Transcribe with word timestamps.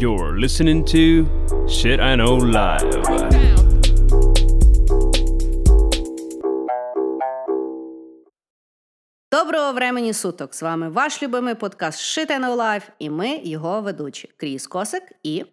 You're 0.00 0.38
listening 0.38 0.84
to 0.94 1.26
Shit 1.66 1.98
I 1.98 2.14
Know 2.14 2.38
Live. 2.38 2.88
Доброго 9.32 9.72
времені 9.72 10.12
суток! 10.12 10.54
З 10.54 10.62
вами 10.62 10.88
ваш 10.88 11.22
любимий 11.22 11.54
подкаст 11.54 11.98
Shit 12.00 12.30
I 12.30 12.40
Know 12.44 12.56
Life 12.56 12.82
і 12.98 13.10
ми 13.10 13.40
його 13.44 13.80
ведучі 13.80 14.30
Кріс 14.36 14.66
Косик 14.66 15.02
і 15.22 15.44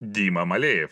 Діма 0.00 0.44
Малеєв. 0.44 0.90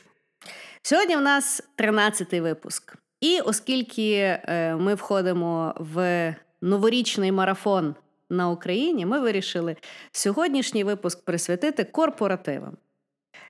сьогодні 0.82 1.16
в 1.16 1.20
нас 1.20 1.62
13-й 1.78 2.40
випуск. 2.40 2.96
І 3.20 3.40
оскільки 3.40 4.12
е, 4.12 4.76
ми 4.76 4.94
входимо 4.94 5.74
в 5.78 6.34
новорічний 6.62 7.32
марафон 7.32 7.94
на 8.29 8.49
Україні, 8.49 9.05
ми 9.05 9.19
вирішили 9.19 9.75
сьогоднішній 10.11 10.83
випуск 10.83 11.25
присвятити 11.25 11.83
корпоративам. 11.83 12.77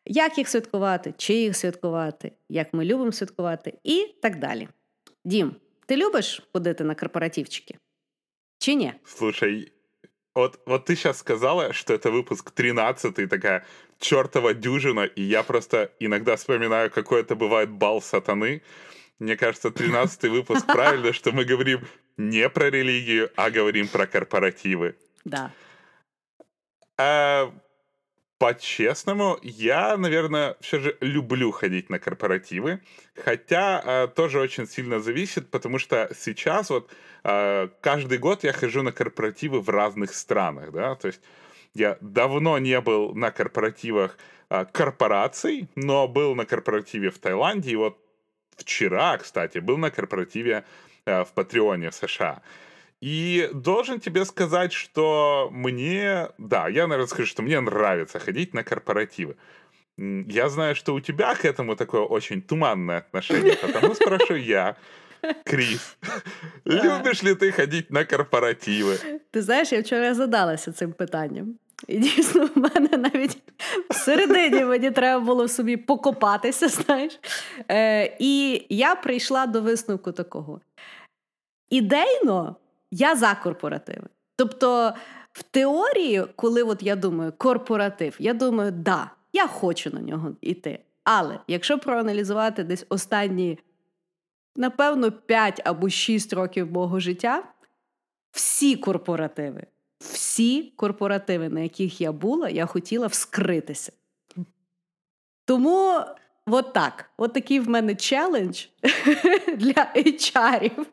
Як 0.05 0.37
їх 0.37 0.49
святкувати, 0.49 1.13
чи 1.17 1.33
їх 1.33 1.57
святкувати, 1.57 2.31
як 2.49 2.73
ми 2.73 2.85
любимо 2.85 3.11
святкувати 3.11 3.73
і 3.83 4.07
так 4.21 4.39
далі. 4.39 4.67
Дім, 5.25 5.55
ти 5.85 5.97
любиш 5.97 6.41
ходити 6.53 6.83
на 6.83 6.95
корпоративчики? 6.95 7.75
Чи 8.57 8.75
ні? 8.75 8.93
Слушай, 9.05 9.71
вот, 10.35 10.59
вот 10.65 10.85
ты 10.85 10.95
сейчас 10.95 11.17
сказала, 11.17 11.73
что 11.73 11.93
это 11.93 12.11
выпуск 12.11 12.51
13 12.51 13.29
такая 13.29 13.65
чертова 13.99 14.53
дюжина, 14.53 15.05
и 15.05 15.21
я 15.21 15.43
просто 15.43 15.89
иногда 15.99 16.35
вспоминаю, 16.35 16.89
какой 16.89 17.21
это 17.21 17.35
бывает 17.35 17.69
бал 17.69 18.01
сатаны. 18.01 18.61
Мне 19.19 19.35
кажется, 19.35 19.71
13 19.71 20.23
выпуск 20.23 20.65
правильно, 20.65 21.13
что 21.13 21.31
мы 21.31 21.45
говорим 21.45 21.81
Не 22.18 22.48
про 22.50 22.68
религию, 22.70 23.30
а 23.36 23.50
говорим 23.50 23.88
про 23.88 24.06
корпоративы. 24.06 24.96
Да. 25.24 25.52
А, 26.98 27.52
по-честному, 28.38 29.38
я, 29.42 29.96
наверное, 29.96 30.56
все 30.60 30.78
же 30.80 30.96
люблю 31.00 31.52
ходить 31.52 31.90
на 31.90 31.98
корпоративы, 31.98 32.80
хотя 33.14 33.82
а, 33.84 34.06
тоже 34.08 34.40
очень 34.40 34.66
сильно 34.66 35.00
зависит, 35.00 35.50
потому 35.50 35.78
что 35.78 36.10
сейчас 36.14 36.70
вот 36.70 36.90
а, 37.22 37.68
каждый 37.80 38.18
год 38.18 38.44
я 38.44 38.52
хожу 38.52 38.82
на 38.82 38.92
корпоративы 38.92 39.60
в 39.60 39.68
разных 39.68 40.14
странах, 40.14 40.72
да, 40.72 40.96
то 40.96 41.08
есть 41.08 41.20
я 41.74 41.98
давно 42.00 42.58
не 42.58 42.80
был 42.80 43.14
на 43.14 43.30
корпоративах 43.30 44.18
а, 44.48 44.64
корпораций, 44.64 45.68
но 45.76 46.08
был 46.08 46.34
на 46.34 46.46
корпоративе 46.46 47.10
в 47.10 47.18
Таиланде, 47.18 47.70
и 47.70 47.76
вот 47.76 47.98
вчера, 48.56 49.18
кстати, 49.18 49.58
был 49.58 49.78
на 49.78 49.90
корпоративе 49.90 50.64
в 51.24 51.32
Патреоне 51.34 51.90
США. 51.92 52.40
И 53.00 53.50
должен 53.54 54.00
тебе 54.00 54.24
сказать, 54.24 54.72
что 54.72 55.48
мне, 55.52 56.28
да, 56.38 56.68
я, 56.68 56.86
наверное, 56.86 57.06
скажу, 57.06 57.28
что 57.28 57.42
мне 57.42 57.60
нравится 57.60 58.18
ходить 58.18 58.54
на 58.54 58.64
корпоративы. 58.64 59.36
Я 60.28 60.48
знаю, 60.48 60.74
что 60.74 60.94
у 60.94 61.00
тебя 61.00 61.34
к 61.34 61.44
этому 61.44 61.76
такое 61.76 62.02
очень 62.02 62.42
туманное 62.42 62.98
отношение, 62.98 63.56
потому 63.56 63.94
спрошу 63.94 64.34
я, 64.34 64.76
Крис, 65.44 65.96
любишь 66.64 67.22
ли 67.22 67.34
ты 67.34 67.52
ходить 67.52 67.90
на 67.90 68.04
корпоративы? 68.04 68.98
Ти 69.30 69.42
знаєш, 69.42 69.72
я 69.72 69.80
вчора 69.80 70.14
задалася 70.14 70.72
цим 70.72 70.92
питанням. 70.92 71.58
І 71.86 71.98
дійсно, 71.98 72.46
в 72.46 72.58
мене 72.58 72.96
навіть 72.96 73.38
всередині 73.90 74.64
мені 74.64 74.90
треба 74.90 75.24
було 75.24 75.48
собі 75.48 75.76
покопатися, 75.76 76.68
знаєш. 76.68 77.20
Е, 77.70 78.16
і 78.18 78.66
я 78.68 78.94
прийшла 78.94 79.46
до 79.46 79.60
висновку 79.60 80.12
такого. 80.12 80.60
Ідейно 81.70 82.56
я 82.90 83.16
за 83.16 83.34
корпоративи. 83.34 84.06
Тобто, 84.36 84.92
в 85.32 85.42
теорії, 85.42 86.24
коли 86.36 86.62
от 86.62 86.82
я 86.82 86.96
думаю, 86.96 87.32
корпоратив, 87.38 88.16
я 88.18 88.34
думаю, 88.34 88.72
да, 88.72 89.10
я 89.32 89.46
хочу 89.46 89.90
на 89.90 90.00
нього 90.00 90.36
йти. 90.40 90.78
Але 91.04 91.38
якщо 91.48 91.78
проаналізувати 91.78 92.64
десь 92.64 92.86
останні, 92.88 93.58
напевно, 94.56 95.12
5 95.12 95.62
або 95.64 95.88
6 95.88 96.32
років 96.32 96.72
мого 96.72 97.00
життя, 97.00 97.44
всі 98.30 98.76
корпоративи, 98.76 99.66
всі 99.98 100.72
корпоративи, 100.76 101.48
на 101.48 101.60
яких 101.60 102.00
я 102.00 102.12
була, 102.12 102.48
я 102.48 102.66
хотіла 102.66 103.06
вскритися. 103.06 103.92
Тому 105.44 106.00
от 106.46 106.72
так. 106.72 107.10
От 107.16 107.32
такий 107.32 107.60
в 107.60 107.68
мене 107.68 107.94
челендж 107.94 108.64
для 109.56 109.92
HR-ів. 109.96 110.86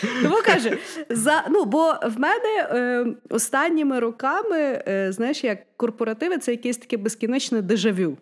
Тому 0.22 0.36
каже, 0.44 0.78
за, 1.08 1.44
ну, 1.50 1.64
бо 1.64 1.94
в 2.02 2.20
мене 2.20 2.68
е, 2.70 3.06
останніми 3.30 4.00
роками, 4.00 4.82
е, 4.88 5.12
знаєш, 5.12 5.44
як 5.44 5.76
корпоративи 5.76 6.38
це 6.38 6.50
якесь 6.50 6.76
таке 6.76 6.96
безкінечне 6.96 7.62
дежавю. 7.62 8.16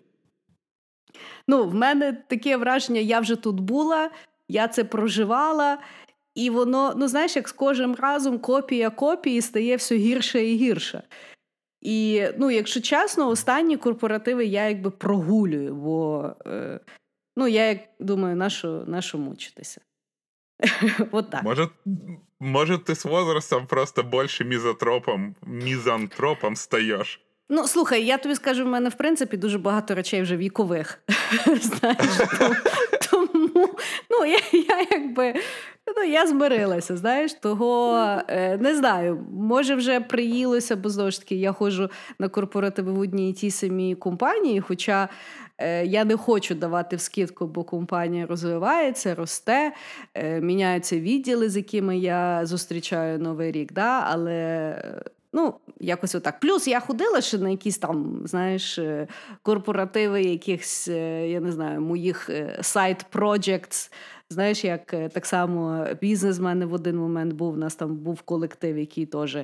Ну, 1.48 1.64
в 1.64 1.74
мене 1.74 2.12
таке 2.28 2.56
враження, 2.56 3.00
я 3.00 3.20
вже 3.20 3.36
тут 3.36 3.60
була, 3.60 4.10
я 4.48 4.68
це 4.68 4.84
проживала, 4.84 5.78
і 6.34 6.50
воно, 6.50 6.94
ну 6.96 7.08
знаєш, 7.08 7.36
як 7.36 7.48
з 7.48 7.52
кожним 7.52 7.94
разом 7.94 8.38
копія 8.38 8.90
копії 8.90 9.42
стає 9.42 9.76
все 9.76 9.96
гірше 9.96 10.44
і 10.44 10.56
гірше. 10.56 11.02
І, 11.80 12.24
ну, 12.38 12.50
якщо 12.50 12.80
чесно, 12.80 13.28
останні 13.28 13.76
корпоративи 13.76 14.44
я 14.44 14.68
якби 14.68 14.90
прогулюю, 14.90 15.74
бо 15.74 16.30
е, 16.46 16.80
ну, 17.36 17.48
я 17.48 17.68
як 17.68 17.78
думаю, 18.00 18.36
нащо, 18.36 18.84
нащо 18.86 19.18
мучитися. 19.18 19.80
От 21.12 21.30
так. 21.30 21.42
Может, 21.42 21.70
может, 22.40 22.84
ты 22.84 22.94
с 22.94 23.04
возрастом 23.04 23.66
просто 23.66 24.02
больше 24.02 24.44
мизотропом, 24.44 25.36
мизантропом 25.42 26.56
стаешь? 26.56 27.20
Ну, 27.48 27.68
слухай, 27.68 28.04
я 28.04 28.18
тобі 28.18 28.34
скажу, 28.34 28.64
в 28.64 28.68
мене 28.68 28.88
в 28.88 28.94
принципі 28.94 29.36
дуже 29.36 29.58
багато 29.58 29.94
речей 29.94 30.22
вже 30.22 30.36
вікових. 30.36 30.98
Знаєш, 31.46 32.20
ну, 34.10 34.26
я, 34.26 34.38
я 34.52 34.86
якби 34.90 35.34
ну, 35.96 36.02
я 36.02 36.26
змирилася, 36.26 36.96
знаєш, 36.96 37.34
того 37.34 37.98
е, 38.28 38.56
не 38.56 38.76
знаю, 38.76 39.26
може 39.32 39.74
вже 39.74 40.00
приїлося, 40.00 40.76
бо 40.76 40.88
знову 40.88 41.10
ж 41.10 41.20
таки 41.20 41.34
я 41.34 41.52
ходжу 41.52 41.90
на 42.18 42.28
корпоративи 42.28 42.92
в 42.92 42.98
одній 42.98 43.30
і 43.30 43.32
тій 43.32 43.50
самій 43.50 43.94
компанії, 43.94 44.60
хоча 44.60 45.08
е, 45.58 45.86
я 45.86 46.04
не 46.04 46.16
хочу 46.16 46.54
давати 46.54 46.96
вскидку, 46.96 47.46
бо 47.46 47.64
компанія 47.64 48.26
розвивається, 48.26 49.14
росте, 49.14 49.72
е, 50.14 50.40
міняються 50.40 51.00
відділи, 51.00 51.50
з 51.50 51.56
якими 51.56 51.98
я 51.98 52.46
зустрічаю 52.46 53.18
новий 53.18 53.52
рік. 53.52 53.72
Да? 53.72 54.06
Але 54.10 54.76
Ну, 55.36 55.54
якось 55.80 56.14
отак. 56.14 56.40
Плюс 56.40 56.68
я 56.68 56.80
ходила 56.80 57.20
ще 57.20 57.38
на 57.38 57.50
якісь 57.50 57.78
там, 57.78 58.22
знаєш, 58.24 58.78
е, 58.78 59.08
корпоративи 59.42 60.22
якихось, 60.22 60.88
е, 60.88 61.28
я 61.28 61.40
не 61.40 61.52
знаю, 61.52 61.80
моїх 61.80 62.30
сайт 62.60 63.06
projects 63.12 63.90
Знаєш, 64.30 64.64
як 64.64 64.94
е, 64.94 65.08
так 65.08 65.26
само 65.26 65.86
бізнес 66.00 66.38
в 66.38 66.72
один 66.72 66.96
момент 66.96 67.32
був. 67.32 67.54
У 67.54 67.56
нас 67.56 67.74
там 67.74 67.96
був 67.96 68.22
колектив, 68.22 68.78
який 68.78 69.06
теж 69.06 69.38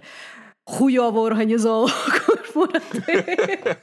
хуйово 0.64 1.22
організовував 1.22 2.22
корпоратив. 2.26 3.24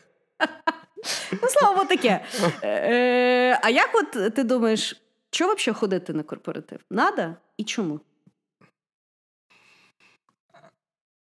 Ну, 1.31 1.47
слово 1.49 1.85
таке. 1.85 2.25
Е, 2.63 3.59
А 3.63 3.69
як 3.69 3.89
от 3.93 4.33
ти 4.33 4.43
думаєш, 4.43 5.01
що 5.31 5.53
взагалі 5.53 5.79
ходити 5.79 6.13
на 6.13 6.23
корпоратив? 6.23 6.79
Надо 6.89 7.35
і 7.57 7.63
чому? 7.63 7.99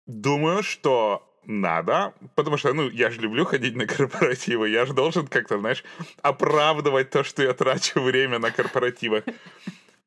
Думаю, 0.07 0.63
что 0.63 1.23
надо, 1.45 2.15
потому 2.35 2.57
что, 2.57 2.73
ну, 2.73 2.89
я 2.91 3.11
же 3.11 3.21
люблю 3.21 3.45
ходить 3.45 3.77
на 3.77 3.87
корпоративы, 3.87 4.69
я 4.69 4.87
же 4.87 4.93
должен 4.93 5.27
как-то, 5.27 5.59
знаешь, 5.59 5.85
оправдывать 6.23 7.11
то, 7.11 7.25
что 7.25 7.43
я 7.43 7.55
трачу 7.55 8.01
время 8.01 8.39
на 8.39 8.51
корпоративах. 8.51 9.25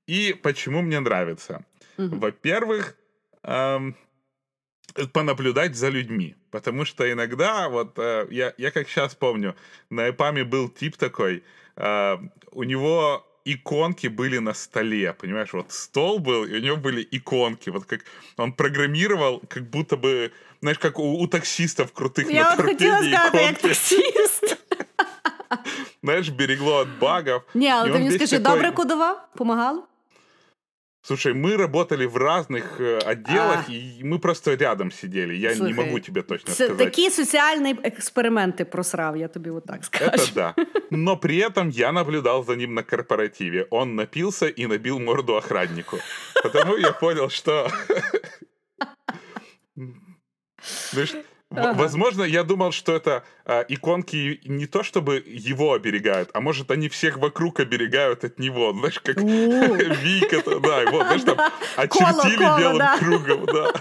И 0.08 0.34
почему 0.34 0.82
мне 0.82 1.00
нравится? 1.00 1.66
Во-первых, 1.98 2.96
эм, 3.44 3.96
понаблюдать 5.14 5.76
за 5.76 5.90
людьми, 5.90 6.36
потому 6.52 6.86
что 6.86 7.12
иногда, 7.12 7.69
вот, 7.69 8.00
э, 8.00 8.28
я, 8.31 8.54
я 8.57 8.72
как 8.72 8.88
сейчас 8.90 9.16
помню, 9.16 9.56
на 9.90 10.10
ЭПАМе 10.10 10.45
был 10.45 10.69
тип 10.69 10.98
такой, 10.98 11.44
э, 11.75 12.18
у 12.52 12.63
него 12.63 13.25
иконки 13.49 14.08
были 14.08 14.38
на 14.38 14.55
столе, 14.55 15.12
понимаешь, 15.12 15.52
вот 15.52 15.73
стол 15.73 16.19
был, 16.19 16.44
и 16.44 16.58
у 16.58 16.61
него 16.61 16.76
были 16.76 17.06
иконки, 17.12 17.70
вот 17.70 17.85
как 17.85 18.00
он 18.37 18.52
программировал, 18.52 19.43
как 19.49 19.62
будто 19.70 19.96
бы, 19.96 20.31
знаешь, 20.61 20.79
как 20.79 20.99
у, 20.99 21.02
у 21.20 21.26
таксистов 21.26 21.93
крутых 21.93 22.31
Я 22.32 22.43
на 22.43 22.52
от 22.55 22.61
хотіла 22.61 22.96
торпеде 22.96 23.17
сказати, 23.17 23.37
як 23.38 23.50
иконки. 23.52 23.69
таксіст. 23.69 24.56
Знаешь, 26.02 26.29
берегло 26.29 26.75
от 26.76 26.88
багов. 27.00 27.43
Ні, 27.55 27.69
але 27.70 27.82
И 27.82 27.85
ти 27.87 27.91
он 27.96 27.99
мені 28.02 28.08
весь 28.08 28.17
скажи, 28.31 28.43
такой- 28.43 28.55
добре 28.56 28.73
кодував? 28.73 29.29
Помагало? 29.37 29.82
Слушай, 31.06 31.35
мы 31.35 31.58
работали 31.58 32.06
в 32.06 32.17
разных 32.17 32.81
э, 32.81 32.99
отделах, 32.99 33.69
А. 33.69 33.73
и 33.73 34.02
мы 34.02 34.19
просто 34.19 34.55
рядом 34.55 34.91
сидели. 34.91 35.35
Я 35.35 35.55
Слухай, 35.55 35.73
не 35.73 35.85
могу 35.85 36.00
тебе 36.00 36.23
точно 36.23 36.52
Це 36.55 36.64
сказать. 36.64 36.79
такі 36.79 37.11
соціальні 37.11 37.76
експерименти 37.82 38.64
просрав, 38.64 39.17
я 39.17 39.29
тобі 39.29 39.50
отак 39.50 39.85
скажу. 39.85 40.11
Это 40.11 40.35
да. 40.35 40.55
Но 40.91 41.17
при 41.17 41.37
этом 41.49 41.70
я 41.70 41.93
наблюдал 41.93 42.44
за 42.44 42.56
ним 42.56 42.75
на 42.75 42.82
корпоративе. 42.82 43.67
Он 43.70 43.94
напился 43.94 44.46
и 44.61 44.67
набил 44.67 44.99
морду 44.99 45.35
охраннику. 45.37 45.99
Потому 46.43 46.79
я 46.79 46.93
понял, 46.93 47.29
что... 47.29 47.70
Ага. 51.51 51.74
Возможно, 51.74 52.24
я 52.24 52.44
думал, 52.44 52.72
что 52.72 52.96
это 52.96 53.24
а, 53.44 53.66
иконки 53.68 54.40
не 54.46 54.68
то 54.68 54.84
чтобы 54.84 55.24
его 55.25 55.74
оберегают, 55.74 56.30
а 56.34 56.42
может 56.42 56.69
они 56.69 56.90
всех 56.90 57.18
вокруг 57.18 57.60
оберегают 57.60 58.24
от 58.24 58.38
него. 58.38 58.72
Знаешь, 58.72 59.00
как 59.00 59.18
Вика, 59.22 60.44
да, 60.46 60.92
вот, 60.92 61.07
знаешь, 61.07 61.24
там 61.24 61.40
очертили 61.75 62.60
белым 62.60 63.00
кругом, 63.00 63.46
да. 63.48 63.72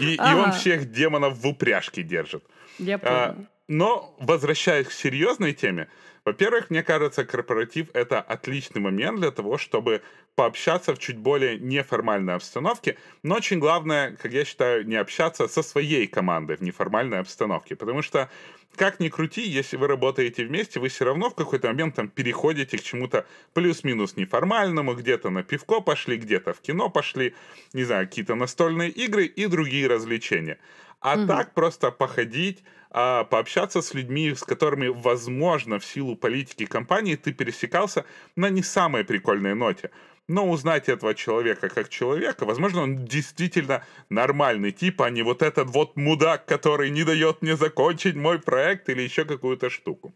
И, 0.00 0.18
он 0.18 0.52
всех 0.52 0.90
демонов 0.90 1.38
в 1.38 1.46
упряжке 1.46 2.02
держит. 2.02 2.44
Я 2.78 2.98
понял. 2.98 3.14
А, 3.14 3.36
но, 3.68 4.16
возвращаясь 4.18 4.88
к 4.88 4.92
серьезной 4.92 5.52
теме, 5.52 5.88
во-первых, 6.24 6.70
мне 6.70 6.82
кажется, 6.82 7.24
корпоратив— 7.24 7.88
это 7.92 8.20
отличный 8.20 8.80
момент 8.80 9.20
для 9.20 9.30
того, 9.30 9.58
чтобы 9.58 10.02
пообщаться 10.34 10.94
в 10.94 10.98
чуть 10.98 11.18
более 11.18 11.58
неформальной 11.58 12.34
обстановке, 12.34 12.96
но 13.22 13.36
очень 13.36 13.58
главное, 13.58 14.16
как 14.16 14.32
я 14.32 14.44
считаю, 14.44 14.86
не 14.86 14.96
общаться 14.96 15.48
со 15.48 15.62
своей 15.62 16.06
командой 16.06 16.56
в 16.56 16.60
неформальной 16.62 17.20
обстановке, 17.20 17.76
потому 17.76 18.02
что 18.02 18.28
как 18.76 18.98
ни 18.98 19.08
крути, 19.08 19.42
если 19.42 19.76
вы 19.76 19.86
работаете 19.86 20.44
вместе, 20.44 20.80
вы 20.80 20.88
все 20.88 21.04
равно 21.04 21.30
в 21.30 21.34
какой-то 21.34 21.68
момент 21.68 21.94
там 21.94 22.08
переходите 22.08 22.76
к 22.76 22.82
чему-то 22.82 23.24
плюс-минус 23.52 24.16
неформальному, 24.16 24.94
где-то 24.94 25.30
на 25.30 25.44
пивко 25.44 25.80
пошли, 25.80 26.16
где-то 26.16 26.54
в 26.54 26.60
кино 26.60 26.90
пошли, 26.90 27.34
не 27.72 27.84
знаю, 27.84 28.08
какие-то 28.08 28.34
настольные 28.34 28.90
игры 28.90 29.26
и 29.26 29.46
другие 29.46 29.86
развлечения. 29.86 30.58
А 31.04 31.18
угу. 31.18 31.26
так 31.26 31.52
просто 31.52 31.90
походить, 31.90 32.64
а, 32.90 33.24
пообщаться 33.24 33.82
с 33.82 33.92
людьми, 33.92 34.34
с 34.34 34.42
которыми, 34.42 34.86
возможно, 34.86 35.78
в 35.78 35.84
силу 35.84 36.16
политики 36.16 36.64
компании 36.64 37.14
ты 37.14 37.34
пересекался 37.34 38.06
на 38.36 38.48
не 38.48 38.62
самой 38.62 39.04
прикольной 39.04 39.54
ноте. 39.54 39.90
Но 40.28 40.48
узнать 40.48 40.88
этого 40.88 41.14
человека 41.14 41.68
как 41.68 41.90
человека, 41.90 42.46
возможно, 42.46 42.80
он 42.80 43.04
действительно 43.04 43.84
нормальный 44.08 44.72
тип, 44.72 45.02
а 45.02 45.10
не 45.10 45.20
вот 45.20 45.42
этот 45.42 45.68
вот 45.68 45.94
мудак, 45.96 46.46
который 46.46 46.88
не 46.88 47.04
дает 47.04 47.42
мне 47.42 47.54
закончить 47.54 48.14
мой 48.14 48.38
проект 48.38 48.88
или 48.88 49.02
еще 49.02 49.26
какую-то 49.26 49.68
штуку. 49.68 50.14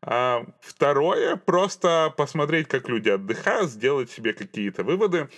А, 0.00 0.46
второе, 0.62 1.36
просто 1.36 2.14
посмотреть, 2.16 2.68
как 2.68 2.88
люди 2.88 3.10
отдыхают, 3.10 3.70
сделать 3.70 4.10
себе 4.10 4.32
какие-то 4.32 4.82
выводы, 4.82 5.28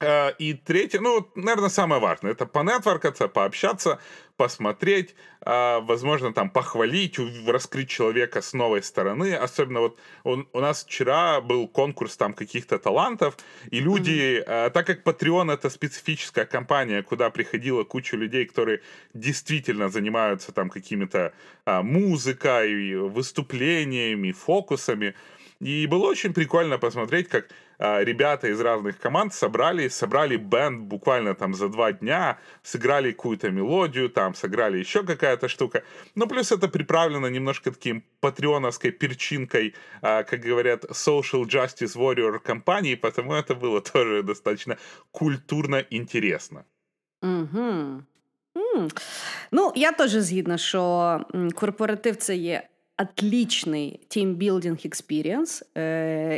и 0.00 0.60
третье, 0.64 1.00
ну, 1.00 1.28
наверное, 1.34 1.70
самое 1.70 2.00
важное, 2.00 2.32
это 2.32 2.46
понетворкаться, 2.46 3.28
пообщаться, 3.28 3.98
посмотреть, 4.36 5.16
а, 5.40 5.80
возможно, 5.80 6.32
там 6.32 6.48
похвалить, 6.48 7.18
раскрыть 7.46 7.90
человека 7.90 8.40
с 8.40 8.52
новой 8.52 8.82
стороны. 8.84 9.34
Особенно 9.34 9.80
вот 9.80 9.98
он, 10.22 10.48
у 10.52 10.60
нас 10.60 10.84
вчера 10.84 11.40
был 11.40 11.66
конкурс 11.66 12.16
там 12.16 12.32
каких-то 12.32 12.78
талантов, 12.78 13.36
и 13.70 13.80
люди, 13.80 14.40
mm-hmm. 14.40 14.70
так 14.70 14.86
как 14.86 15.02
Patreon 15.02 15.52
это 15.52 15.68
специфическая 15.70 16.46
компания, 16.46 17.02
куда 17.02 17.30
приходила 17.30 17.82
куча 17.82 18.16
людей, 18.16 18.46
которые 18.46 18.80
действительно 19.12 19.88
занимаются 19.88 20.52
там 20.52 20.70
какими-то 20.70 21.32
музыкой, 21.66 22.94
выступлениями, 22.94 24.30
фокусами, 24.30 25.14
и 25.60 25.86
было 25.86 26.06
очень 26.06 26.32
прикольно 26.32 26.78
посмотреть, 26.78 27.28
как 27.28 27.48
а, 27.78 28.04
ребята 28.04 28.48
из 28.48 28.60
разных 28.60 28.98
команд 28.98 29.34
собрали, 29.34 29.88
собрали 29.88 30.36
бенд 30.36 30.82
буквально 30.82 31.34
там 31.34 31.54
за 31.54 31.68
два 31.68 31.92
дня, 31.92 32.38
сыграли 32.62 33.10
какую-то 33.10 33.50
мелодию, 33.50 34.08
там 34.08 34.34
сыграли 34.34 34.78
еще 34.78 35.02
какая-то 35.02 35.48
штука. 35.48 35.82
Ну, 36.14 36.28
плюс 36.28 36.52
это 36.52 36.68
приправлено 36.68 37.26
немножко 37.26 37.72
таким 37.72 38.04
патреоновской 38.20 38.92
перчинкой, 38.92 39.74
а, 40.00 40.22
как 40.22 40.40
говорят, 40.40 40.84
social 40.84 41.44
justice 41.44 41.96
warrior 41.96 42.38
компании, 42.38 42.94
потому 42.94 43.34
это 43.34 43.56
было 43.56 43.80
тоже 43.92 44.22
достаточно 44.22 44.76
культурно 45.10 45.84
интересно. 45.90 46.64
Угу. 47.22 48.02
Ну, 49.50 49.72
я 49.76 49.92
теж 49.92 50.10
згідна, 50.10 50.58
що 50.58 51.20
корпоратив 51.54 52.16
це 52.16 52.36
є 52.36 52.68
отличный 53.02 54.00
team 54.08 54.31
building 54.31 54.78
experience, 54.84 55.62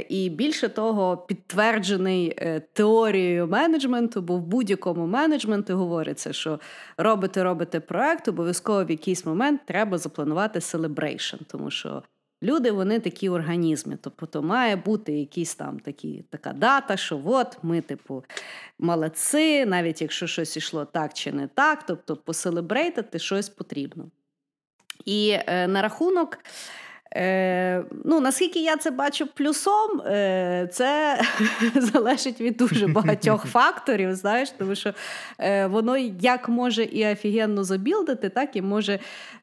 і 0.09 0.31
більше 0.31 0.69
того, 0.69 1.17
підтверджений 1.17 2.35
е, 2.39 2.61
теорією 2.73 3.47
менеджменту, 3.47 4.23
бо 4.23 4.37
в 4.37 4.41
будь-якому 4.41 5.07
менеджменті 5.07 5.73
говориться, 5.73 6.33
що 6.33 6.61
робите, 6.97 7.45
робите 7.45 7.81
проект, 7.81 8.29
обов'язково 8.29 8.85
в 8.85 8.91
якийсь 8.91 9.27
момент 9.27 9.61
треба 9.67 9.99
запланувати 9.99 10.61
celebration, 10.61 11.37
тому 11.47 11.71
що 11.71 12.03
люди 12.43 12.71
вони 12.71 13.01
такі 13.01 13.29
організми. 13.29 13.99
Тобто 14.01 14.27
то 14.27 14.43
має 14.43 14.77
бути 14.77 15.13
якийсь 15.13 15.55
там 15.55 15.79
такі, 15.79 16.25
така 16.31 16.53
дата, 16.53 16.97
що 16.97 17.23
от 17.25 17.59
ми, 17.63 17.81
типу, 17.81 18.25
молодці, 18.79 19.67
навіть 19.67 20.03
якщо 20.03 20.27
щось 20.27 20.57
йшло 20.57 20.85
так 20.85 21.15
чи 21.15 21.33
не 21.33 21.47
так, 21.47 21.87
тобто 21.87 22.17
поселебрейтити 22.17 23.19
щось 23.19 23.49
потрібно. 23.49 24.11
І 25.05 25.37
е, 25.47 25.67
на 25.67 25.83
рахунок, 25.83 26.39
е, 27.17 27.85
ну, 28.05 28.21
наскільки 28.21 28.63
я 28.63 28.77
це 28.77 28.91
бачу 28.91 29.27
плюсом, 29.27 30.01
е, 30.01 30.69
це 30.73 31.21
залежить 31.75 32.41
від 32.41 32.57
дуже 32.57 32.87
багатьох 32.87 33.47
факторів, 33.47 34.15
знаєш, 34.15 34.51
тому 34.51 34.75
що 34.75 34.95
е, 35.39 35.67
воно 35.67 35.97
як 36.21 36.49
може 36.49 36.85
і 36.85 37.13
офігенно 37.13 37.65
забілдити, 37.65 38.29
так 38.29 38.57
і 38.57 38.63
може 38.63 38.99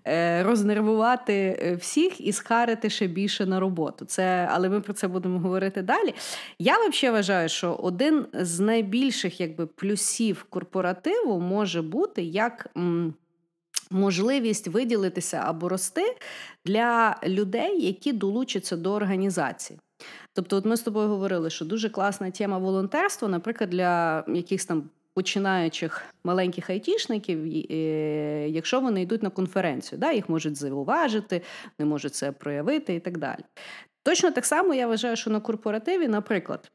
е, 0.07 0.43
рознервувати 0.43 1.33
е, 1.33 1.75
всіх 1.75 2.21
і 2.21 2.31
схарити 2.31 2.89
ще 2.89 3.07
більше 3.07 3.45
на 3.45 3.59
роботу. 3.59 4.05
Це, 4.05 4.49
Але 4.51 4.69
ми 4.69 4.81
про 4.81 4.93
це 4.93 5.07
будемо 5.07 5.39
говорити 5.39 5.81
далі. 5.81 6.13
Я 6.59 6.77
взагалі 6.87 7.15
вважаю, 7.15 7.49
що 7.49 7.73
один 7.73 8.25
з 8.33 8.59
найбільших 8.59 9.41
якби, 9.41 9.65
плюсів 9.65 10.45
корпоративу 10.49 11.39
може 11.39 11.81
бути 11.81 12.23
як. 12.23 12.67
М- 12.77 13.13
можливість 13.91 14.67
виділитися 14.67 15.43
або 15.45 15.69
рости 15.69 16.15
для 16.65 17.15
людей, 17.23 17.85
які 17.85 18.13
долучаться 18.13 18.77
до 18.77 18.93
організації. 18.93 19.79
Тобто, 20.33 20.57
от 20.57 20.65
ми 20.65 20.77
з 20.77 20.81
тобою 20.81 21.07
говорили, 21.07 21.49
що 21.49 21.65
дуже 21.65 21.89
класна 21.89 22.31
тема 22.31 22.57
волонтерства, 22.57 23.27
наприклад, 23.27 23.69
для 23.69 24.23
якихось 24.27 24.65
там 24.65 24.89
починаючих 25.13 26.03
маленьких 26.23 26.69
айтішників, 26.69 27.39
е, 27.71 28.49
якщо 28.49 28.79
вони 28.79 29.01
йдуть 29.01 29.23
на 29.23 29.29
конференцію, 29.29 29.99
да, 29.99 30.11
їх 30.11 30.29
можуть 30.29 30.55
зауважити, 30.55 31.41
вони 31.79 31.89
можуть 31.89 32.15
це 32.15 32.31
проявити 32.31 32.95
і 32.95 32.99
так 32.99 33.17
далі. 33.17 33.39
Точно 34.03 34.31
так 34.31 34.45
само 34.45 34.73
я 34.73 34.87
вважаю, 34.87 35.15
що 35.15 35.29
на 35.29 35.39
корпоративі, 35.39 36.07
наприклад, 36.07 36.71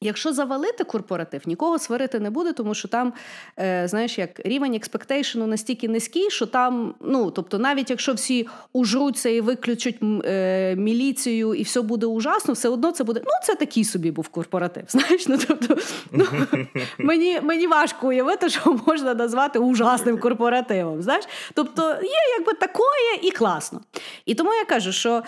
Якщо 0.00 0.32
завалити 0.32 0.84
корпоратив, 0.84 1.42
нікого 1.46 1.78
сварити 1.78 2.20
не 2.20 2.30
буде, 2.30 2.52
тому 2.52 2.74
що 2.74 2.88
там, 2.88 3.12
е, 3.58 3.88
знаєш, 3.88 4.18
як 4.18 4.40
рівень 4.46 4.74
експектейшену 4.74 5.46
настільки 5.46 5.88
низький, 5.88 6.30
що 6.30 6.46
там, 6.46 6.94
ну 7.00 7.30
тобто, 7.30 7.58
навіть 7.58 7.90
якщо 7.90 8.12
всі 8.12 8.48
ужруться 8.72 9.28
і 9.28 9.40
виключать 9.40 9.96
е, 10.24 10.76
міліцію, 10.76 11.54
і 11.54 11.62
все 11.62 11.80
буде 11.80 12.06
ужасно, 12.06 12.54
все 12.54 12.68
одно 12.68 12.92
це 12.92 13.04
буде. 13.04 13.20
Ну, 13.24 13.30
це 13.44 13.54
такий 13.54 13.84
собі 13.84 14.10
був 14.10 14.28
корпоратив. 14.28 14.84
Знаєш, 14.88 15.28
ну 15.28 15.38
тобто 15.48 15.76
ну, 16.12 16.26
мені 16.98 17.40
мені 17.40 17.66
важко 17.66 18.08
уявити, 18.08 18.48
що 18.48 18.80
можна 18.86 19.14
назвати 19.14 19.58
ужасним 19.58 20.18
корпоративом. 20.18 21.02
Знаєш, 21.02 21.24
тобто 21.54 21.82
є 22.02 22.38
якби 22.38 22.52
такое 22.52 23.18
і 23.22 23.30
класно. 23.30 23.80
І 24.26 24.34
тому 24.34 24.54
я 24.54 24.64
кажу, 24.64 24.92
що 24.92 25.22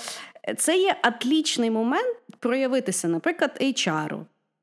це 0.58 0.76
є 0.76 0.96
атлічний 1.02 1.70
момент 1.70 2.16
проявитися, 2.38 3.08
наприклад, 3.08 3.58
HR. 3.60 4.18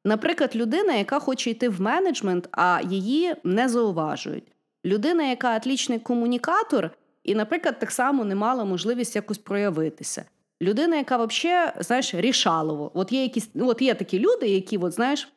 Наприклад, 0.07 0.55
людина, 0.55 0.93
яка 0.93 1.19
хоче 1.19 1.49
йти 1.49 1.69
в 1.69 1.81
менеджмент, 1.81 2.49
а 2.51 2.81
її 2.89 3.35
не 3.43 3.69
зауважують. 3.69 4.43
Людина, 4.85 5.23
яка 5.23 5.49
атлічний 5.49 5.99
комунікатор, 5.99 6.91
і, 7.23 7.35
наприклад, 7.35 7.79
так 7.79 7.91
само 7.91 8.25
не 8.25 8.35
мала 8.35 8.65
можливість 8.65 9.15
якось 9.15 9.37
проявитися. 9.37 10.25
Людина, 10.61 10.95
яка 10.95 11.25
взагалі, 11.25 11.71
знаєш, 11.79 12.13
рішалово. 12.13 12.91
От 12.93 13.11
є 13.11 13.21
якісь, 13.21 13.49
от 13.55 13.81
є 13.81 13.93
такі 13.93 14.19
люди, 14.19 14.47
які, 14.47 14.77
от, 14.77 14.93
знаєш, 14.93 15.27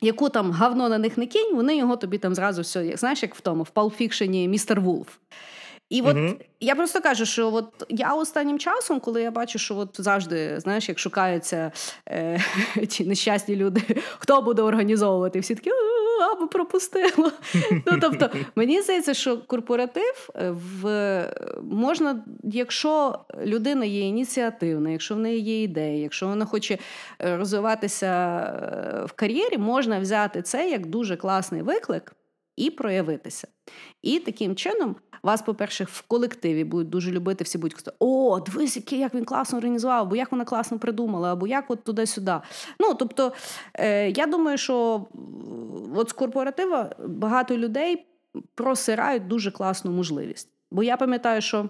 яку 0.00 0.28
там 0.28 0.52
говно 0.52 0.88
на 0.88 0.98
них 0.98 1.18
не 1.18 1.26
кинь, 1.26 1.54
вони 1.54 1.76
його 1.76 1.96
тобі 1.96 2.18
там 2.18 2.34
зразу 2.34 2.62
все, 2.62 2.96
знаєш, 2.96 3.22
як 3.22 3.34
в 3.34 3.40
тому, 3.40 3.62
в 3.62 3.70
Палфікшені 3.70 4.48
містер 4.48 4.80
Вулф. 4.80 5.16
І 5.92 6.02
от 6.02 6.16
mm 6.16 6.34
я 6.60 6.74
просто 6.74 7.00
кажу, 7.00 7.26
що 7.26 7.54
от 7.54 7.66
я 7.88 8.14
останнім 8.14 8.58
часом, 8.58 9.00
коли 9.00 9.22
я 9.22 9.30
бачу, 9.30 9.58
що 9.58 9.76
от 9.76 9.88
завжди, 9.92 10.60
знаєш, 10.60 10.88
як 10.88 10.98
шукаються 10.98 11.72
е, 12.08 12.40
ті 12.88 13.04
нещасні 13.04 13.56
люди, 13.56 13.82
хто 14.18 14.42
буде 14.42 14.62
організовувати, 14.62 15.40
всі 15.40 15.54
такі 15.54 15.70
або 16.32 16.46
пропустило. 16.46 17.32
Ну 17.86 17.98
тобто, 18.00 18.30
мені 18.54 18.82
здається, 18.82 19.14
що 19.14 19.38
корпоратив 19.38 20.30
е, 20.36 20.50
в 20.50 21.24
можна, 21.62 22.24
якщо 22.44 23.18
людина 23.44 23.84
є 23.84 24.00
ініціативна, 24.00 24.90
якщо 24.90 25.14
в 25.14 25.18
неї 25.18 25.40
є 25.40 25.62
ідеї, 25.62 26.00
якщо 26.00 26.26
вона 26.28 26.44
хоче 26.44 26.78
е, 27.20 27.36
розвиватися 27.36 28.06
е, 28.06 29.04
в 29.04 29.12
кар'єрі, 29.12 29.58
можна 29.58 30.00
взяти 30.00 30.42
це 30.42 30.70
як 30.70 30.86
дуже 30.86 31.16
класний 31.16 31.62
виклик 31.62 32.14
і 32.56 32.70
проявитися. 32.70 33.48
І 34.02 34.18
таким 34.18 34.56
чином 34.56 34.96
вас, 35.22 35.42
по-перше, 35.42 35.84
в 35.84 36.02
колективі 36.02 36.64
будуть 36.64 36.88
дуже 36.88 37.10
любити, 37.10 37.44
всі 37.44 37.58
будь-хто. 37.58 37.92
о, 37.98 38.40
дивись, 38.40 38.92
як 38.92 39.14
він 39.14 39.24
класно 39.24 39.58
організував, 39.58 40.02
або 40.02 40.16
як 40.16 40.32
вона 40.32 40.44
класно 40.44 40.78
придумала, 40.78 41.32
або 41.32 41.46
як 41.46 41.70
от 41.70 41.84
туди-сюди. 41.84 42.34
Ну, 42.80 42.94
тобто, 42.94 43.32
е, 43.74 44.10
я 44.10 44.26
думаю, 44.26 44.58
що 44.58 45.06
от 45.94 46.08
з 46.08 46.12
корпоратива 46.12 46.94
багато 47.06 47.58
людей 47.58 48.06
просирають 48.54 49.28
дуже 49.28 49.50
класну 49.50 49.90
можливість. 49.90 50.48
Бо 50.70 50.82
я 50.82 50.96
пам'ятаю, 50.96 51.40
що. 51.40 51.68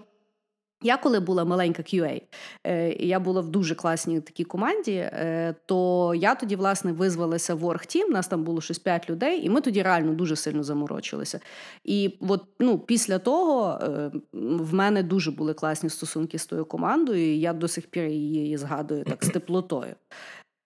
Я 0.83 0.97
коли 0.97 1.19
була 1.19 1.45
маленька 1.45 1.81
QA, 1.81 2.21
е, 2.63 2.93
я 2.93 3.19
була 3.19 3.41
в 3.41 3.49
дуже 3.49 3.75
класній 3.75 4.21
такій 4.21 4.43
команді, 4.43 4.91
е, 4.91 5.55
то 5.65 6.13
я 6.15 6.35
тоді, 6.35 6.55
власне, 6.55 6.91
визвалася 6.91 7.55
в 7.55 7.65
оргтім, 7.65 8.09
нас 8.09 8.27
там 8.27 8.43
було 8.43 8.61
щось 8.61 8.79
5 8.79 9.09
людей, 9.09 9.45
і 9.45 9.49
ми 9.49 9.61
тоді 9.61 9.81
реально 9.81 10.13
дуже 10.13 10.35
сильно 10.35 10.63
заморочилися. 10.63 11.39
І 11.83 12.17
от 12.19 12.43
ну, 12.59 12.79
після 12.79 13.19
того 13.19 13.79
е, 13.83 14.11
в 14.33 14.73
мене 14.73 15.03
дуже 15.03 15.31
були 15.31 15.53
класні 15.53 15.89
стосунки 15.89 16.39
з 16.39 16.45
тою 16.45 16.65
командою, 16.65 17.33
і 17.33 17.39
я 17.39 17.53
до 17.53 17.67
сих 17.67 17.87
пір 17.87 18.05
її 18.05 18.57
згадую 18.57 19.03
так 19.03 19.25
з 19.25 19.29
теплотою. 19.29 19.95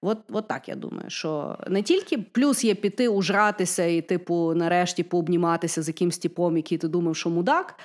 От 0.02 0.18
от 0.32 0.48
так 0.48 0.70
я 0.70 0.76
думаю, 0.76 1.10
що 1.10 1.58
не 1.68 1.82
тільки 1.82 2.18
плюс 2.18 2.64
є 2.64 2.76
піти 2.76 3.08
ужратися 3.08 3.86
і, 3.86 4.02
типу, 4.02 4.54
нарешті 4.56 5.04
пообніматися 5.04 5.82
з 5.82 5.88
якимсь 5.88 6.18
типом, 6.18 6.58
який 6.58 6.78
ти 6.78 6.88
думав, 6.88 7.16
що 7.16 7.30
мудак. 7.30 7.76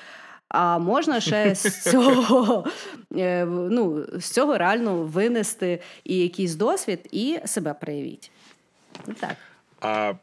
А 0.51 0.79
можна 0.79 1.19
ще 1.19 1.55
з 1.55 1.83
цього 1.91 2.65
е, 3.15 3.45
ну, 3.45 4.05
з 4.19 4.31
цього 4.31 4.57
реально 4.57 4.95
винести 4.95 5.81
і 6.03 6.17
якийсь 6.17 6.55
досвід, 6.55 7.07
і 7.11 7.39
себе 7.45 7.73
проявити. 7.73 8.27
Так. 9.19 9.35
А, 9.81 10.13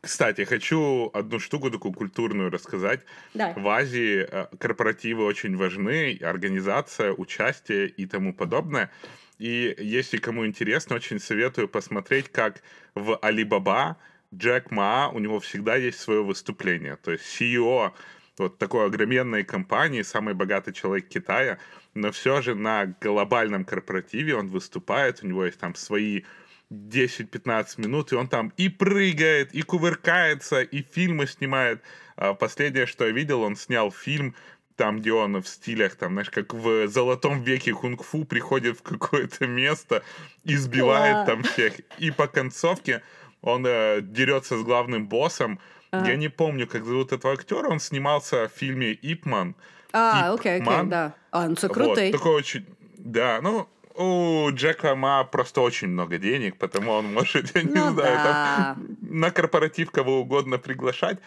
кстати, 0.00 0.44
хочу 0.44 1.10
одну 1.14 1.40
штуку 1.40 1.70
такую 1.70 1.94
культурную 1.94 2.50
рассказать. 2.50 3.00
Давай. 3.34 3.54
В 3.56 3.68
Азии 3.68 4.26
э, 4.30 4.46
корпоративы 4.58 5.24
очень 5.24 5.56
важны, 5.56 6.18
организация, 6.22 7.12
участие 7.12 7.88
и 7.88 8.06
тому 8.06 8.32
подобное. 8.32 8.90
И 9.38 9.74
если 9.78 10.18
кому 10.18 10.46
интересно, 10.46 10.96
очень 10.96 11.20
советую 11.20 11.68
посмотреть, 11.68 12.28
как 12.28 12.62
в 12.94 13.18
Alibaba 13.22 13.96
Джек 14.34 14.70
Ма, 14.70 15.10
у 15.14 15.18
него 15.18 15.38
всегда 15.40 15.76
есть 15.76 16.00
свое 16.00 16.22
выступление. 16.22 16.96
То 16.96 17.12
есть 17.12 17.24
CEO 17.24 17.92
вот 18.37 18.57
такой 18.57 18.87
огроменной 18.87 19.43
компании, 19.43 20.01
самый 20.01 20.33
богатый 20.33 20.73
человек 20.73 21.07
Китая, 21.07 21.59
но 21.93 22.11
все 22.11 22.41
же 22.41 22.55
на 22.55 22.85
глобальном 23.01 23.65
корпоративе 23.65 24.35
он 24.35 24.49
выступает, 24.49 25.23
у 25.23 25.27
него 25.27 25.45
есть 25.45 25.59
там 25.59 25.75
свои 25.75 26.23
10-15 26.71 27.81
минут, 27.81 28.11
и 28.11 28.15
он 28.15 28.27
там 28.27 28.51
и 28.57 28.69
прыгает, 28.69 29.53
и 29.53 29.61
кувыркается, 29.61 30.61
и 30.61 30.81
фильмы 30.81 31.27
снимает. 31.27 31.81
А 32.15 32.33
последнее, 32.33 32.85
что 32.85 33.05
я 33.05 33.11
видел, 33.11 33.41
он 33.41 33.55
снял 33.55 33.91
фильм, 33.91 34.35
там, 34.75 34.99
где 34.99 35.13
он 35.13 35.39
в 35.41 35.47
стилях, 35.47 35.95
там, 35.95 36.13
знаешь, 36.13 36.31
как 36.31 36.53
в 36.53 36.87
золотом 36.87 37.43
веке 37.43 37.73
кунг-фу 37.73 38.25
приходит 38.25 38.79
в 38.79 38.81
какое-то 38.81 39.45
место, 39.45 40.03
избивает 40.43 41.15
Wow. 41.17 41.25
там 41.27 41.43
всех. 41.43 41.73
И 41.99 42.09
по 42.09 42.27
концовке 42.27 43.03
он 43.41 43.65
э, 43.67 43.99
дерется 44.01 44.57
с 44.57 44.63
главным 44.63 45.07
боссом, 45.07 45.59
Ага. 45.93 46.09
я 46.09 46.17
не 46.17 46.29
помню, 46.29 46.67
как 46.67 46.85
зовут 46.85 47.11
этого 47.11 47.33
актера. 47.33 47.69
Он 47.69 47.79
снимался 47.79 48.47
в 48.47 48.51
фильме 48.59 48.97
Ипман. 49.03 49.55
А, 49.91 50.33
окей, 50.33 50.61
окей, 50.61 50.83
да. 50.85 51.13
А, 51.31 51.47
ну 51.47 51.55
це 51.55 51.67
Вот, 51.67 52.11
такой 52.11 52.33
очень... 52.35 52.65
Да, 52.97 53.39
ну, 53.43 53.65
у 53.95 54.49
Джека 54.51 54.95
Ма 54.95 55.23
просто 55.23 55.61
очень 55.61 55.89
много 55.89 56.17
денег, 56.17 56.55
потому 56.57 56.91
он 56.91 57.13
может, 57.13 57.55
я 57.55 57.63
не 57.63 57.69
Ну 57.75 57.93
знаю, 57.93 58.17
там, 58.23 58.25
да. 58.25 58.75
на 59.01 59.31
корпоратив 59.31 59.91
кого 59.91 60.19
угодно 60.19 60.57
приглашать. 60.57 61.17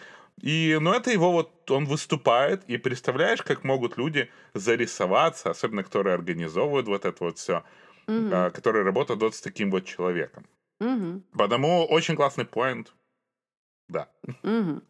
И, 0.43 0.77
ну, 0.81 0.91
это 0.91 1.11
его 1.11 1.31
вот, 1.31 1.71
он 1.71 1.85
выступает, 1.85 2.63
и 2.69 2.77
представляешь, 2.77 3.41
как 3.41 3.63
могут 3.63 3.97
люди 3.97 4.29
зарисоваться, 4.53 5.49
особенно 5.49 5.83
которые 5.83 6.13
организовывают 6.13 6.87
вот 6.87 7.05
это 7.05 7.23
вот 7.23 7.37
все, 7.37 7.61
Мгм. 8.07 8.51
которые 8.51 8.83
работают 8.85 9.21
вот 9.21 9.33
с 9.33 9.41
таким 9.41 9.71
вот 9.71 9.85
человеком. 9.85 10.43
Мгм. 10.79 11.21
Потому 11.37 11.85
очень 11.85 12.15
классный 12.15 12.45
поинт. 12.45 12.93
Да. 13.89 14.05
Угу. 14.43 14.81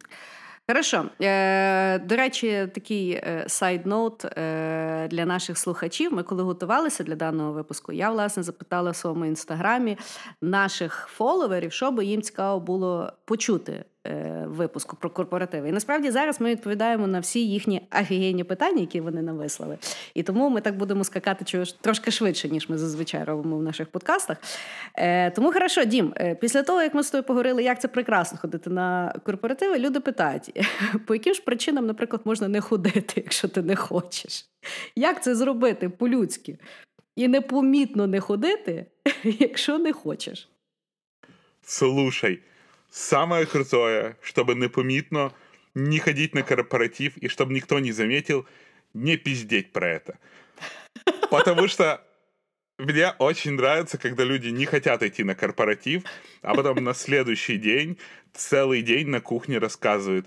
Хорошо. 0.68 1.04
Е, 1.22 1.98
до 1.98 2.16
речі, 2.16 2.68
такий 2.74 3.22
сайдноут 3.46 4.24
е, 4.24 5.08
для 5.10 5.24
наших 5.24 5.58
слухачів. 5.58 6.12
Ми 6.12 6.22
коли 6.22 6.42
готувалися 6.42 7.04
для 7.04 7.14
даного 7.14 7.52
випуску, 7.52 7.92
я 7.92 8.10
власне 8.10 8.42
запитала 8.42 8.90
в 8.90 8.96
своєму 8.96 9.24
інстаграмі 9.24 9.98
наших 10.42 11.08
фоловерів, 11.12 11.72
що 11.72 11.90
би 11.90 12.04
їм 12.04 12.22
цікаво 12.22 12.60
було 12.60 13.12
почути 13.24 13.72
е, 13.72 13.84
випуску 14.46 14.96
про 14.96 15.10
корпоративи. 15.10 15.68
І 15.68 15.72
насправді 15.72 16.10
зараз 16.10 16.40
ми 16.40 16.50
відповідаємо 16.50 17.06
на 17.06 17.20
всі 17.20 17.48
їхні 17.48 17.80
офігенні 18.00 18.44
питання, 18.44 18.80
які 18.80 19.00
вони 19.00 19.22
нам 19.22 19.36
вислали. 19.36 19.78
І 20.14 20.22
тому 20.22 20.50
ми 20.50 20.60
так 20.60 20.76
будемо 20.76 21.04
скакати 21.04 21.64
трошки 21.80 22.10
швидше, 22.10 22.48
ніж 22.48 22.68
ми 22.68 22.78
зазвичай 22.78 23.24
робимо 23.24 23.58
в 23.58 23.62
наших 23.62 23.88
подкастах. 23.88 24.38
Е, 24.94 25.30
тому 25.30 25.52
хорошо, 25.52 25.84
Дім, 25.84 26.14
е, 26.16 26.34
після 26.34 26.62
того, 26.62 26.82
як 26.82 26.94
ми 26.94 27.02
з 27.02 27.10
тобою 27.10 27.24
поговорили, 27.24 27.62
як 27.62 27.80
це 27.80 27.88
прекрасно 27.88 28.38
ходити 28.38 28.70
на 28.70 29.14
корпоративи, 29.24 29.78
люди 29.78 30.00
питають, 30.00 30.68
по 31.06 31.14
яким 31.14 31.34
ж 31.34 31.42
причинам, 31.42 31.86
наприклад, 31.86 32.22
можна 32.24 32.48
не 32.48 32.60
ходити, 32.60 33.12
якщо 33.16 33.48
ти 33.48 33.62
не 33.62 33.76
хочеш. 33.76 34.46
Як 34.96 35.22
це 35.22 35.34
зробити 35.34 35.88
по-людськи? 35.88 36.58
І 37.16 37.28
непомітно 37.28 38.06
не 38.06 38.20
ходити, 38.20 38.86
якщо 39.24 39.78
не 39.78 39.92
хочеш. 39.92 40.48
Слушай, 41.62 42.40
самое 42.90 43.46
крутое, 43.46 44.16
чтобы 44.22 44.54
непомітно 44.54 45.32
не 45.74 45.98
ходить 45.98 46.34
на 46.34 46.42
корпоратив 46.42 47.16
и 47.16 47.28
чтобы 47.28 47.52
никто 47.52 47.78
не 47.78 47.92
заметил, 47.92 48.46
не 48.94 49.16
пиздеть 49.16 49.72
про 49.72 49.88
это. 49.88 50.18
Потому 51.30 51.68
что 51.68 52.02
мне 52.78 53.12
очень 53.18 53.52
нравится, 53.52 53.98
когда 53.98 54.24
люди 54.24 54.48
не 54.48 54.64
хотят 54.64 55.02
идти 55.02 55.24
на 55.24 55.34
корпоратив, 55.34 56.04
а 56.42 56.54
потом 56.54 56.82
на 56.84 56.94
следующий 56.94 57.58
день, 57.58 57.98
целый 58.32 58.82
день 58.82 59.08
на 59.08 59.20
кухне 59.20 59.58
рассказывают, 59.58 60.26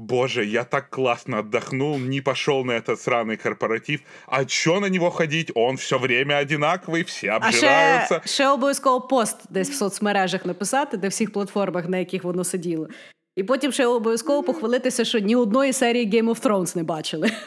Боже, 0.00 0.44
я 0.44 0.64
так 0.64 0.90
классно 0.90 1.38
отдохнул, 1.38 1.98
не 1.98 2.20
пошел 2.20 2.64
на 2.64 2.72
этот 2.72 3.00
сраный 3.00 3.36
корпоратив. 3.36 4.00
А 4.26 4.44
чё 4.44 4.80
на 4.80 4.88
него 4.88 5.10
ходить? 5.10 5.50
Он 5.54 5.76
все 5.76 5.98
время 5.98 6.38
одинаковый, 6.38 7.02
все 7.02 7.30
А 7.30 7.40
ще, 7.52 7.66
обжираются. 7.66 8.22
ще 8.24 8.46
обов'язково 8.46 9.00
пост 9.08 9.36
десь 9.50 9.70
в 9.70 9.74
соцмережах 9.74 10.46
написати, 10.46 10.96
де 10.96 11.08
всіх 11.08 11.32
платформах, 11.32 11.88
на 11.88 11.98
яких 11.98 12.24
воно 12.24 12.44
сиділо. 12.44 12.88
І 13.36 13.42
потім 13.44 13.72
ще 13.72 13.86
обов'язково 13.86 14.42
похвалитися, 14.42 15.04
що 15.04 15.18
ні 15.18 15.36
одної 15.36 15.72
серії 15.72 16.10
Game 16.10 16.28
of 16.34 16.42
Thrones 16.42 16.76
не 16.76 16.82
бачили. 16.82 17.30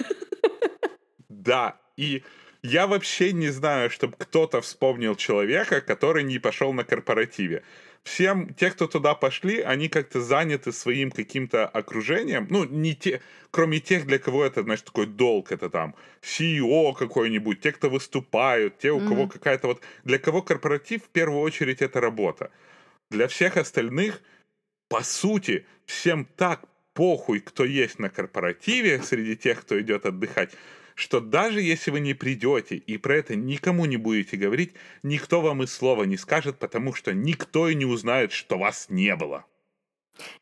Да, 1.30 1.74
и 2.00 2.22
я 2.64 2.86
вообще 2.86 3.34
не 3.34 3.52
знаю, 3.52 3.90
чтобы 3.90 4.14
кто-то 4.18 4.60
вспомнил 4.60 5.16
человека, 5.16 5.82
который 5.82 6.24
не 6.24 6.40
пошел 6.40 6.74
на 6.74 6.84
корпоративе. 6.84 7.62
Всем, 8.07 8.55
те, 8.55 8.71
кто 8.71 8.87
туда 8.87 9.15
пошли, 9.17 9.61
они 9.61 9.89
как-то 9.89 10.21
заняты 10.21 10.71
своим 10.71 11.11
каким-то 11.11 11.67
окружением. 11.67 12.47
Ну, 12.51 12.65
не 12.65 12.95
те, 12.95 13.21
кроме 13.51 13.81
тех, 13.81 14.07
для 14.07 14.21
кого 14.21 14.45
это, 14.45 14.63
значит, 14.63 14.85
такой 14.85 15.07
долг, 15.07 15.51
это 15.51 15.69
там 15.69 15.97
CEO 16.23 16.95
какой-нибудь, 16.95 17.61
те, 17.61 17.73
кто 17.73 17.91
выступают, 17.91 18.79
те, 18.79 18.93
у 18.93 19.01
кого 19.01 19.23
Мгм. 19.23 19.31
какая-то 19.31 19.67
вот... 19.67 19.83
Для 20.05 20.19
кого 20.19 20.41
корпоратив, 20.41 21.03
в 21.03 21.09
первую 21.09 21.41
очередь, 21.41 21.83
это 21.83 22.01
работа. 22.01 22.53
Для 23.11 23.27
всех 23.27 23.57
остальных, 23.57 24.23
по 24.89 25.03
сути, 25.03 25.67
всем 25.85 26.29
так 26.37 26.61
похуй, 26.95 27.41
кто 27.41 27.65
есть 27.65 27.99
на 27.99 28.09
корпоративе 28.09 29.03
среди 29.03 29.35
тех, 29.37 29.63
кто 29.63 29.81
идет 29.81 30.07
отдыхать, 30.07 30.53
что 30.96 31.20
даже 31.20 31.62
если 31.62 31.92
вы 31.92 32.00
не 32.00 32.14
придете 32.14 32.76
и 32.76 32.98
про 32.98 33.18
это 33.18 33.36
никому 33.36 33.86
не 33.86 33.98
будете 33.98 34.38
говорить, 34.38 34.74
никто 35.04 35.42
вам 35.42 35.64
и 35.64 35.68
слова 35.68 36.04
не 36.04 36.18
скажет, 36.18 36.60
потому 36.60 36.94
что 36.94 37.14
никто 37.14 37.70
и 37.70 37.76
не 37.76 37.86
узнает, 37.86 38.32
что 38.32 38.58
вас 38.58 38.88
не 38.90 39.16
было. 39.16 39.44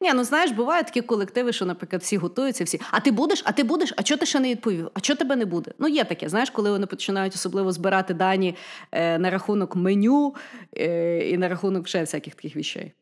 Ні, 0.01 0.13
ну 0.13 0.24
знаєш, 0.24 0.51
бувають 0.51 0.86
такі 0.86 1.01
колективи, 1.01 1.53
що, 1.53 1.65
наприклад, 1.65 2.01
всі 2.01 2.17
готуються, 2.17 2.63
всі. 2.63 2.81
А 2.91 3.00
ти 3.00 3.12
будеш, 3.12 3.41
а 3.46 3.51
ти 3.51 3.63
будеш, 3.63 3.93
а 3.98 4.03
чого 4.03 4.17
ти 4.17 4.25
ще 4.25 4.39
не 4.39 4.50
відповів? 4.50 4.91
А 4.93 5.00
чого 5.00 5.17
тебе 5.17 5.36
не 5.36 5.46
буде? 5.46 5.72
Ну, 5.79 5.88
є 5.88 6.03
таке, 6.03 6.29
знаєш, 6.29 6.50
коли 6.50 6.72
вони 6.72 6.86
починають 6.86 7.36
особливо 7.36 7.72
збирати 7.72 8.13
дані 8.13 8.55
е, 8.91 9.19
на 9.19 9.29
рахунок 9.29 9.75
меню 9.75 10.36
е, 10.77 11.29
і 11.29 11.38
на 11.38 11.50
рахунок 11.50 11.88
ще 11.88 12.01
всяких 12.01 12.36
таких 12.36 12.55
вещей. 12.55 12.93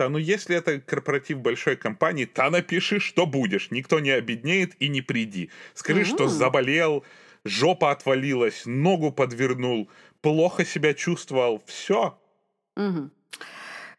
Да, 0.00 0.08
ну 0.08 0.16
если 0.16 0.56
это 0.56 0.80
корпоратив 0.80 1.40
большой 1.40 1.76
компании, 1.76 2.24
то 2.24 2.48
напиши, 2.48 3.00
что 3.00 3.26
будешь. 3.26 3.70
Никто 3.70 4.00
не 4.00 4.08
обеднеет 4.08 4.74
и 4.80 4.88
не 4.88 5.02
приди. 5.02 5.50
Скажи, 5.74 6.06
что 6.06 6.26
заболел, 6.26 7.04
жопа 7.44 7.90
отвалилась, 7.90 8.62
ногу 8.64 9.12
подвернул, 9.12 9.90
плохо 10.22 10.64
себя 10.64 10.94
чувствовал. 10.94 11.62
Все. 11.66 12.18
Угу. 12.78 13.10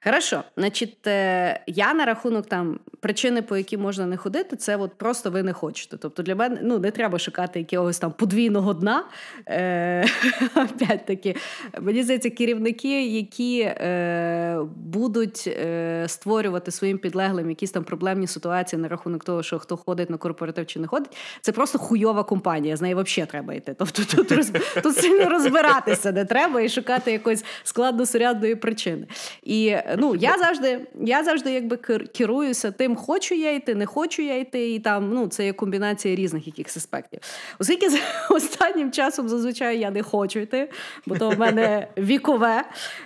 Хорошо, 0.03 0.43
значить, 0.58 1.08
е, 1.08 1.63
я 1.67 1.93
на 1.93 2.05
рахунок 2.05 2.48
там 2.48 2.79
причини, 3.00 3.41
по 3.41 3.58
які 3.58 3.77
можна 3.77 4.05
не 4.05 4.17
ходити, 4.17 4.55
це 4.55 4.77
от 4.77 4.93
просто 4.93 5.31
ви 5.31 5.43
не 5.43 5.53
хочете. 5.53 5.98
Тобто 5.98 6.24
для 6.24 6.36
мене 6.36 6.60
ну, 6.63 6.79
не 6.79 6.91
треба 6.91 7.20
шукати 7.20 7.60
якогось 7.60 8.00
там 8.00 8.12
подвійного 8.12 8.74
дна. 8.74 9.03
Е, 9.48 10.05
опять 10.55 11.05
таки, 11.05 11.36
мені 11.81 12.03
здається, 12.03 12.29
керівники, 12.29 13.08
які 13.08 13.60
е, 13.62 14.60
будуть 14.75 15.48
е, 15.48 16.05
створювати 16.08 16.72
своїм 16.72 16.98
підлеглим 16.98 17.50
якісь 17.50 17.72
там 17.72 17.84
проблемні 17.84 18.27
ситуації 18.27 18.81
на 18.81 18.88
рахунок 18.88 19.24
того, 19.24 19.43
що 19.43 19.60
хто 19.60 19.77
ходить 19.77 20.10
на 20.10 20.17
корпоратив 20.17 20.65
чи 20.65 20.79
не 20.79 20.88
ходить, 20.88 21.17
це 21.41 21.51
просто 21.51 21.79
хуйова 21.79 22.24
компанія. 22.24 22.77
З 22.77 22.81
нею 22.81 22.98
взагалі 22.98 23.29
треба 23.31 23.53
йти. 23.53 23.75
Тобто 23.77 24.03
тут, 24.03 24.31
роз, 24.31 24.51
тут 24.84 24.98
сильно 24.98 25.29
розбиратися 25.29 26.12
не 26.12 26.25
треба 26.25 26.62
і 26.62 26.70
шукати 26.70 27.12
якоїсь 27.12 27.46
складно-сурядної 27.63 28.55
причини. 28.55 29.08
І 29.43 29.75
ну, 29.98 30.15
я 30.15 30.38
завжди 30.38 30.79
я 31.01 31.24
завжди 31.24 31.51
якби 31.51 31.77
керуюся 32.13 32.71
тим, 32.71 32.95
хочу 32.95 33.36
я 33.36 33.53
йти, 33.53 33.75
не 33.75 33.86
хочу 33.86 34.21
я 34.21 34.38
йти, 34.38 34.74
і 34.74 34.79
там 34.79 35.10
ну, 35.13 35.27
це 35.27 35.45
є 35.45 35.53
комбінація 35.53 36.15
різних 36.15 36.48
якихось 36.48 36.77
аспектів. 36.77 37.19
Оскільки 37.60 37.88
останнім 38.29 38.91
часом 38.91 39.29
зазвичай 39.29 39.79
я 39.79 39.91
не 39.91 40.03
хочу 40.03 40.39
йти, 40.39 40.69
бо 41.05 41.17
то 41.17 41.29
в 41.29 41.39
мене 41.39 41.88
вікове. 41.98 42.63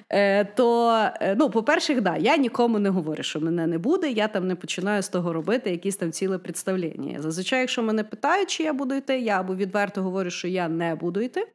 Е, 0.10 0.46
то, 0.46 0.92
е, 1.22 1.36
ну, 1.40 1.50
по-перше, 1.50 2.02
да, 2.02 2.18
я 2.18 2.38
нікому 2.38 2.80
не 2.80 2.90
говорю, 2.90 3.24
що 3.24 3.40
мене 3.40 3.68
не 3.68 3.78
буде, 3.78 4.12
я 4.12 4.28
там 4.28 4.48
не 4.48 4.56
починаю 4.56 5.02
з 5.02 5.10
того 5.10 5.34
робити 5.34 5.72
якісь 5.72 5.96
там 5.96 6.12
ціле 6.12 6.38
представлення. 6.38 7.22
Зазвичай, 7.22 7.60
якщо 7.60 7.84
мене 7.84 8.04
питають, 8.04 8.50
чи 8.50 8.64
я 8.64 8.74
буду 8.74 8.96
йти, 8.96 9.20
я 9.20 9.40
або 9.40 9.56
відверто 9.56 10.02
говорю, 10.02 10.30
що 10.30 10.48
я 10.48 10.70
не 10.70 10.96
буду 10.96 11.22
йти. 11.22 11.48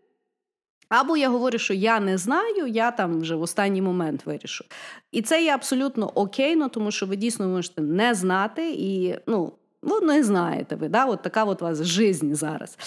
Або 0.91 1.17
я 1.17 1.29
говорю, 1.29 1.59
що 1.59 1.75
я 1.75 2.01
не 2.01 2.19
знаю, 2.19 2.67
я 2.67 2.91
там 2.91 3.21
вже 3.21 3.35
в 3.35 3.43
останній 3.43 3.83
момент 3.83 4.27
вирішу. 4.27 4.65
І 5.13 5.23
це 5.23 5.45
є 5.45 5.55
абсолютно 5.55 6.07
окейно, 6.15 6.69
тому 6.69 6.91
що 6.91 7.07
ви 7.07 7.17
дійсно 7.17 7.49
можете 7.49 7.83
не 7.83 8.15
знати 8.15 8.71
і 8.71 9.15
ну. 9.27 9.53
Ну, 9.83 10.01
не 10.01 10.23
знаєте 10.23 10.77
ви, 10.77 10.89
да? 10.89 11.05
от 11.05 11.23
така 11.23 11.45
от 11.45 11.63
у 11.63 11.65
вас 11.65 11.83
жизнь 11.83 12.35
зараз. 12.35 12.79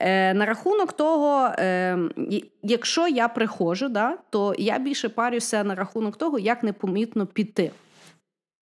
Е, 0.00 0.34
На 0.34 0.46
рахунок 0.46 0.92
того, 0.92 1.46
е, 1.58 1.98
якщо 2.62 3.08
я 3.08 3.28
приходжу, 3.28 3.88
да, 3.88 4.18
то 4.30 4.54
я 4.58 4.78
більше 4.78 5.08
парюся 5.08 5.64
на 5.64 5.74
рахунок 5.74 6.16
того, 6.16 6.38
як 6.38 6.62
непомітно 6.62 7.26
піти. 7.26 7.70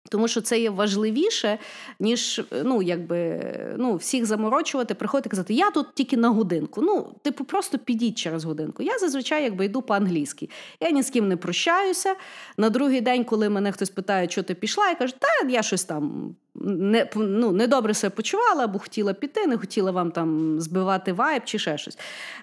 Тому 0.09 0.28
що 0.28 0.40
це 0.40 0.61
є 0.61 0.71
важливіше, 0.71 1.59
ніж 2.00 2.42
ну, 2.64 2.83
якби, 2.83 3.40
ну, 3.78 3.97
всіх 3.97 4.26
заморочувати, 4.26 4.95
приходити 4.95 5.28
і 5.28 5.30
казати, 5.30 5.54
я 5.54 5.71
тут 5.71 5.87
тільки 5.95 6.16
на 6.16 6.28
годинку. 6.28 6.83
Ну, 6.83 7.14
типу, 7.23 7.45
просто 7.45 7.78
підіть 7.78 8.19
через 8.19 8.45
годинку. 8.45 8.83
Я 8.83 8.99
зазвичай 8.99 9.45
якби 9.45 9.64
йду 9.64 9.83
по-англійськи. 9.83 10.49
Я 10.80 10.90
ні 10.90 11.02
з 11.02 11.11
ким 11.11 11.28
не 11.28 11.37
прощаюся. 11.37 12.14
На 12.57 12.71
другий 12.71 13.00
день, 13.00 13.25
коли 13.25 13.49
мене 13.49 13.73
хтось 13.73 13.90
питає, 13.90 14.30
що 14.30 14.42
ти 14.42 14.54
пішла, 14.54 14.88
я 14.88 14.95
кажу, 14.95 15.14
та 15.19 15.49
я 15.49 15.62
щось 15.62 15.85
там 15.85 16.35
не, 16.54 17.11
ну, 17.16 17.52
недобре 17.52 17.95
себе 17.95 18.11
почувала, 18.11 18.64
або 18.64 18.78
хотіла 18.78 19.12
піти, 19.12 19.47
не 19.47 19.59
хотіла 19.59 19.90
вам 19.90 20.11
там 20.11 20.61
збивати 20.61 21.12
вайб 21.12 21.45
чи 21.45 21.59
ще 21.59 21.78
щось. 21.78 21.99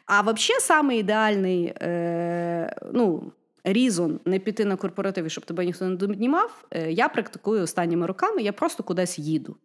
А 0.05 0.21
взагалі, 0.21 0.59
саме 0.61 0.97
ідеальний. 0.97 1.65
Е, 1.65 2.75
ну, 2.93 3.31
різон 3.73 4.19
не 4.25 4.39
піти 4.39 4.65
на 4.65 4.75
корпоративи, 4.75 5.29
щоб 5.29 5.45
тебе 5.45 5.65
ніхто 5.65 5.85
не 5.85 5.95
домнімав, 5.95 6.65
е, 6.71 6.91
я 6.91 7.09
практикую 7.09 7.63
останніми 7.63 8.05
роками, 8.05 8.41
я 8.41 8.53
просто 8.53 8.83
кудись 8.83 9.19
їду. 9.19 9.55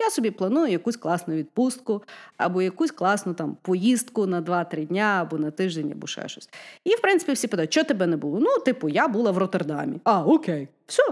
Я 0.00 0.10
собі 0.10 0.30
планую 0.30 0.72
якусь 0.72 0.96
класну 0.96 1.34
відпустку, 1.34 2.02
або 2.36 2.62
якусь 2.62 2.90
класну 2.90 3.34
там 3.34 3.56
поїздку 3.62 4.26
на 4.26 4.42
2-3 4.42 4.86
дня, 4.86 5.18
або 5.20 5.38
на 5.38 5.50
тиждень, 5.50 5.92
або 5.92 6.06
ще 6.06 6.28
щось. 6.28 6.48
І, 6.84 6.90
в 6.90 7.00
принципі, 7.00 7.32
всі 7.32 7.48
питають, 7.48 7.72
що 7.72 7.84
тебе 7.84 8.06
не 8.06 8.16
було? 8.16 8.40
Ну, 8.40 8.58
типу, 8.58 8.88
я 8.88 9.08
була 9.08 9.30
в 9.30 9.38
Роттердамі. 9.38 10.00
А, 10.04 10.24
окей, 10.24 10.68
все. 10.86 11.02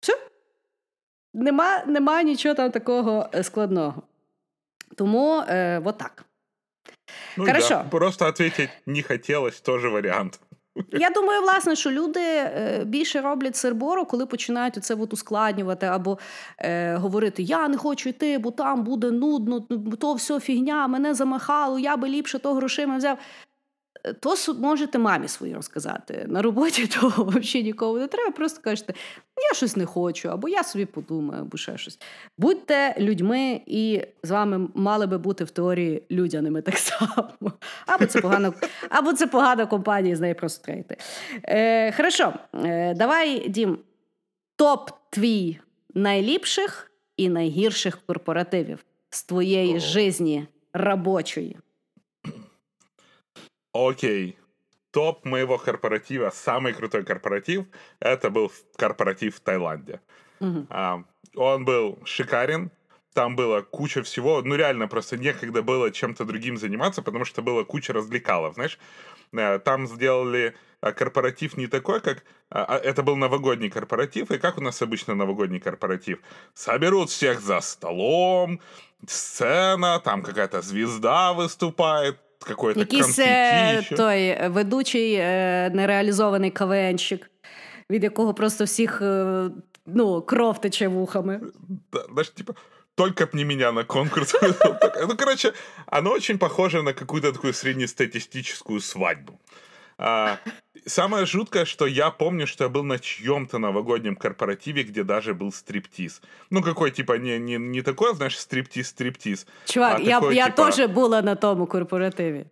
Все. 0.00 0.12
Нема 1.34 1.84
нема 1.86 2.22
нічого 2.22 2.54
там 2.54 2.70
такого 2.70 3.28
е, 3.34 3.42
складного. 3.42 4.02
Тому 4.96 5.42
е, 5.48 5.78
вот 5.78 5.98
так. 5.98 6.24
Ну, 7.36 7.46
Хорошо. 7.46 7.68
Да. 7.68 7.84
Просто 7.90 8.26
ответить 8.26 8.70
не 8.86 9.02
хотілося, 9.02 9.62
теж 9.62 9.84
варіант. 9.84 10.40
Я 10.92 11.10
думаю, 11.10 11.42
власне, 11.42 11.76
що 11.76 11.90
люди 11.90 12.20
е, 12.20 12.82
більше 12.86 13.20
роблять 13.20 13.56
сербору, 13.56 14.04
коли 14.04 14.26
починають 14.26 14.84
це 14.84 14.94
от 14.94 15.12
ускладнювати 15.12 15.86
або 15.86 16.18
е, 16.58 16.96
говорити: 16.96 17.42
Я 17.42 17.68
не 17.68 17.76
хочу 17.76 18.08
йти, 18.08 18.38
бо 18.38 18.50
там 18.50 18.84
буде 18.84 19.10
нудно, 19.10 19.60
то 20.00 20.14
все 20.14 20.40
фігня, 20.40 20.86
мене 20.86 21.14
замахало, 21.14 21.78
я 21.78 21.96
би 21.96 22.08
ліпше 22.08 22.38
то 22.38 22.54
грошима 22.54 22.96
взяв 22.96 23.18
то 24.20 24.34
можете 24.54 24.98
мамі 24.98 25.28
своїй 25.28 25.54
розказати. 25.54 26.24
На 26.28 26.42
роботі 26.42 26.86
того 27.00 27.24
взагалі 27.24 27.62
нікому 27.64 27.98
не 27.98 28.06
треба. 28.06 28.30
Просто 28.30 28.60
кажете, 28.62 28.94
я 29.50 29.56
щось 29.56 29.76
не 29.76 29.86
хочу, 29.86 30.28
або 30.28 30.48
я 30.48 30.62
собі 30.62 30.86
подумаю, 30.86 31.40
або 31.40 31.56
ще 31.56 31.78
щось. 31.78 31.98
Будьте 32.38 32.94
людьми, 32.98 33.60
і 33.66 34.02
з 34.22 34.30
вами 34.30 34.68
мали 34.74 35.06
би 35.06 35.18
бути 35.18 35.44
в 35.44 35.50
теорії 35.50 36.02
людяними 36.10 36.62
так 36.62 36.78
само. 36.78 37.30
Або 37.86 38.06
це 38.06 38.20
погана, 38.20 38.52
або 38.88 39.12
це 39.12 39.26
погана 39.26 39.66
компанія, 39.66 40.16
з 40.16 40.20
нею 40.20 40.34
просто 40.34 40.64
трейти. 40.64 40.96
Е, 41.44 41.92
Хорошо, 41.92 42.32
е, 42.54 42.94
давай, 42.94 43.48
Дім, 43.48 43.78
топ 44.56 44.90
твій 45.10 45.58
найліпших 45.94 46.90
і 47.16 47.28
найгірших 47.28 47.98
корпоративів 48.06 48.84
з 49.10 49.24
твоєї 49.24 49.80
житті 49.80 50.46
робочої. 50.72 51.56
Окей. 53.72 54.38
Топ 54.90 55.24
моего 55.24 55.56
корпоратива, 55.56 56.30
самый 56.30 56.74
крутой 56.74 57.04
корпоратив, 57.04 57.64
это 57.98 58.28
был 58.28 58.52
корпоратив 58.76 59.36
в 59.36 59.40
Таиланде. 59.40 60.00
Угу. 60.40 60.66
А, 60.68 61.02
он 61.34 61.64
был 61.64 61.98
шикарен, 62.04 62.70
там 63.14 63.36
было 63.36 63.62
куча 63.62 64.02
всего, 64.02 64.42
ну 64.42 64.54
реально 64.54 64.88
просто 64.88 65.16
некогда 65.16 65.62
было 65.62 65.90
чем-то 65.90 66.24
другим 66.24 66.56
заниматься, 66.56 67.02
потому 67.02 67.24
что 67.24 67.42
было 67.42 67.64
куча 67.64 67.92
развлекалов, 67.92 68.54
знаешь. 68.54 68.78
Э, 69.32 69.58
там 69.58 69.86
сделали 69.86 70.54
а, 70.82 70.92
корпоратив 70.92 71.56
не 71.56 71.68
такой, 71.68 72.00
как... 72.00 72.24
А, 72.50 72.64
а, 72.64 72.76
это 72.76 73.02
был 73.02 73.16
новогодний 73.16 73.70
корпоратив, 73.70 74.30
и 74.30 74.38
как 74.38 74.58
у 74.58 74.60
нас 74.60 74.82
обычно 74.82 75.14
новогодний 75.14 75.60
корпоратив? 75.60 76.18
Соберут 76.54 77.08
всех 77.10 77.40
за 77.40 77.60
столом, 77.60 78.60
сцена, 79.06 80.00
там 80.00 80.22
какая-то 80.22 80.60
звезда 80.60 81.32
выступает, 81.32 82.18
какой-то 82.41 82.79
Якийсь 82.79 83.19
е, 83.19 83.81
той 83.97 84.49
ведучий 84.49 85.13
е, 85.13 85.71
нереалізований 85.73 86.51
КВНщик, 86.51 87.31
від 87.89 88.03
якого 88.03 88.33
просто 88.33 88.63
всіх 88.63 89.01
е, 89.01 89.49
ну, 89.85 90.21
кров 90.21 90.61
тече 90.61 90.87
вухами. 90.87 91.41
Да, 91.93 92.05
знаешь, 92.11 92.29
типа, 92.29 92.53
только 92.95 93.25
б 93.25 93.29
не 93.33 93.45
меня 93.45 93.71
на 93.71 93.83
конкурс. 93.83 94.35
ну, 95.07 95.17
короче, 95.17 95.53
оно 95.85 96.11
очень 96.11 96.37
похоже 96.37 96.83
на 96.83 96.93
какую-то 96.93 97.31
такую 97.31 97.53
среднестатистическую 97.53 98.81
свадьбу. 98.81 99.39
А, 100.01 100.37
самое 100.85 101.25
жуткое, 101.25 101.65
что 101.65 101.87
я 101.87 102.11
помню, 102.11 102.47
что 102.47 102.63
я 102.63 102.69
был 102.69 102.83
на 102.83 102.99
чьем-то 102.99 103.57
новогоднем 103.57 104.15
корпоративе, 104.15 104.83
где 104.83 105.03
даже 105.03 105.33
был 105.33 105.51
стриптиз. 105.51 106.21
Ну, 106.49 106.61
какой, 106.61 106.91
типа, 106.91 107.17
не, 107.17 107.39
не, 107.39 107.57
не 107.57 107.81
такой, 107.81 108.15
знаешь, 108.15 108.39
стриптиз-стриптиз. 108.39 109.47
Чувак, 109.65 109.99
а 109.99 110.01
я 110.01 110.19
такой, 110.19 110.35
я 110.35 110.45
типа... 110.45 110.71
теж 110.71 110.89
була 110.89 111.21
на 111.21 111.35
тому 111.35 111.65
корпоративі. 111.65 112.45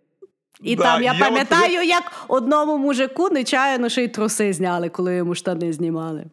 І 0.62 0.76
да, 0.76 0.82
там 0.82 1.02
я, 1.02 1.12
я 1.12 1.18
пам'ятаю, 1.18 1.80
от... 1.80 1.86
як 1.86 2.12
одному 2.28 2.78
мужику 2.78 3.30
нечаянно 3.30 3.88
ще 3.88 4.04
й 4.04 4.08
труси 4.08 4.52
зняли, 4.52 4.88
коли 4.88 5.14
йому 5.14 5.34
штани 5.34 5.72
знімали. 5.72 6.24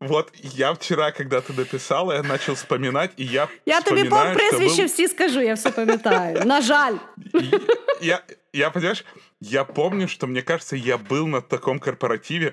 Вот 0.00 0.32
я 0.42 0.72
вчера, 0.72 1.12
когда 1.12 1.40
ты 1.40 1.52
написала, 1.52 2.12
я 2.12 2.22
начал 2.22 2.54
вспоминать, 2.54 3.10
и 3.16 3.24
я 3.24 3.48
Я 3.66 3.80
тобі 3.80 4.04
по 4.04 4.24
прізвище 4.34 4.82
был... 4.82 4.86
всі 4.86 5.08
скажу, 5.08 5.40
я 5.40 5.54
все 5.54 5.70
пам'ятаю. 5.70 6.42
На 6.44 6.60
жаль. 6.60 6.94
Я, 8.00 8.20
я, 8.52 8.70
понимаешь, 8.70 9.04
я 9.40 9.64
помню, 9.64 10.08
что, 10.08 10.26
мне 10.26 10.42
кажется, 10.42 10.76
я 10.76 10.98
был 10.98 11.26
на 11.26 11.40
таком 11.40 11.78
корпоративе, 11.78 12.52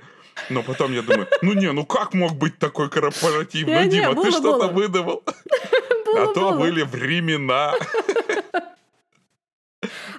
но 0.50 0.64
потом 0.64 0.94
я 0.94 1.02
думаю, 1.02 1.28
ну 1.42 1.54
не, 1.54 1.72
ну 1.72 1.86
как 1.86 2.14
мог 2.14 2.34
быть 2.34 2.60
такой 2.60 2.90
корпоратив? 2.90 3.68
Ну, 3.68 3.90
Дима, 3.90 4.16
ты 4.16 4.32
что-то 4.32 4.68
выдавал. 4.68 5.24
А 6.18 6.28
то 6.34 6.52
были 6.52 6.84
времена. 6.84 7.74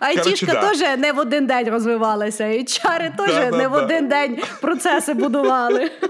Айтішка 0.00 0.46
да. 0.46 0.60
теж 0.60 0.98
не 0.98 1.12
в 1.12 1.18
один 1.18 1.46
день 1.46 1.70
розвивалася, 1.70 2.46
і 2.46 2.64
чари 2.64 3.12
теж 3.18 3.34
да, 3.34 3.50
не 3.50 3.62
да, 3.62 3.68
в 3.68 3.74
один 3.74 4.08
день 4.08 4.42
процеси 4.60 5.14
будували. 5.14 5.90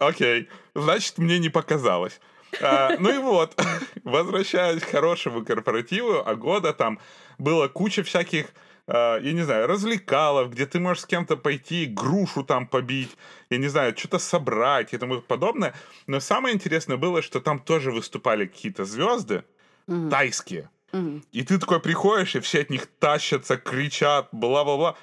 Окей, 0.00 0.48
значит, 0.74 1.18
мне 1.18 1.38
не 1.38 1.48
показалось. 1.48 2.20
А, 2.60 2.96
ну 2.98 3.14
и 3.14 3.18
вот, 3.18 3.60
возвращаясь 4.04 4.82
к 4.82 4.90
хорошему 4.90 5.44
корпоративу, 5.44 6.22
а 6.24 6.34
года 6.34 6.72
там 6.72 6.98
было 7.38 7.68
куча 7.68 8.02
всяких 8.02 8.46
Uh, 8.86 9.18
я 9.22 9.32
не 9.32 9.40
знаю, 9.40 9.66
развлекалов, 9.66 10.50
где 10.50 10.66
ты 10.66 10.78
можешь 10.78 11.04
с 11.04 11.06
кем-то 11.06 11.38
пойти, 11.38 11.86
грушу 11.86 12.44
там 12.44 12.66
побить, 12.66 13.16
я 13.48 13.56
не 13.56 13.68
знаю, 13.68 13.96
что-то 13.96 14.18
собрать 14.18 14.92
и 14.92 14.98
тому 14.98 15.22
подобное. 15.22 15.74
Но 16.06 16.20
самое 16.20 16.54
интересное 16.54 16.98
было, 16.98 17.22
что 17.22 17.40
там 17.40 17.60
тоже 17.60 17.90
выступали 17.90 18.44
какие-то 18.44 18.84
звезды 18.84 19.44
mm-hmm. 19.88 20.10
тайские. 20.10 20.68
Mm-hmm. 20.92 21.22
И 21.32 21.42
ты 21.44 21.58
такой 21.58 21.80
приходишь, 21.80 22.36
и 22.36 22.40
все 22.40 22.60
от 22.60 22.68
них 22.68 22.86
тащатся, 22.98 23.56
кричат, 23.56 24.28
бла-бла-бла 24.32 24.96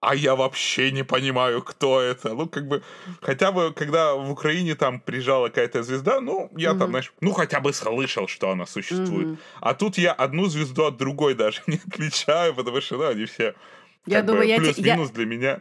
а 0.00 0.14
я 0.14 0.34
вообще 0.34 0.92
не 0.92 1.04
понимаю, 1.04 1.62
кто 1.62 2.00
это. 2.00 2.34
Ну, 2.34 2.46
как 2.46 2.68
бы, 2.68 2.82
хотя 3.20 3.50
бы, 3.52 3.72
когда 3.72 4.14
в 4.14 4.30
Украине 4.30 4.74
там 4.74 5.00
приезжала 5.00 5.48
какая-то 5.48 5.82
звезда, 5.82 6.20
ну, 6.20 6.50
я 6.56 6.70
mm-hmm. 6.70 6.78
там, 6.78 6.88
знаешь, 6.90 7.12
ну, 7.20 7.32
хотя 7.32 7.60
бы 7.60 7.72
слышал, 7.72 8.28
что 8.28 8.50
она 8.50 8.66
существует. 8.66 9.26
Mm-hmm. 9.26 9.38
А 9.60 9.74
тут 9.74 9.98
я 9.98 10.12
одну 10.12 10.46
звезду 10.46 10.84
от 10.84 10.96
другой 10.96 11.34
даже 11.34 11.62
не 11.66 11.80
отличаю, 11.86 12.54
потому 12.54 12.80
что, 12.80 12.96
ну, 12.96 13.06
они 13.06 13.24
все 13.24 13.54
я 14.06 14.22
думаю, 14.22 14.48
бы, 14.48 14.64
плюс-минус 14.64 15.08
я... 15.08 15.14
для 15.14 15.26
меня. 15.26 15.60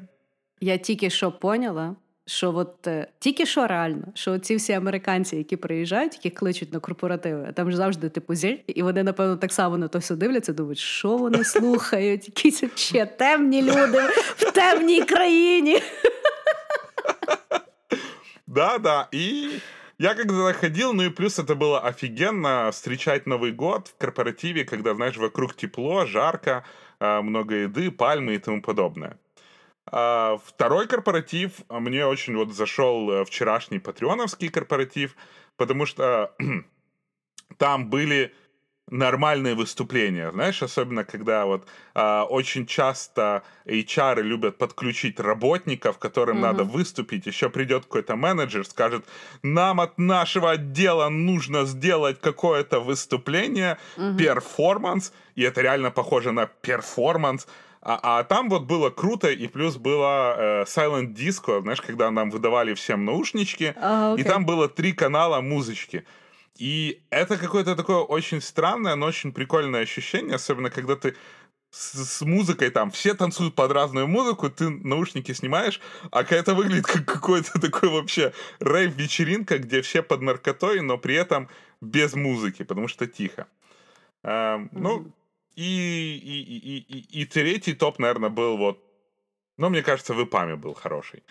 Я 0.62 0.78
тільки 0.78 1.10
що 1.10 1.32
поняла, 1.32 1.96
що 2.27 2.55
от 2.57 2.87
е, 2.87 3.07
тільки 3.19 3.47
що 3.47 3.67
реально, 3.67 4.05
що 4.15 4.39
ці 4.39 4.57
всі 4.57 4.73
американці, 4.73 5.37
які 5.37 5.57
приїжджають, 5.57 6.15
які 6.15 6.31
кличуть 6.31 6.73
на 6.73 6.79
корпоративи, 6.79 7.53
там 7.55 7.71
ж 7.71 7.77
завжди 7.77 8.09
типу 8.09 8.35
зірки, 8.35 8.73
і 8.73 8.83
вони, 8.83 9.03
напевно, 9.03 9.37
так 9.37 9.53
само 9.53 9.79
на 9.79 9.89
то 9.89 9.99
все 9.99 10.17
дивляться, 10.17 10.53
думають, 10.53 10.79
що 10.79 11.17
вони 11.17 11.45
слухають, 11.45 12.29
якісь 12.29 12.65
ще 12.75 13.07
темні 13.07 13.63
люди 13.63 14.01
в 14.37 14.53
темній 14.53 15.03
країні. 15.03 15.83
Да, 18.47 18.79
да. 18.79 19.09
И 19.15 19.61
я 19.99 20.15
когда 20.15 20.53
ходил, 20.53 20.93
ну 20.93 21.05
и 21.05 21.11
плюс 21.11 21.39
это 21.39 21.55
было 21.55 21.79
офигенно 21.79 22.71
встречать 22.73 23.27
Новый 23.27 23.53
год 23.53 23.89
в 23.89 24.01
корпоративе, 24.01 24.65
когда, 24.65 24.95
знаешь, 24.95 25.17
вокруг 25.17 25.55
тепло, 25.55 26.05
жарко, 26.05 26.65
а, 26.99 27.23
много 27.23 27.55
еды, 27.55 27.93
пальмы 27.93 28.35
и 28.35 28.39
тому 28.39 28.61
подобное. 28.61 29.17
А 29.92 30.38
второй 30.44 30.88
корпоратив 30.88 31.52
мне 31.70 32.06
очень 32.06 32.36
вот 32.36 32.54
зашел 32.54 33.12
э, 33.12 33.26
вчерашний 33.26 33.80
патреоновский 33.80 34.50
корпоратив, 34.50 35.16
потому 35.58 35.86
что 35.86 36.34
там 37.58 37.90
были 37.90 38.34
нормальные 38.90 39.56
выступления, 39.56 40.32
знаешь, 40.32 40.62
особенно 40.62 41.04
когда 41.04 41.46
вот 41.46 41.68
э, 41.96 42.22
очень 42.30 42.68
часто 42.68 43.44
HR 43.66 44.22
любят 44.22 44.58
подключить 44.58 45.20
работников, 45.20 45.98
которым 45.98 46.38
mm-hmm. 46.38 46.42
надо 46.42 46.64
выступить, 46.66 47.26
еще 47.26 47.50
придет 47.50 47.86
какой-то 47.86 48.16
менеджер, 48.16 48.64
скажет, 48.66 49.06
нам 49.42 49.82
от 49.82 49.98
нашего 49.98 50.52
отдела 50.52 51.10
нужно 51.10 51.66
сделать 51.66 52.22
какое-то 52.22 52.80
выступление, 52.80 53.80
mm-hmm. 53.98 54.18
перформанс, 54.18 55.14
и 55.34 55.42
это 55.42 55.62
реально 55.62 55.90
похоже 55.90 56.32
на 56.32 56.46
перформанс, 56.46 57.48
а, 57.88 58.00
а 58.02 58.24
там 58.24 58.50
вот 58.50 58.64
было 58.64 58.90
круто, 58.90 59.30
и 59.30 59.48
плюс 59.48 59.78
было 59.78 60.36
э, 60.36 60.64
Silent 60.64 61.14
Disco, 61.14 61.62
знаешь, 61.62 61.82
когда 61.82 62.10
нам 62.10 62.32
выдавали 62.32 62.74
всем 62.74 63.06
наушнички, 63.06 63.76
uh, 63.76 64.16
okay. 64.16 64.22
и 64.22 64.24
там 64.24 64.44
было 64.44 64.68
три 64.68 64.92
канала 64.92 65.40
музычки. 65.40 66.04
И 66.58 67.02
это 67.12 67.38
какое-то 67.38 67.76
такое 67.76 67.98
очень 67.98 68.42
странное, 68.42 68.96
но 68.96 69.06
очень 69.06 69.32
прикольное 69.32 69.82
ощущение, 69.82 70.36
особенно 70.36 70.72
когда 70.72 70.96
ты 70.96 71.16
с, 71.70 71.94
с 72.06 72.22
музыкой 72.22 72.72
там, 72.72 72.90
все 72.90 73.14
танцуют 73.14 73.54
под 73.54 73.72
разную 73.72 74.08
музыку, 74.08 74.50
ты 74.50 74.68
наушники 74.70 75.34
снимаешь, 75.34 75.80
а 76.10 76.24
это 76.24 76.56
выглядит 76.56 76.88
как 76.88 77.06
какой-то 77.06 77.60
такой 77.62 77.90
вообще 77.90 78.34
рейв-вечеринка, 78.62 79.60
где 79.60 79.84
все 79.84 80.02
под 80.02 80.22
наркотой, 80.22 80.82
но 80.82 80.98
при 80.98 81.14
этом 81.14 81.50
без 81.82 82.16
музыки, 82.16 82.64
потому 82.64 82.88
что 82.88 83.06
тихо. 83.06 83.46
Эм, 84.24 84.70
ну, 84.72 85.12
и, 85.56 86.18
и, 86.18 86.42
и, 86.42 86.78
и, 86.78 87.22
и 87.22 87.26
третий 87.26 87.74
топ, 87.74 88.00
наверное, 88.00 88.30
был 88.30 88.58
вот, 88.58 88.84
ну, 89.58 89.70
мне 89.70 89.82
кажется, 89.82 90.14
в 90.14 90.24
ИПАМе 90.24 90.56
был 90.56 90.74
хороший. 90.74 91.24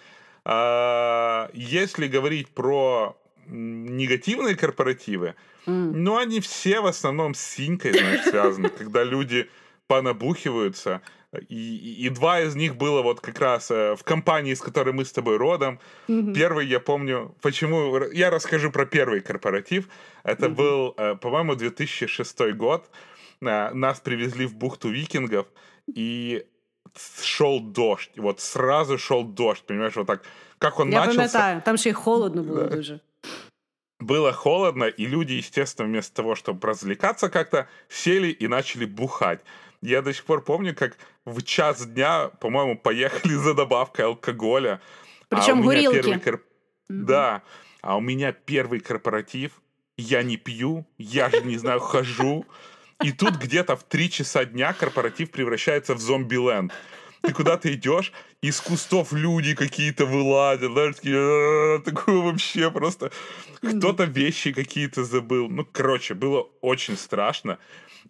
А, 0.45 1.51
если 1.53 2.07
говорить 2.07 2.49
про 2.49 3.17
негативные 3.47 4.57
корпоративы, 4.57 5.35
mm. 5.67 5.93
ну, 5.95 6.17
они 6.17 6.41
все 6.41 6.81
в 6.81 6.87
основном 6.87 7.35
с 7.35 7.41
синькой, 7.41 7.93
знаешь, 7.93 8.25
связаны, 8.31 8.69
когда 8.69 9.05
люди 9.05 9.49
понабухиваются. 9.87 11.03
И, 11.49 12.07
и, 12.07 12.09
два 12.11 12.41
из 12.41 12.55
них 12.55 12.77
было 12.77 13.03
вот 13.03 13.21
как 13.21 13.41
раз 13.41 13.69
э, 13.71 13.97
в 13.97 14.05
компании, 14.05 14.55
с 14.55 14.61
которой 14.61 14.93
мы 14.93 15.05
с 15.05 15.13
тобой 15.13 15.37
родом. 15.37 15.81
Mm-hmm. 16.07 16.33
Первый, 16.33 16.67
я 16.67 16.79
помню, 16.79 17.35
почему... 17.43 17.99
Я 18.13 18.31
расскажу 18.31 18.71
про 18.71 18.87
первый 18.87 19.21
корпоратив. 19.21 19.89
Это 20.23 20.47
mm-hmm. 20.47 20.55
был, 20.55 20.95
э, 20.97 21.17
по-моему, 21.17 21.57
2006 21.57 22.53
год. 22.53 22.89
Нас 23.45 24.01
привезли 24.01 24.47
в 24.47 24.55
бухту 24.55 24.91
викингов, 24.91 25.47
и 25.87 26.47
шел 27.23 27.61
дождь. 27.61 28.13
Вот 28.17 28.41
сразу 28.41 28.99
шел 28.99 29.25
дождь, 29.25 29.65
понимаешь, 29.67 29.97
вот 29.97 30.07
так. 30.07 30.23
Как 30.59 30.81
он 30.81 30.91
я 30.91 31.01
начался... 31.01 31.17
Пам'ятаю, 31.17 31.63
там 31.63 31.77
ще 31.77 31.91
й 31.91 31.93
холодно 31.93 32.43
было 32.43 32.65
да. 32.65 32.77
дуже 32.77 33.01
было 34.05 34.33
холодно, 34.33 34.85
и 34.85 35.07
люди, 35.07 35.33
естественно, 35.33 35.89
вместо 35.89 36.15
того, 36.15 36.35
чтобы 36.35 36.69
развлекаться 36.69 37.31
как-то, 37.31 37.69
сели 37.89 38.29
и 38.29 38.49
начали 38.49 38.85
бухать. 38.85 39.41
Я 39.83 40.03
до 40.03 40.13
сих 40.13 40.25
пор 40.25 40.45
помню, 40.45 40.75
как 40.75 40.97
в 41.25 41.43
час 41.43 41.87
дня, 41.87 42.29
по-моему, 42.41 42.79
поехали 42.79 43.35
за 43.35 43.55
добавкой 43.55 44.07
алкоголя. 44.07 44.81
Причем 45.29 45.61
а 45.61 45.63
горилки. 45.63 45.97
Первый 45.97 46.21
кор... 46.21 46.35
mm-hmm. 46.35 46.41
Да. 46.89 47.43
А 47.83 47.97
у 47.97 48.01
меня 48.01 48.33
первый 48.33 48.81
корпоратив, 48.81 49.61
я 49.97 50.23
не 50.23 50.37
пью, 50.37 50.87
я 50.99 51.31
же 51.31 51.43
не 51.43 51.59
знаю, 51.59 51.81
хожу. 51.81 52.47
И 53.05 53.13
тут 53.13 53.37
где-то 53.37 53.77
в 53.77 53.85
3 53.85 54.11
часа 54.11 54.45
дня 54.45 54.73
корпоратив 54.73 55.31
превращается 55.31 55.95
в 55.95 56.01
зомби-ленд 56.01 56.73
ты 57.25 57.33
куда-то 57.33 57.73
идешь, 57.73 58.13
из 58.43 58.61
кустов 58.61 59.13
люди 59.13 59.55
какие-то 59.55 60.05
вылазят, 60.05 60.71
знаешь, 60.73 60.97
такие, 60.97 61.83
такое 61.85 62.17
вообще 62.17 62.71
просто... 62.71 63.11
Кто-то 63.63 64.05
вещи 64.05 64.53
какие-то 64.53 65.05
забыл. 65.05 65.49
Ну, 65.49 65.65
короче, 65.65 66.13
было 66.13 66.47
очень 66.61 66.99
страшно. 66.99 67.59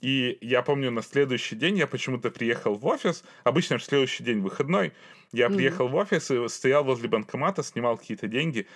И 0.00 0.37
я 0.40 0.62
помню, 0.62 0.90
на 0.90 1.02
следующий 1.02 1.54
день 1.54 1.78
я 1.78 1.87
почему-то 1.87 2.30
приехал 2.30 2.74
в 2.74 2.85
офис. 2.87 3.22
Обычно 3.44 3.78
в 3.78 3.85
следующий 3.85 4.24
день 4.24 4.40
выходной. 4.40 4.92
Я 5.33 5.48
приехал 5.48 5.87
в 5.87 5.94
офис 5.94 6.30
и 6.33 6.48
стоял 6.48 6.83
возле 6.83 7.09
банкомата, 7.09 7.62
снимал 7.62 7.96
какие-то 7.96 8.26
деньги. 8.26 8.66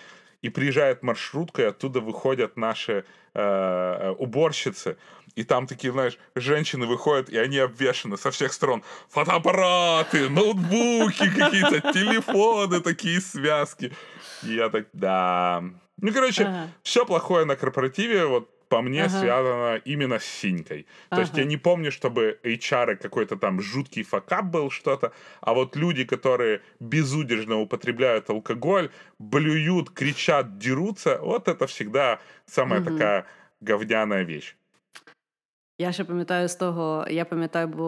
И 0.42 0.50
приезжает 0.50 1.02
маршрутка, 1.02 1.62
и 1.62 1.64
оттуда 1.66 2.00
выходят 2.00 2.56
наши 2.56 3.04
э, 3.34 3.40
э 3.40 4.10
уборщицы 4.10 4.96
и 5.38 5.44
там 5.44 5.68
такие, 5.68 5.92
знаешь, 5.92 6.18
женщины 6.34 6.86
выходят, 6.86 7.30
и 7.30 7.38
они 7.38 7.58
обвешаны 7.58 8.16
со 8.16 8.32
всех 8.32 8.52
сторон. 8.52 8.82
Фотоаппараты, 9.08 10.28
ноутбуки 10.28 11.30
какие-то, 11.30 11.80
телефоны, 11.92 12.80
такие 12.80 13.20
связки. 13.20 13.92
И 14.42 14.54
я 14.54 14.68
так, 14.68 14.88
да. 14.92 15.62
Ну, 16.00 16.12
короче, 16.12 16.42
ага. 16.42 16.68
все 16.82 17.06
плохое 17.06 17.44
на 17.44 17.54
корпоративе, 17.54 18.26
вот 18.26 18.50
по 18.73 18.81
мне, 18.81 19.03
ага. 19.03 19.19
связано 19.19 19.81
именно 19.85 20.15
с 20.15 20.25
синькой. 20.25 20.83
То 21.09 21.15
ага. 21.15 21.21
есть 21.21 21.37
я 21.37 21.45
не 21.45 21.57
помню, 21.57 21.91
чтобы 21.91 22.39
HR 22.43 22.95
какой-то 22.95 23.35
там 23.35 23.61
жуткий 23.61 24.03
факап 24.03 24.45
был 24.45 24.71
что-то, 24.71 25.11
а 25.41 25.53
вот 25.53 25.75
люди, 25.75 26.05
которые 26.05 26.59
безудержно 26.79 27.59
употребляют 27.59 28.29
алкоголь, 28.29 28.89
блюют, 29.19 29.89
кричат, 29.89 30.57
дерутся, 30.57 31.19
вот 31.21 31.47
это 31.47 31.67
всегда 31.67 32.19
самая 32.45 32.81
угу. 32.81 32.89
такая 32.89 33.25
говняная 33.61 34.25
вещь. 34.25 34.55
Я 35.77 35.91
ще 35.91 36.03
пам'ятаю 36.03 36.47
з 36.47 36.55
того, 36.55 37.05
я 37.09 37.25
пам'ятаю, 37.25 37.67
бо 37.67 37.83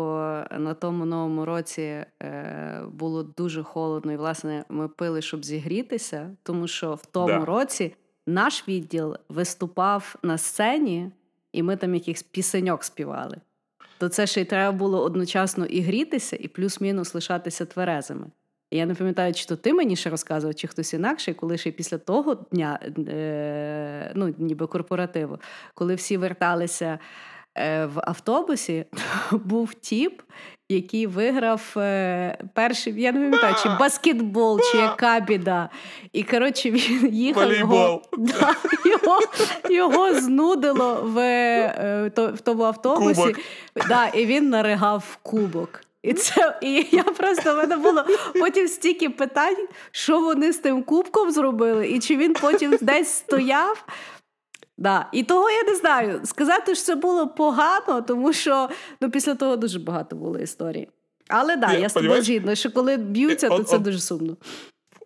на 0.51 0.73
тому 0.73 1.05
новому 1.05 1.45
році 1.45 2.05
е, 2.21 2.83
було 2.91 3.23
дуже 3.23 3.63
холодно, 3.63 4.13
і 4.13 4.17
власне 4.17 4.65
ми 4.69 4.87
пили, 4.87 5.21
щоб 5.21 5.45
зігрітися, 5.45 6.35
тому 6.43 6.67
що 6.67 6.93
в 6.93 7.05
тому 7.05 7.27
да. 7.27 7.45
році 7.45 7.95
наш 8.26 8.68
відділ 8.68 9.16
виступав 9.28 10.16
на 10.22 10.38
сцені, 10.38 11.10
і 11.52 11.62
ми 11.62 11.76
там 11.76 11.94
якихось 11.94 12.22
пісеньок 12.22 12.84
співали. 12.84 13.36
То 13.98 14.08
це 14.08 14.26
ще 14.26 14.40
й 14.40 14.44
треба 14.44 14.72
було 14.72 15.02
одночасно 15.02 15.66
і 15.66 15.80
грітися, 15.80 16.36
і 16.40 16.48
плюс-мінус 16.48 17.14
лишатися 17.14 17.64
тверезими. 17.64 18.26
І 18.70 18.76
я 18.76 18.86
не 18.86 18.94
пам'ятаю, 18.94 19.34
чи 19.34 19.46
то 19.46 19.56
ти 19.56 19.74
мені 19.74 19.96
ще 19.96 20.10
розказував, 20.10 20.54
чи 20.54 20.66
хтось 20.66 20.94
інакший, 20.94 21.34
коли 21.34 21.58
ще 21.58 21.70
після 21.70 21.98
того 21.98 22.34
дня, 22.34 22.78
е, 23.08 24.12
ну 24.14 24.34
ніби 24.38 24.66
корпоративу, 24.66 25.38
коли 25.74 25.94
всі 25.94 26.16
верталися. 26.16 26.98
Е, 27.58 27.86
в 27.86 28.00
автобусі 28.04 28.84
був 29.32 29.74
тіп, 29.74 30.22
який 30.68 31.06
виграв 31.06 31.74
е, 31.76 32.38
перший, 32.54 33.02
я 33.02 33.12
не 33.12 33.20
пам'ятаю, 33.20 33.54
чи 33.62 33.68
баскетбол, 33.80 34.60
чи 34.72 34.78
яка 34.78 35.20
біда. 35.20 35.68
І 36.12 36.22
коротше, 36.22 36.70
він 36.70 37.08
їхав 37.14 37.52
його 37.52 38.02
да, 38.18 38.54
його, 38.84 39.20
його 39.70 40.14
знудило 40.14 41.00
в 41.02 41.18
е, 41.18 42.12
в 42.16 42.40
тому 42.40 42.62
автобусі. 42.62 43.34
Да, 43.88 44.06
І 44.06 44.26
він 44.26 44.48
наригав 44.48 45.04
в 45.12 45.16
кубок. 45.16 45.80
І 46.02 46.12
це 46.12 46.58
і 46.62 46.86
я 46.90 47.02
просто 47.02 47.54
в 47.54 47.56
мене 47.56 47.76
було 47.76 48.04
потім 48.34 48.68
стільки 48.68 49.10
питань, 49.10 49.66
що 49.90 50.20
вони 50.20 50.52
з 50.52 50.58
тим 50.58 50.82
кубком 50.82 51.30
зробили, 51.30 51.88
і 51.88 52.00
чи 52.00 52.16
він 52.16 52.32
потім 52.32 52.78
десь 52.80 53.08
стояв. 53.08 53.84
Да. 54.79 55.09
І 55.11 55.23
того 55.23 55.49
я 55.49 55.63
не 55.63 55.75
знаю. 55.75 56.21
Сказати, 56.23 56.75
що 56.75 56.83
це 56.83 56.95
було 56.95 57.27
погано, 57.27 58.01
тому 58.01 58.33
що 58.33 58.69
ну, 59.01 59.11
після 59.11 59.35
того 59.35 59.55
дуже 59.55 59.79
багато 59.79 60.15
було 60.15 60.39
історій. 60.39 60.87
Але 61.27 61.55
да, 61.55 61.73
я 61.73 61.89
з 61.89 61.93
тобою 61.93 62.21
згідна, 62.21 62.55
що 62.55 62.71
коли 62.71 62.97
б'ються, 62.97 63.49
то 63.49 63.63
це 63.63 63.79
дуже 63.79 63.99
сумно. 63.99 64.37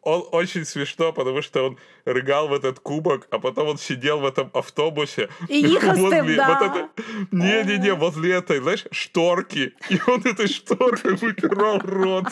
Он 0.01 0.23
очень 0.31 0.65
смешно, 0.65 1.13
потому 1.13 1.41
что 1.41 1.65
он 1.65 1.77
рыгал 2.05 2.47
в 2.47 2.53
этот 2.53 2.79
кубок, 2.79 3.27
а 3.31 3.39
потом 3.39 3.67
он 3.67 3.77
сидел 3.77 4.19
в 4.19 4.25
этом 4.25 4.49
автобусе. 4.53 5.27
И 5.49 5.57
ехал 5.57 5.89
возле, 5.89 6.07
с 6.07 6.12
тем, 6.12 6.35
да. 6.35 6.47
вот 6.47 6.62
это, 6.62 6.89
Не-не-не, 7.31 7.93
возле 7.93 8.35
этой, 8.35 8.59
знаешь, 8.62 8.85
шторки. 8.91 9.73
И 9.89 9.99
он 10.07 10.21
этой 10.21 10.47
шторкой 10.47 11.15
вытирал 11.15 11.79
рот. 11.79 12.27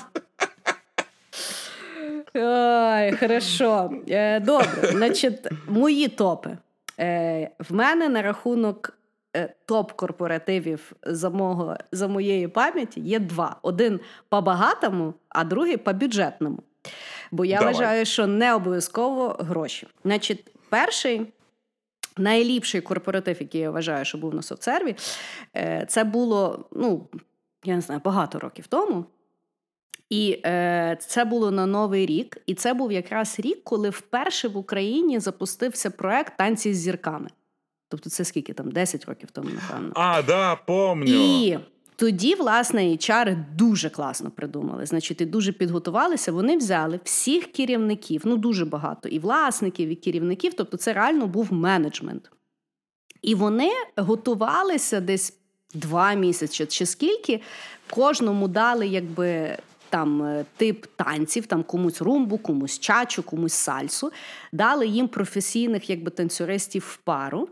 Ой, 2.34 3.12
хорошо. 3.12 3.91
Добре, 4.41 4.91
значить, 4.91 5.47
мої 5.67 6.08
топи. 6.08 6.58
Е, 7.00 7.50
В 7.59 7.74
мене 7.74 8.09
на 8.09 8.22
рахунок 8.22 8.98
е, 9.37 9.55
топ-корпоративів 9.66 10.92
за 11.02 11.31
мого, 11.31 11.76
за 11.92 12.09
моєї 12.09 12.48
пам'яті 12.48 13.00
є 13.00 13.18
два: 13.18 13.57
один 13.62 14.00
по 14.28 14.42
багатому, 14.42 15.14
а 15.28 15.44
другий 15.44 15.76
по 15.76 15.92
бюджетному. 15.92 16.59
Бо 17.31 17.44
я 17.44 17.59
Давай. 17.59 17.74
вважаю, 17.74 18.05
що 18.05 18.26
не 18.26 18.55
обов'язково 18.55 19.37
гроші. 19.40 19.87
Значить, 20.05 20.44
перший. 20.68 21.33
Найліпший 22.16 22.81
корпоратив, 22.81 23.37
який 23.40 23.61
я 23.61 23.70
вважаю, 23.70 24.05
що 24.05 24.18
був 24.18 24.35
на 24.35 24.42
соцсерві, 24.42 24.96
е, 25.57 25.87
це 25.88 26.05
було, 26.05 26.64
ну, 26.72 27.09
я 27.64 27.74
не 27.74 27.81
знаю, 27.81 28.00
багато 28.05 28.38
років 28.38 28.66
тому. 28.66 29.05
І 30.12 30.40
е, 30.44 30.96
це 31.01 31.25
було 31.25 31.51
на 31.51 31.66
Новий 31.66 32.07
рік, 32.07 32.38
і 32.46 32.55
це 32.55 32.75
був 32.75 32.92
якраз 32.92 33.40
рік, 33.40 33.64
коли 33.64 33.90
вперше 33.90 34.48
в 34.48 34.57
Україні 34.57 35.20
запустився 35.20 35.90
проект 35.90 36.37
танці 36.37 36.75
з 36.75 36.77
зірками. 36.77 37.29
Тобто, 37.88 38.11
це 38.11 38.25
скільки 38.25 38.53
там 38.53 38.70
10 38.70 39.05
років 39.05 39.31
тому, 39.31 39.48
напевно. 39.51 39.92
А, 39.94 40.22
да, 40.22 40.57
помню. 40.57 41.12
І 41.14 41.59
тоді, 41.96 42.35
власне, 42.35 42.83
HR 42.83 43.44
дуже 43.57 43.90
класно 43.90 44.31
придумали. 44.31 44.87
Значить, 44.87 45.20
і 45.20 45.27
дуже 45.27 45.53
підготувалися. 45.53 46.33
Вони 46.33 46.57
взяли 46.57 47.01
всіх 47.05 47.53
керівників, 47.53 48.22
ну 48.25 48.37
дуже 48.37 48.64
багато, 48.64 49.09
і 49.09 49.18
власників, 49.18 49.88
і 49.88 49.94
керівників. 49.94 50.55
Тобто, 50.55 50.77
це 50.77 50.92
реально 50.92 51.27
був 51.27 51.53
менеджмент. 51.53 52.31
І 53.22 53.35
вони 53.35 53.70
готувалися 53.96 55.01
десь 55.01 55.38
два 55.75 56.14
місяці 56.14 56.66
чи 56.66 56.87
скільки. 56.87 57.40
Кожному 57.90 58.48
дали, 58.48 58.87
якби. 58.87 59.59
Там 59.92 60.22
е, 60.22 60.44
тип 60.57 60.87
танців, 60.96 61.46
там 61.46 61.62
комусь 61.62 62.02
румбу, 62.02 62.38
комусь 62.38 62.78
чачу, 62.78 63.22
комусь 63.22 63.52
сальсу, 63.52 64.12
дали 64.52 64.87
їм 64.87 65.09
професійних 65.09 65.90
якби 65.90 66.11
танцюристів 66.11 66.83
в 66.83 66.96
пару. 66.96 67.48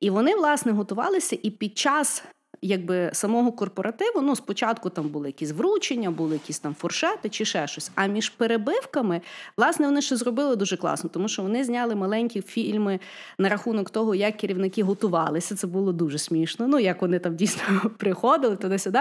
І 0.00 0.10
вони, 0.10 0.36
власне, 0.36 0.72
готувалися 0.72 1.38
і 1.42 1.50
під 1.50 1.78
час 1.78 2.24
якби 2.62 3.10
самого 3.12 3.52
корпоративу, 3.52 4.20
ну 4.20 4.36
спочатку 4.36 4.90
там 4.90 5.08
були 5.08 5.28
якісь 5.28 5.52
вручення, 5.52 6.10
були 6.10 6.32
якісь 6.32 6.58
там 6.58 6.74
фуршети 6.74 7.28
чи 7.28 7.44
ще 7.44 7.66
щось. 7.66 7.90
А 7.94 8.06
між 8.06 8.28
перебивками, 8.28 9.20
власне, 9.56 9.86
вони 9.86 10.02
ще 10.02 10.16
зробили 10.16 10.56
дуже 10.56 10.76
класно, 10.76 11.10
тому 11.12 11.28
що 11.28 11.42
вони 11.42 11.64
зняли 11.64 11.94
маленькі 11.94 12.42
фільми 12.42 13.00
на 13.38 13.48
рахунок 13.48 13.90
того, 13.90 14.14
як 14.14 14.36
керівники 14.36 14.82
готувалися. 14.82 15.56
Це 15.56 15.66
було 15.66 15.92
дуже 15.92 16.18
смішно. 16.18 16.68
Ну 16.68 16.78
як 16.78 17.02
вони 17.02 17.18
там 17.18 17.36
дійсно 17.36 17.62
приходили 17.98 18.56
туди-сюди. 18.56 19.00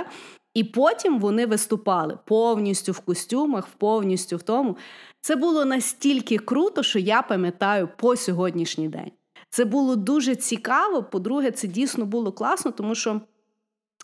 І 0.54 0.63
потім 0.63 1.20
вони 1.20 1.46
виступали 1.46 2.17
повністю 2.26 2.91
в 2.91 3.00
костюмах, 3.00 3.67
повністю 3.67 4.38
в 4.38 4.41
тому. 4.41 4.78
Це 5.22 5.36
було 5.36 5.65
настільки 5.65 6.38
круто, 6.38 6.84
що 6.84 7.00
я 7.00 7.22
пам'ятаю 7.22 7.89
по 7.98 8.15
сьогоднішній 8.15 8.89
день. 8.89 9.12
Це 9.50 9.65
було 9.65 9.96
дуже 9.96 10.36
цікаво. 10.36 11.04
По-друге, 11.04 11.52
це 11.52 11.67
дійсно 11.67 12.06
було 12.06 12.32
класно, 12.32 12.72
тому 12.72 12.96
що. 12.96 13.22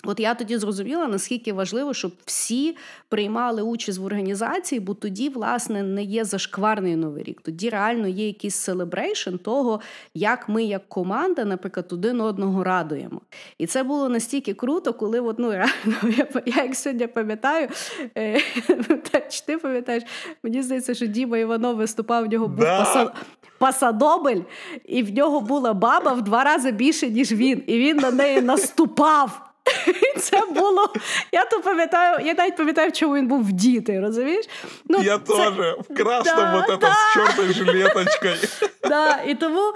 От 0.06 0.20
я 0.20 0.34
тоді 0.34 0.58
зрозуміла, 0.58 1.08
наскільки 1.08 1.54
важливо, 1.54 1.94
щоб 1.94 2.12
всі 2.26 2.78
приймали 3.10 3.62
участь 3.62 4.00
в 4.00 4.06
організації, 4.06 4.80
бо 4.80 4.94
тоді, 4.94 5.30
власне, 5.30 5.84
не 5.84 6.04
є 6.04 6.26
зашкварний 6.26 6.96
новий 6.96 7.24
рік. 7.24 7.42
Тоді 7.42 7.70
реально 7.70 8.08
є 8.08 8.28
якийсь 8.28 8.56
celebration 8.56 9.36
того, 9.36 9.80
як 10.13 10.50
ми, 10.50 10.63
як 10.63 10.89
команда, 10.89 11.46
наприклад, 11.46 11.86
один 11.92 12.22
одного 12.22 12.63
радуємо. 12.63 13.22
І 13.58 13.68
це 13.68 13.84
було 13.84 14.10
настільки 14.10 14.54
круто, 14.54 14.94
коли 14.94 15.20
от, 15.20 15.39
ну, 15.39 15.52
реально, 15.52 15.96
я, 16.18 16.28
я 16.46 16.63
як 16.63 16.76
сьогодні 16.76 17.08
пам'ятаю, 17.08 17.68
е, 18.18 18.39
чи 19.30 19.46
ти 19.46 19.58
пам'ятаєш, 19.58 20.04
мені 20.44 20.62
здається, 20.62 20.94
що 20.94 21.06
Діма 21.06 21.38
Іванов 21.38 21.76
виступав, 21.76 22.26
в 22.26 22.28
нього 22.28 22.48
був 22.48 22.60
да. 22.60 22.80
паса, 22.80 23.12
пасадобль, 23.58 24.42
і 24.86 25.04
в 25.04 25.13
нього 25.13 25.42
була 25.42 25.74
баба 25.74 26.13
в 26.13 26.22
два 26.22 26.44
рази 26.44 26.72
більше, 26.72 27.10
ніж 27.10 27.32
він. 27.32 27.63
І 27.68 27.80
він 27.80 27.98
на 27.98 28.12
неї 28.12 28.42
наступав. 28.42 29.53
Це 30.17 30.41
було. 30.45 30.93
Я 31.32 31.45
то 31.45 31.62
пам'ятаю, 31.62 32.26
я 32.26 32.34
навіть 32.34 32.58
пам'ятаю, 32.58 32.91
чому 32.91 33.15
він 33.15 33.28
був 33.28 33.43
в 33.43 33.52
діти, 33.52 33.99
розумієш? 33.99 34.45
Ну, 34.89 35.02
Я 35.02 35.17
це... 35.19 35.34
теж 35.34 35.54
в 35.89 35.95
красному 35.95 36.63
да, 36.67 36.78
да. 36.78 36.93
з 36.93 37.13
чорною 37.13 37.54
жилеточкою. 37.54 38.34
Да, 38.89 39.21
І 39.28 39.36
тому, 39.36 39.73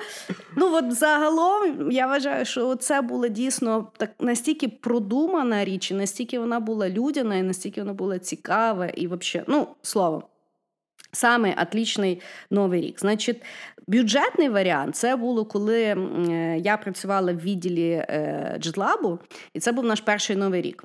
ну 0.55 0.75
от 0.75 0.93
загалом, 0.93 1.91
я 1.91 2.07
вважаю, 2.07 2.45
що 2.45 2.75
це 2.75 3.01
було 3.01 3.27
дійсно 3.27 3.87
так 3.97 4.09
настільки 4.19 4.67
продумана 4.67 5.65
річ, 5.65 5.91
і 5.91 5.93
настільки 5.93 6.39
вона 6.39 6.59
була 6.59 6.89
людяна, 6.89 7.35
і 7.35 7.41
настільки 7.41 7.81
вона 7.81 7.93
була 7.93 8.19
цікава, 8.19 8.85
і 8.85 9.07
взагалі, 9.07 9.45
ну, 9.47 9.67
словом. 9.81 10.23
Саме 11.17 11.55
отлічний 11.61 12.21
новий 12.49 12.81
рік. 12.81 12.99
Значить, 12.99 13.41
бюджетний 13.87 14.49
варіант 14.49 14.95
це 14.95 15.15
було 15.15 15.45
коли 15.45 15.81
я 16.63 16.77
працювала 16.77 17.33
в 17.33 17.39
відділі 17.39 18.05
Джетлабу, 18.59 19.09
е, 19.09 19.17
і 19.53 19.59
це 19.59 19.71
був 19.71 19.85
наш 19.85 20.01
перший 20.01 20.35
новий 20.35 20.61
рік. 20.61 20.83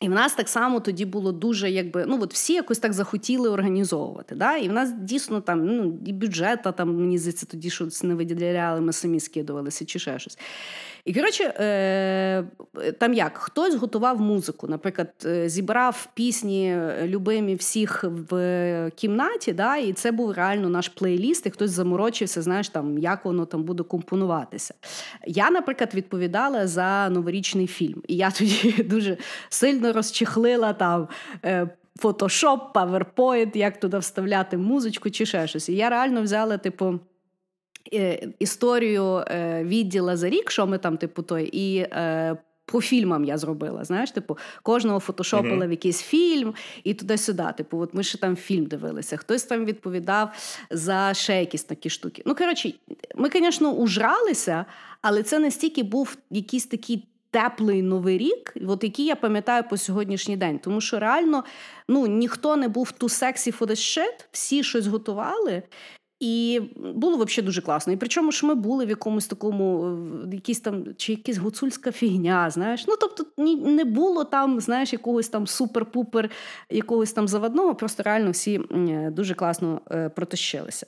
І 0.00 0.08
в 0.08 0.10
нас 0.10 0.34
так 0.34 0.48
само 0.48 0.80
тоді 0.80 1.04
було 1.04 1.32
дуже, 1.32 1.70
якби 1.70 2.04
ну 2.08 2.18
от 2.22 2.32
всі 2.32 2.52
якось 2.52 2.78
так 2.78 2.92
захотіли 2.92 3.48
організовувати. 3.48 4.34
Да? 4.34 4.56
І 4.56 4.68
в 4.68 4.72
нас 4.72 4.92
дійсно 4.92 5.40
там 5.40 5.66
ну, 5.66 5.98
і 6.06 6.12
бюджета 6.12 6.72
там 6.72 6.96
мені 6.96 7.18
здається, 7.18 7.46
тоді 7.46 7.70
щось 7.70 8.02
не 8.02 8.14
виділяли, 8.14 8.80
ми 8.80 8.92
самі 8.92 9.20
скидувалися 9.20 9.84
чи 9.84 9.98
ще 9.98 10.18
щось. 10.18 10.38
І 11.04 11.14
коротше, 11.14 11.44
е, 11.44 12.44
там 12.98 13.14
як 13.14 13.38
хтось 13.38 13.74
готував 13.74 14.20
музику, 14.20 14.66
наприклад, 14.66 15.08
е, 15.24 15.48
зібрав 15.48 16.08
пісні 16.14 16.78
любимі 17.04 17.54
всіх 17.54 18.04
в 18.04 18.90
кімнаті, 18.96 19.52
да, 19.52 19.76
і 19.76 19.92
це 19.92 20.12
був 20.12 20.32
реально 20.32 20.68
наш 20.68 20.88
плейліст, 20.88 21.46
і 21.46 21.50
хтось 21.50 21.70
заморочився, 21.70 22.42
знаєш, 22.42 22.68
там, 22.68 22.98
як 22.98 23.24
воно 23.24 23.46
там 23.46 23.62
буде 23.62 23.82
компонуватися. 23.82 24.74
Я, 25.26 25.50
наприклад, 25.50 25.94
відповідала 25.94 26.66
за 26.66 27.08
новорічний 27.10 27.66
фільм. 27.66 28.02
І 28.08 28.16
я 28.16 28.30
тоді 28.30 28.82
дуже 28.88 29.16
сильно 29.48 29.92
розчехлила 29.92 30.72
там. 30.72 31.08
Фотошоп, 31.98 32.76
PowerPoint, 32.76 33.56
як 33.56 33.80
туди 33.80 33.98
вставляти 33.98 34.56
музичку 34.56 35.10
чи 35.10 35.26
ще 35.26 35.46
щось. 35.46 35.68
І 35.68 35.74
я 35.74 35.90
реально 35.90 36.22
взяла, 36.22 36.58
типу, 36.58 36.94
Е, 36.94 37.09
історію 38.38 39.24
е, 39.28 39.64
відділа 39.64 40.16
за 40.16 40.28
рік, 40.28 40.50
що 40.50 40.66
ми 40.66 40.78
там, 40.78 40.96
типу, 40.96 41.22
той, 41.22 41.50
і 41.52 41.78
е, 41.78 42.36
по 42.70 42.80
фільмам 42.80 43.24
я 43.24 43.38
зробила. 43.38 43.84
Знаєш, 43.84 44.10
типу, 44.10 44.38
кожного 44.62 45.00
фотошопила 45.00 45.64
mm-hmm. 45.64 45.68
в 45.68 45.70
якийсь 45.70 46.02
фільм 46.02 46.54
і 46.84 46.94
туди-сюди. 46.94 47.44
Типу, 47.56 47.78
от 47.78 47.94
ми 47.94 48.02
ще 48.02 48.18
там 48.18 48.36
фільм 48.36 48.66
дивилися. 48.66 49.16
Хтось 49.16 49.42
там 49.42 49.64
відповідав 49.64 50.30
за 50.70 51.14
ще 51.14 51.40
якісь 51.40 51.64
такі 51.64 51.90
штуки. 51.90 52.22
Ну, 52.26 52.34
коротше, 52.34 52.72
ми, 53.14 53.30
звісно, 53.32 53.72
ужралися, 53.72 54.64
але 55.02 55.22
це 55.22 55.38
настільки 55.38 55.82
був 55.82 56.16
якийсь 56.30 56.66
такий. 56.66 57.06
Теплий 57.32 57.82
новий 57.82 58.18
рік, 58.18 58.54
от 58.68 58.84
який 58.84 59.04
я 59.04 59.16
пам'ятаю 59.16 59.64
по 59.70 59.76
сьогоднішній 59.76 60.36
день, 60.36 60.58
тому 60.58 60.80
що 60.80 60.98
реально 60.98 61.44
ну 61.88 62.06
ніхто 62.06 62.56
не 62.56 62.68
був 62.68 62.92
ту 62.92 63.08
сексі 63.08 63.50
for 63.50 63.66
the 63.66 63.70
shit, 63.70 64.26
всі 64.32 64.62
щось 64.62 64.86
готували, 64.86 65.62
і 66.20 66.60
було 66.94 67.16
взагалі 67.16 67.46
дуже 67.46 67.60
класно. 67.62 67.92
І 67.92 67.96
причому 67.96 68.32
ж 68.32 68.46
ми 68.46 68.54
були 68.54 68.86
в 68.86 68.88
якомусь 68.88 69.26
такому, 69.26 69.96
якісь 70.32 70.60
там, 70.60 70.84
чи 70.96 71.12
якась 71.12 71.36
гуцульська 71.36 71.92
фігня, 71.92 72.50
знаєш. 72.50 72.84
Ну, 72.88 72.94
тобто, 73.00 73.24
не 73.54 73.84
було 73.84 74.24
там, 74.24 74.60
знаєш, 74.60 74.92
якогось 74.92 75.28
там 75.28 75.44
супер-пупер, 75.44 76.30
якогось 76.70 77.12
там 77.12 77.28
заводного, 77.28 77.74
просто 77.74 78.02
реально 78.02 78.30
всі 78.30 78.60
дуже 79.10 79.34
класно 79.34 79.80
е, 79.90 80.08
протащилися. 80.08 80.86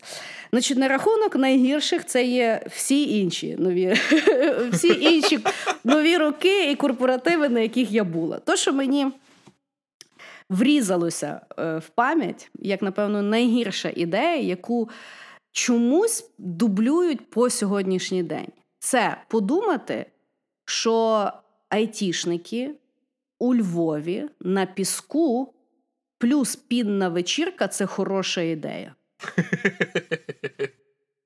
Значить, 0.53 0.79
на 0.79 0.88
рахунок 0.88 1.37
найгірших 1.37 2.07
це 2.07 2.25
є 2.25 2.66
всі 2.71 3.21
інші 3.21 3.57
нові 3.59 3.95
всі 4.71 5.03
інші 5.03 5.38
нові 5.85 6.16
роки 6.16 6.71
і 6.71 6.77
корпоративи, 6.77 7.49
на 7.49 7.61
яких 7.61 7.92
я 7.92 8.05
була. 8.05 8.38
То, 8.38 8.57
що 8.57 8.73
мені. 8.73 9.07
Врізалося 10.49 11.40
е, 11.59 11.79
в 11.79 11.88
пам'ять, 11.88 12.51
як, 12.59 12.83
напевно, 12.83 13.23
найгірша 13.23 13.92
ідея, 13.97 14.37
яку 14.37 14.88
чомусь 15.52 16.30
дублюють 16.38 17.30
по 17.30 17.50
сьогоднішній 17.50 18.22
день. 18.22 18.52
Це 18.78 19.16
подумати, 19.28 20.06
що 20.64 21.30
айтішники 21.68 22.74
у 23.38 23.54
Львові 23.54 24.28
на 24.40 24.66
піску 24.66 25.54
плюс 26.18 26.56
пінна 26.56 27.08
вечірка 27.08 27.68
це 27.68 27.86
хороша 27.86 28.40
ідея. 28.40 28.94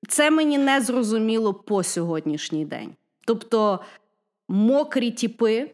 Це 0.09 0.31
мені 0.31 0.57
не 0.57 0.81
зрозуміло 0.81 1.53
по 1.53 1.83
сьогоднішній 1.83 2.65
день. 2.65 2.95
Тобто 3.25 3.79
мокрі 4.47 5.11
тіпи 5.11 5.71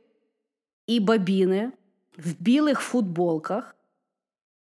і 0.88 1.00
бабіни 1.00 1.72
в 2.18 2.34
білих 2.40 2.80
футболках 2.80 3.76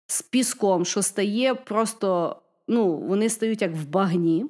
з 0.08 0.22
піском, 0.22 0.86
що 0.86 1.02
стає 1.02 1.56
просто 1.56 2.42
ну, 2.68 2.98
вони 2.98 3.30
стають 3.30 3.62
як 3.62 3.72
в 3.72 3.88
багні. 3.88 4.46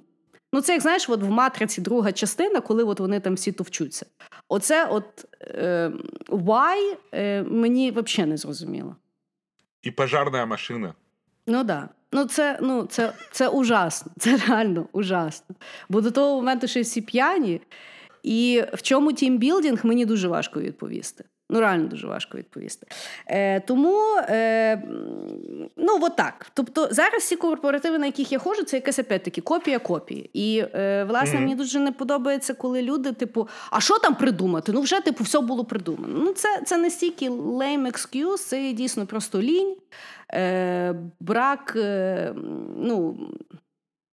Ну, 0.54 0.62
це 0.62 0.73
як 0.73 0.82
знаєш, 0.82 1.10
от 1.10 1.21
в 1.21 1.30
матриці 1.30 1.82
друга 1.82 2.12
частина, 2.12 2.62
коли 2.62 2.84
от 2.84 2.99
вони 2.99 3.19
там 3.19 3.34
всі 3.34 3.51
товчуться. 3.51 4.06
Оце 4.49 4.88
от 4.88 5.25
е, 5.41 5.91
why 6.28 6.97
е, 7.13 7.43
мені 7.43 7.91
взагалі 7.91 8.30
не 8.30 8.38
зрозуміло. 8.38 8.95
І 9.82 9.91
пожарна 9.91 10.45
машина. 10.45 10.93
Ну 11.47 11.58
так. 11.58 11.65
Да. 11.65 11.89
Ну, 12.12 12.25
це 12.25 12.60
ну, 12.62 12.86
це, 12.86 13.13
це 13.32 13.47
ужасно, 13.47 14.12
це 14.19 14.38
реально 14.47 14.88
ужасно. 14.91 15.56
Бо 15.89 16.01
до 16.01 16.12
того 16.12 16.36
моменту 16.36 16.67
ще 16.67 16.82
всі 16.82 17.01
п'яні. 17.01 17.62
І 18.23 18.63
в 18.73 18.82
чому 18.82 19.13
тімбілдинг, 19.13 19.86
мені 19.86 20.06
дуже 20.06 20.28
важко 20.28 20.62
відповісти. 20.62 21.23
Ну, 21.49 21.60
реально 21.60 21.88
дуже 21.88 22.08
важко 22.08 22.38
відповісти. 22.38 22.88
Е, 23.27 23.60
Тому 23.60 24.17
е, 24.17 24.84
ну, 25.77 25.99
от 26.01 26.15
так. 26.15 26.47
Тобто 26.53 26.88
зараз 26.91 27.23
всі 27.23 27.36
корпоративи, 27.36 27.97
на 27.97 28.05
яких 28.05 28.31
я 28.31 28.39
ходжу, 28.39 28.63
це 28.63 28.77
якась 28.77 28.99
опять-таки 28.99 29.41
копія 29.41 29.79
копії. 29.79 30.29
І 30.34 30.63
е, 30.73 31.03
власне 31.03 31.39
mm-hmm. 31.39 31.41
мені 31.41 31.55
дуже 31.55 31.79
не 31.79 31.91
подобається, 31.91 32.53
коли 32.53 32.81
люди, 32.81 33.12
типу, 33.12 33.47
а 33.71 33.79
що 33.79 33.99
там 33.99 34.15
придумати? 34.15 34.71
Ну, 34.71 34.81
вже 34.81 35.01
типу, 35.01 35.23
все 35.23 35.39
було 35.39 35.65
придумано. 35.65 36.19
Ну, 36.19 36.34
це 36.34 36.62
це 36.65 36.77
не 36.77 36.89
стільки 36.89 37.29
lame 37.29 37.91
excuse, 37.91 38.38
це 38.38 38.73
дійсно 38.73 39.05
просто 39.05 39.41
лінь, 39.41 39.75
е, 40.34 40.95
брак, 41.19 41.73
е, 41.75 42.34
ну, 42.77 43.17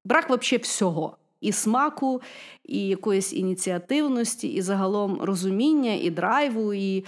брак 0.04 0.28
вообще 0.28 0.56
всього 0.56 1.16
і 1.42 1.52
смаку, 1.52 2.22
і 2.64 2.88
якоїсь 2.88 3.32
ініціативності, 3.32 4.48
і 4.48 4.62
загалом 4.62 5.18
розуміння, 5.22 5.92
і 5.92 6.10
драйву. 6.10 6.74
і... 6.74 7.04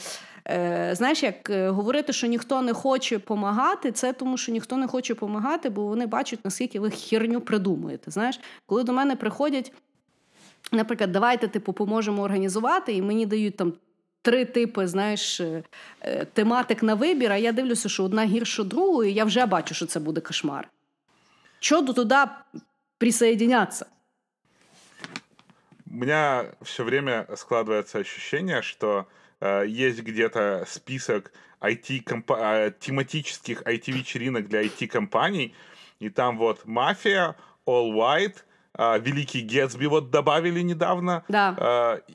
Е, 0.49 0.91
знаєш, 0.95 1.23
як 1.23 1.51
е, 1.51 1.69
говорити, 1.69 2.13
що 2.13 2.27
ніхто 2.27 2.63
не 2.63 2.73
хоче 2.73 3.17
допомагати, 3.17 3.93
це 3.93 4.13
тому, 4.13 4.37
що 4.37 4.53
ніхто 4.53 4.77
не 4.77 4.87
хоче 4.87 5.15
допомагати, 5.15 5.71
бо 5.71 5.87
вони 5.87 6.07
бачать, 6.07 6.39
наскільки 6.45 6.81
ви 6.81 6.91
херню 6.91 7.41
придумуєте. 7.41 8.11
Знаєш, 8.11 8.41
коли 8.67 8.85
до 8.85 8.93
мене 8.93 9.17
приходять, 9.17 9.73
наприклад, 10.73 11.13
давайте 11.13 11.49
типу, 11.49 11.73
поможемо 11.73 12.23
організувати, 12.23 12.93
і 12.93 13.03
мені 13.03 13.27
дають 13.27 13.57
там 13.57 13.73
три 14.23 14.45
типи, 14.45 14.87
знаєш, 14.87 15.41
е, 15.41 15.63
тематик 16.33 16.83
на 16.83 16.95
вибір, 16.95 17.33
а 17.33 17.37
я 17.37 17.53
дивлюся, 17.53 17.89
що 17.89 18.05
одна 18.05 18.25
гірша 18.25 18.65
другої, 18.65 19.15
я 19.15 19.25
вже 19.25 19.47
бачу, 19.47 19.75
що 19.75 19.87
це 19.87 20.01
буде 20.01 20.21
кошмар. 20.21 20.69
Що 21.61 21.83
туди 21.83 22.17
присоединяться? 22.99 23.87
У 25.95 25.97
меня 25.97 26.47
все 26.63 26.83
время 26.83 27.27
складывается 27.37 27.99
ощущение, 27.99 28.63
что 28.63 29.07
э, 29.41 29.65
есть 29.69 30.03
где-то 30.03 30.65
список 30.67 31.33
IT 31.61 32.03
э, 32.29 32.73
тематических 32.81 33.63
IT-вечеринок 33.63 34.49
для 34.49 34.65
IT-компаний, 34.65 35.55
и 36.01 36.11
там 36.11 36.37
вот 36.37 36.67
«Мафия», 36.67 37.37
«All 37.65 37.93
White», 37.93 38.39
э, 38.77 38.99
«Великий 38.99 39.43
Гетсби» 39.43 39.87
вот 39.87 40.11
добавили 40.11 40.63
недавно. 40.63 41.23
Да. 41.29 41.55
Э, 41.57 42.13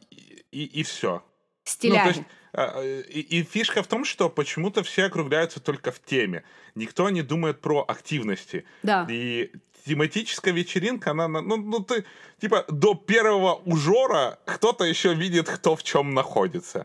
и, 0.52 0.66
и 0.66 0.84
все. 0.84 1.24
Стиляги. 1.64 1.98
Ну, 1.98 2.04
то 2.04 2.20
есть, 2.20 2.24
э, 2.54 3.02
и, 3.04 3.40
и 3.40 3.44
фишка 3.44 3.82
в 3.82 3.88
том, 3.88 4.04
что 4.04 4.30
почему-то 4.30 4.84
все 4.84 5.06
округляются 5.06 5.62
только 5.62 5.94
в 5.94 6.02
теме. 6.02 6.44
Никто 6.76 7.10
не 7.10 7.22
думает 7.22 7.62
про 7.62 7.86
активности. 7.88 8.66
Да. 8.84 9.08
И 9.10 9.54
тематическая 9.89 10.55
вечеринка, 10.55 11.11
она, 11.11 11.29
ну, 11.29 11.57
ну 11.57 11.81
ты, 11.81 12.05
типа, 12.41 12.65
до 12.69 12.95
первого 12.95 13.61
ужора 13.65 14.39
кто-то 14.45 14.85
еще 14.85 15.15
видит, 15.15 15.49
хто 15.49 15.75
в 15.75 15.83
чому 15.83 16.13
знаходиться. 16.13 16.85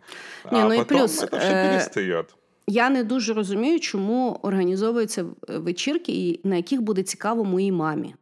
Ні, 0.51 0.59
а 0.59 0.63
ну 0.63 0.77
потом 0.77 0.97
і 0.97 0.99
плюс, 0.99 1.23
это 1.23 1.39
все 1.39 1.53
э, 1.53 1.69
перестає. 1.69 2.23
Я 2.67 2.89
не 2.89 3.03
дуже 3.03 3.33
розумію, 3.33 3.79
чому 3.79 4.39
організовуються 4.41 5.25
вечірки, 5.47 6.39
на 6.43 6.55
яких 6.55 6.81
буде 6.81 7.03
цікаво 7.03 7.43
моїй 7.43 7.71
мамі. 7.71 8.15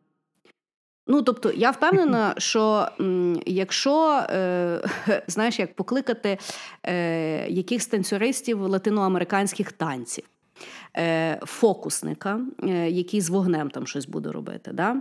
Ну, 1.08 1.22
тобто, 1.22 1.52
я 1.52 1.72
впевнена, 1.72 2.36
що 2.38 2.88
м, 3.00 3.42
якщо 3.46 4.24
е, 4.30 4.82
знаєш, 5.28 5.60
як 5.60 5.76
покликати 5.76 6.38
е, 6.84 7.48
якихось 7.50 7.88
танцюристів 7.88 8.62
латиноамериканських 8.62 9.72
танців, 9.72 10.24
е, 10.26 10.31
фокусника, 11.47 12.41
е, 12.63 12.91
який 12.91 13.21
з 13.21 13.31
вогнем 13.31 13.71
там 13.71 13.87
щось 13.87 14.07
буде 14.07 14.33
робити. 14.33 14.71
Да? 14.73 14.97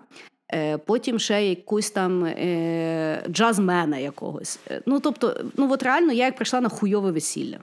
Е, 0.54 0.78
потім 0.78 1.20
ще 1.20 1.50
якусь 1.50 1.92
там 1.92 2.26
е, 2.26 3.24
джазмена 3.30 3.98
якогось. 3.98 4.60
Е, 4.70 4.82
ну, 4.86 5.00
тобто, 5.00 5.46
ну 5.58 5.72
от 5.72 5.84
реально 5.84 6.14
я 6.14 6.26
як 6.26 6.36
прийшла 6.36 6.62
на 6.62 6.70
хуйове 6.70 7.12
весілля. 7.12 7.60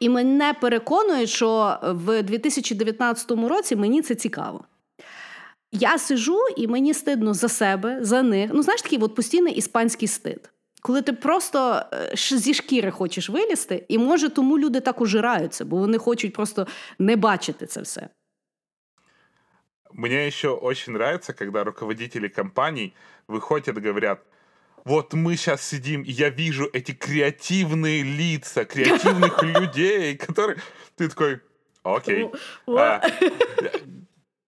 І 0.00 0.08
мене 0.08 0.54
переконує, 0.60 1.26
що 1.26 1.78
в 1.82 2.22
2019 2.22 3.30
році 3.30 3.76
мені 3.76 4.02
це 4.02 4.14
цікаво. 4.14 4.64
Я 5.72 5.98
сижу, 5.98 6.38
і 6.56 6.66
мені 6.66 6.94
стидно 6.94 7.34
за 7.34 7.48
себе, 7.48 7.98
за 8.00 8.22
них. 8.22 8.50
Ну, 8.54 8.62
знаєш, 8.62 8.82
такий 8.82 8.98
от 8.98 9.14
постійний 9.14 9.54
іспанський 9.54 10.08
стид 10.08 10.50
коли 10.81 11.01
ти 11.01 11.13
просто 11.13 11.81
е, 11.93 12.11
зі 12.15 12.53
шкіри 12.53 12.91
хочеш 12.91 13.29
вилізти, 13.29 13.85
і 13.87 13.97
може 13.97 14.29
тому 14.29 14.59
люди 14.59 14.79
так 14.79 15.01
ужираються, 15.01 15.65
бо 15.65 15.77
вони 15.77 15.97
хочуть 15.97 16.33
просто 16.33 16.67
не 16.99 17.15
бачити 17.15 17.65
це 17.65 17.81
все. 17.81 18.09
Мне 19.95 20.27
еще 20.27 20.49
очень 20.49 20.93
нравится, 20.93 21.33
когда 21.33 21.63
руководители 21.63 22.27
компаний 22.27 22.93
выходят 23.27 23.77
и 23.77 23.81
говорят, 23.81 24.19
вот 24.85 25.13
мы 25.13 25.37
сейчас 25.37 25.61
сидим, 25.61 26.01
и 26.01 26.11
я 26.11 26.29
вижу 26.29 26.69
эти 26.73 26.93
креативные 26.93 28.03
лица, 28.03 28.65
креативных 28.65 29.43
людей, 29.43 30.17
которые... 30.17 30.57
Ты 30.97 31.09
такой, 31.09 31.39
окей. 31.83 32.29
А, 32.67 33.01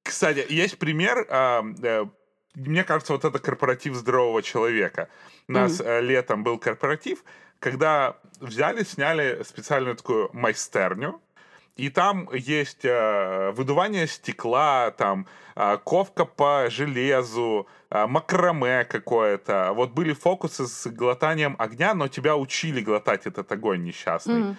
кстати, 0.04 0.46
есть 0.50 0.78
пример, 0.78 1.26
а, 1.30 1.64
э, 1.84 2.06
мне 2.55 2.85
кажется, 2.85 3.13
вот 3.13 3.25
это 3.25 3.39
корпоратив 3.39 3.95
здорового 3.95 4.43
человека. 4.43 5.09
У 5.49 5.53
нас 5.53 5.81
mm-hmm. 5.81 6.01
летом 6.01 6.43
был 6.43 6.59
корпоратив, 6.59 7.25
когда 7.59 8.17
взяли, 8.41 8.85
сняли 8.85 9.43
специальную 9.45 9.97
такую 9.97 10.31
майстерню, 10.33 11.21
и 11.77 11.89
там 11.89 12.29
есть 12.33 12.85
э, 12.85 13.53
выдувание 13.53 14.07
стекла, 14.07 14.91
там 14.91 15.27
э, 15.57 15.79
ковка 15.85 16.25
по 16.25 16.69
железу, 16.69 17.67
э, 17.91 18.07
макраме 18.07 18.85
какое-то. 18.85 19.73
Вот 19.73 19.93
были 19.93 20.13
фокусы 20.13 20.67
с 20.67 20.87
глотанием 20.91 21.57
огня, 21.59 21.95
но 21.95 22.09
тебя 22.09 22.37
учили 22.37 22.83
глотать 22.83 23.27
этот 23.27 23.51
огонь 23.53 23.85
несчастный. 23.85 24.41
Mm-hmm. 24.41 24.57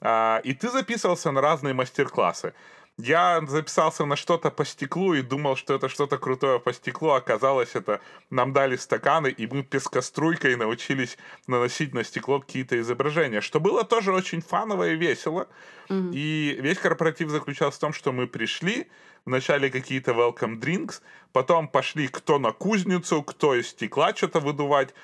Э, 0.00 0.40
и 0.42 0.54
ты 0.54 0.68
записывался 0.68 1.30
на 1.30 1.40
разные 1.40 1.74
мастер-классы. 1.74 2.54
Я 2.96 3.42
записался 3.48 4.04
на 4.04 4.14
что-то 4.14 4.52
по 4.52 4.64
стеклу 4.64 5.14
и 5.14 5.22
думал, 5.22 5.56
что 5.56 5.74
это 5.74 5.88
что-то 5.88 6.16
крутое 6.16 6.60
по 6.60 6.72
стеклу. 6.72 7.10
Оказалось, 7.10 7.74
это 7.74 8.00
нам 8.30 8.52
дали 8.52 8.76
стаканы, 8.76 9.28
и 9.28 9.48
мы 9.48 9.64
пескоструйкой 9.64 10.54
научились 10.54 11.18
наносить 11.48 11.92
на 11.92 12.04
стекло 12.04 12.38
какие-то 12.38 12.78
изображения, 12.78 13.40
что 13.40 13.58
было 13.58 13.82
тоже 13.82 14.12
очень 14.12 14.40
фаново 14.42 14.90
и 14.90 14.96
весело. 14.96 15.48
Mm-hmm. 15.88 16.10
И 16.14 16.56
весь 16.60 16.78
корпоратив 16.78 17.30
заключался 17.30 17.78
в 17.78 17.80
том, 17.80 17.92
что 17.92 18.12
мы 18.12 18.28
пришли, 18.28 18.86
вначале 19.24 19.70
какие-то 19.70 20.12
welcome 20.12 20.60
drinks, 20.60 21.00
потом 21.32 21.66
пошли 21.66 22.06
кто 22.06 22.38
на 22.38 22.52
кузницу, 22.52 23.24
кто 23.24 23.56
из 23.56 23.70
стекла 23.70 24.14
что-то 24.14 24.38
выдувать, 24.38 24.94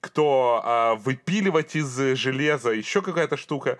кто 0.00 0.60
а, 0.62 0.94
выпиливать 0.96 1.76
из 1.76 1.96
железа, 1.96 2.72
еще 2.72 3.00
какая-то 3.00 3.38
штука. 3.38 3.78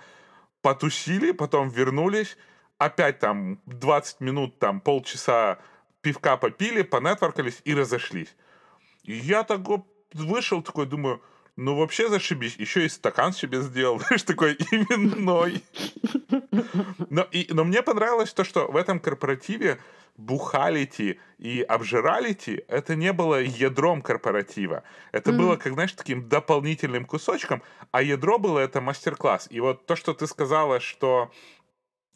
Потусили, 0.62 1.33
потом 1.33 1.68
вернулись, 1.68 2.37
опять 2.79 3.19
там 3.19 3.61
20 3.67 4.21
минут, 4.21 4.59
там 4.59 4.81
полчаса 4.81 5.59
пивка 6.01 6.37
попили, 6.37 6.83
понетворкались 6.83 7.61
и 7.64 7.75
разошлись. 7.75 8.35
И 9.03 9.14
я 9.14 9.43
так 9.43 9.61
вышел 10.12 10.62
такой, 10.62 10.87
думаю, 10.87 11.23
ну 11.57 11.75
вообще 11.75 12.09
зашибись, 12.09 12.57
еще 12.57 12.87
и 12.87 12.88
стакан 12.88 13.33
себе 13.33 13.61
сделал, 13.62 13.99
знаешь, 14.07 14.23
такой 14.23 14.55
именной. 14.55 15.62
Но, 17.11 17.23
и, 17.23 17.53
но 17.53 17.64
мне 17.64 17.83
понравилось 17.83 18.33
то, 18.33 18.45
что 18.45 18.69
в 18.69 18.77
этом 18.77 19.01
корпоративе 19.01 19.79
бухалити 20.17 21.21
и 21.38 21.62
обжиралити 21.62 22.64
это 22.69 22.97
не 22.97 23.12
было 23.12 23.41
ядром 23.41 24.03
корпоратива. 24.03 24.83
Это 25.12 25.31
mm-hmm. 25.31 25.37
было, 25.37 25.57
как, 25.57 25.73
знаешь, 25.75 25.93
таким 25.93 26.29
дополнительным 26.29 27.05
кусочком, 27.05 27.62
а 27.93 28.03
ядро 28.03 28.38
было 28.38 28.59
это 28.59 28.81
мастер-класс. 28.81 29.49
И 29.51 29.61
вот 29.61 29.87
то, 29.87 29.97
что 29.97 30.14
ты 30.14 30.27
сказала, 30.27 30.81
что 30.81 31.31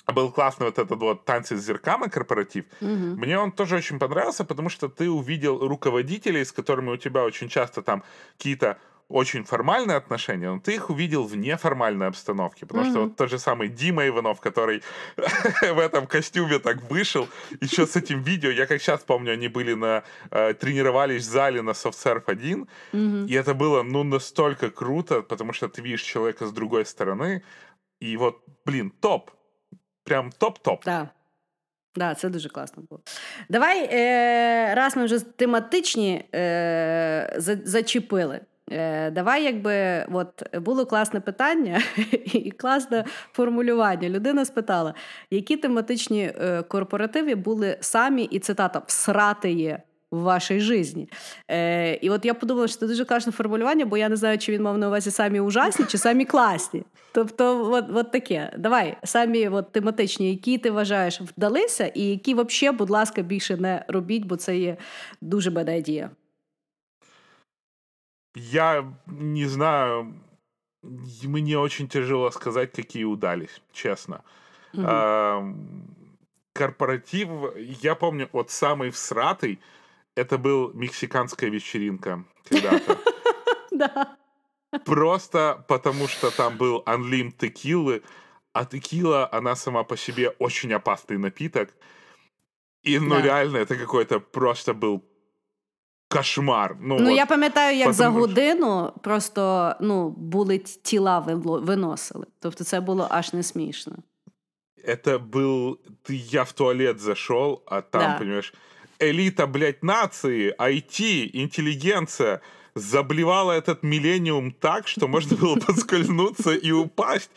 был 0.07 0.33
классный 0.33 0.67
вот 0.67 0.79
этот 0.79 0.99
вот 0.99 1.25
танцы 1.25 1.57
с 1.57 1.65
зерками 1.65 2.09
корпоратив. 2.09 2.65
Угу. 2.81 2.91
Мне 2.91 3.39
он 3.39 3.53
тоже 3.53 3.77
очень 3.77 3.99
понравился, 3.99 4.45
потому 4.45 4.69
что 4.69 4.89
ты 4.89 5.09
увидел 5.09 5.67
руководителей, 5.67 6.45
с 6.45 6.53
которыми 6.53 6.91
у 6.91 6.97
тебя 6.97 7.25
очень 7.25 7.49
часто 7.49 7.83
там 7.83 8.03
какие-то 8.37 8.79
очень 9.13 9.45
формальные 9.45 9.97
отношения, 9.97 10.51
но 10.51 10.59
ты 10.59 10.75
их 10.75 10.91
увидел 10.91 11.25
в 11.25 11.37
неформальной 11.37 12.07
обстановке. 12.07 12.67
Потому 12.67 12.87
mm-hmm. 12.87 12.91
что 12.91 13.01
вот 13.03 13.17
тот 13.17 13.31
же 13.31 13.39
самый 13.39 13.69
Дима 13.69 14.07
Иванов, 14.07 14.41
который 14.41 14.83
в 15.17 15.79
этом 15.79 16.07
костюме 16.07 16.59
так 16.59 16.91
вышел, 16.91 17.29
еще 17.61 17.87
с 17.87 17.97
этим 17.97 18.23
видео, 18.23 18.51
я 18.51 18.67
как 18.67 18.81
сейчас 18.81 19.01
помню, 19.01 19.35
они 19.35 19.49
были 19.49 19.75
на, 19.75 20.03
э, 20.31 20.55
тренировались 20.55 21.23
в 21.23 21.31
зале 21.31 21.63
на 21.63 21.71
SoftSurf 21.71 22.23
1, 22.27 22.69
mm-hmm. 22.93 23.27
и 23.29 23.35
это 23.35 23.55
было, 23.55 23.83
ну, 23.83 24.03
настолько 24.03 24.71
круто, 24.71 25.23
потому 25.23 25.53
что 25.53 25.69
ты 25.69 25.83
видишь 25.83 26.03
человека 26.03 26.47
с 26.47 26.53
другой 26.53 26.87
стороны, 26.87 27.43
и 28.01 28.17
вот, 28.17 28.43
блин, 28.65 28.91
топ. 28.91 29.31
Прям 30.13 30.31
топ-топ. 30.39 30.85
Да. 30.85 31.09
Да, 31.97 32.15
це 32.15 32.29
дуже 32.29 32.49
класно 32.49 32.83
було. 32.89 33.01
Давай, 33.49 33.89
е, 33.93 34.75
раз 34.75 34.97
ми 34.97 35.05
вже 35.05 35.21
тематичні 35.21 36.25
е, 36.35 37.37
зачепили. 37.65 38.41
Е, 38.71 39.11
Давай, 39.11 39.45
якби 39.45 40.07
от 40.13 40.57
було 40.59 40.87
класне 40.87 41.21
питання 41.21 41.83
і 42.25 42.51
класне 42.51 43.05
формулювання. 43.33 44.09
Людина 44.09 44.45
спитала, 44.45 44.95
які 45.31 45.57
тематичні 45.57 46.23
е, 46.23 46.63
корпоративи 46.63 47.35
були 47.35 47.77
самі, 47.81 48.25
і 48.25 48.39
цитата 48.39 48.83
всратиє 48.87 49.83
в 50.13 50.21
вашій 50.21 50.61
житті. 50.61 51.09
Е, 51.51 51.95
І 51.95 52.11
от 52.11 52.25
я 52.25 52.35
подумала, 52.35 52.69
що 52.69 52.79
це 52.79 52.87
дуже 52.87 53.05
класне 53.05 53.33
формулювання, 53.33 53.87
бо 53.87 53.97
я 53.97 54.09
не 54.09 54.17
знаю, 54.17 54.39
чи 54.39 54.53
він 54.53 54.63
мав 54.63 54.79
на 54.79 54.89
увазі 54.89 55.11
самі 55.11 55.41
ужасні, 55.41 55.87
чи 55.87 55.99
самі 55.99 56.25
класні. 56.25 56.83
Тобто, 57.13 57.73
от, 57.73 57.85
от 57.95 58.13
таке. 58.13 58.53
Давай, 58.59 58.97
самі 59.05 59.49
от, 59.49 59.73
тематичні, 59.73 60.31
які 60.31 60.59
ти 60.59 60.71
вважаєш, 60.71 61.21
вдалися, 61.21 61.87
і 61.87 62.03
які 62.03 62.35
взагалі, 62.35 62.77
будь 62.77 62.91
ласка, 62.91 63.23
більше 63.23 63.57
не 63.57 63.85
робіть, 63.89 64.25
бо 64.25 64.37
це 64.37 64.57
є 64.57 64.77
дуже 65.21 65.51
бада 65.51 65.73
ідея. 65.73 66.11
Я 68.37 68.85
не 69.07 69.49
знаю, 69.49 70.15
мне 71.25 71.57
очень 71.57 71.89
тяжело 71.89 72.31
сказать, 72.31 72.71
какие 72.73 73.05
удались, 73.05 73.61
честно. 73.73 74.21
Мгм. 74.73 74.87
А, 74.89 75.55
корпоратив, 76.55 77.29
я 77.83 77.95
помню, 77.95 78.29
вот 78.33 78.51
самый 78.51 78.91
всратый, 78.91 79.59
это 80.16 80.38
был 80.38 80.72
мексиканская 80.74 81.50
вечеринка 81.50 82.24
когда-то. 82.50 82.98
Да. 83.72 84.18
Просто 84.86 85.64
потому, 85.68 86.08
что 86.08 86.30
там 86.32 86.58
был 86.58 86.84
анлим 86.86 87.32
текилы, 87.32 88.02
а 88.54 88.66
текила, 88.66 89.30
она 89.32 89.56
сама 89.56 89.84
по 89.84 89.98
себе 89.98 90.30
очень 90.40 90.74
опасный 90.74 91.18
напиток. 91.18 91.70
И, 92.84 93.00
ну, 93.00 93.16
Да. 93.16 93.22
реально, 93.22 93.58
это 93.58 93.76
какой-то 93.78 94.20
просто 94.20 94.74
был 94.74 95.02
кошмар. 96.10 96.76
Ну, 96.80 96.98
Ну, 97.00 97.06
вот. 97.10 97.16
я 97.18 97.26
пам'ятаю, 97.26 97.78
як 97.78 97.94
за 97.94 98.04
потому 98.04 98.18
що- 98.18 98.28
годину 98.28 98.94
просто 99.04 99.76
ну, 99.82 100.10
були 100.10 100.58
т- 100.58 100.80
тіла 100.84 101.20
вило- 101.20 101.62
виносили. 101.66 102.26
Тобто 102.40 102.64
це 102.64 102.80
було 102.82 103.08
аж 103.10 103.34
не 103.34 103.44
смішно. 103.44 103.96
Это 104.88 105.20
был... 105.30 105.78
Ты, 106.04 106.14
я 106.14 106.44
в 106.44 106.52
туалет 106.52 107.00
зашел, 107.00 107.62
а 107.66 107.82
там, 107.82 108.02
Да. 108.02 108.18
понимаешь, 108.20 108.54
элита, 109.02 109.48
блядь, 109.48 109.84
нации, 109.84 110.54
IT, 110.60 111.30
интеллигенция 111.34 112.40
заблевала 112.76 113.52
этот 113.54 113.78
миллениум 113.84 114.52
так, 114.52 114.88
что 114.88 115.08
можно 115.08 115.38
было 115.38 115.56
поскользнуться 115.66 116.52
и 116.66 116.72
упасть. 116.72 117.32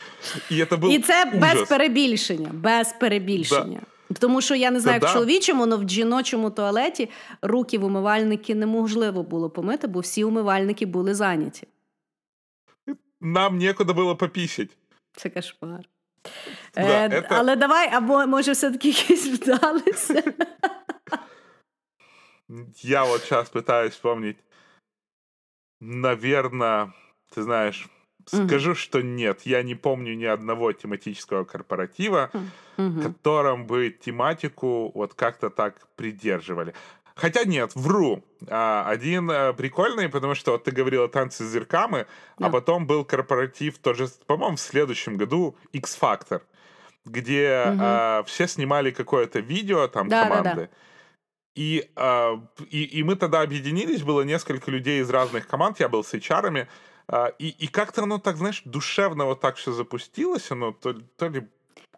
И 0.51 0.55
это 0.55 0.77
был 0.77 0.91
І 0.91 0.99
це 0.99 1.25
без 1.25 1.53
ужас. 1.55 1.69
перебільшення. 1.69 2.49
Без 2.53 2.93
перебільшення. 2.99 3.81
Тому 4.19 4.41
що 4.41 4.55
я 4.55 4.71
не 4.71 4.79
знаю, 4.79 4.99
Та 4.99 5.05
як 5.07 5.11
в 5.11 5.13
да. 5.13 5.19
чоловічому, 5.19 5.63
але 5.63 5.75
в 5.77 5.89
жіночому 5.89 6.49
туалеті 6.49 7.09
руки 7.41 7.77
в 7.77 7.83
умивальники 7.85 8.55
неможливо 8.55 9.23
було 9.23 9.49
помити, 9.49 9.87
бо 9.87 9.99
всі 9.99 10.23
умивальники 10.23 10.85
були 10.85 11.15
зайняті. 11.15 11.67
Нам 13.21 13.57
некуда 13.57 13.93
было 13.93 14.15
пописать. 14.15 14.69
Це 15.15 15.29
кошмар. 15.29 15.79
Да, 16.75 16.81
е, 16.81 17.09
это- 17.09 17.25
Але 17.29 17.55
давай, 17.55 17.89
або 17.93 18.27
може 18.27 18.51
все-таки 18.51 18.87
якісь 18.87 19.27
вдалися. 19.27 20.23
Я 22.82 23.04
вот 23.04 23.22
сейчас 23.22 23.50
пытаюсь 23.50 23.92
вспомнить. 23.92 24.38
Наверное, 25.80 26.92
ты 27.34 27.42
знаешь, 27.42 27.88
скажу, 28.26 28.74
что 28.74 29.02
нет. 29.02 29.42
Я 29.44 29.62
не 29.62 29.74
помню 29.74 30.14
ни 30.14 30.24
одного 30.24 30.72
тематического 30.72 31.44
корпоратива, 31.44 32.30
Мгм. 32.76 33.02
котором 33.02 33.66
бы 33.66 33.90
тематику 33.90 34.90
вот 34.94 35.14
как-то 35.14 35.50
так 35.50 35.86
придерживали. 35.96 36.74
Хотя 37.14 37.44
нет, 37.44 37.72
вру. 37.74 38.22
А, 38.48 38.84
один 38.86 39.30
э, 39.30 39.54
прикольный, 39.54 40.10
потому 40.10 40.34
что 40.34 40.52
вот 40.52 40.64
ты 40.64 40.70
говорила 40.70 41.08
танцы 41.08 41.44
с 41.44 41.50
зерками, 41.50 42.06
а 42.36 42.42
Да. 42.42 42.50
потом 42.50 42.86
был 42.86 43.06
корпоратив 43.06 43.78
тоже, 43.78 44.08
по-моему, 44.26 44.56
в 44.56 44.60
следующем 44.60 45.16
году 45.16 45.56
X-Factor, 45.72 46.42
где 47.06 47.74
а, 47.78 48.22
все 48.26 48.46
снимали 48.46 48.90
какое-то 48.90 49.40
видео 49.40 49.88
там 49.88 50.08
Да, 50.08 50.28
да, 50.28 50.42
да. 50.42 50.68
команды. 51.55 51.55
И, 51.55 51.91
а, 51.95 52.39
и, 52.69 52.83
и 52.99 53.03
мы 53.03 53.15
тогда 53.15 53.41
объединились, 53.41 54.01
было 54.03 54.21
несколько 54.21 54.71
людей 54.71 55.01
из 55.01 55.09
разных 55.09 55.47
команд, 55.47 55.79
я 55.79 55.89
был 55.89 56.03
с 56.03 56.13
HR-ами, 56.13 56.67
а, 57.07 57.27
и, 57.39 57.49
и 57.49 57.67
как-то 57.67 58.03
оно 58.03 58.19
так, 58.19 58.37
знаешь, 58.37 58.61
душевно 58.65 59.25
вот 59.25 59.41
так 59.41 59.55
все 59.55 59.71
запустилось, 59.71 60.51
оно 60.51 60.71
то, 60.71 60.93
то 60.93 61.29
ли 61.29 61.43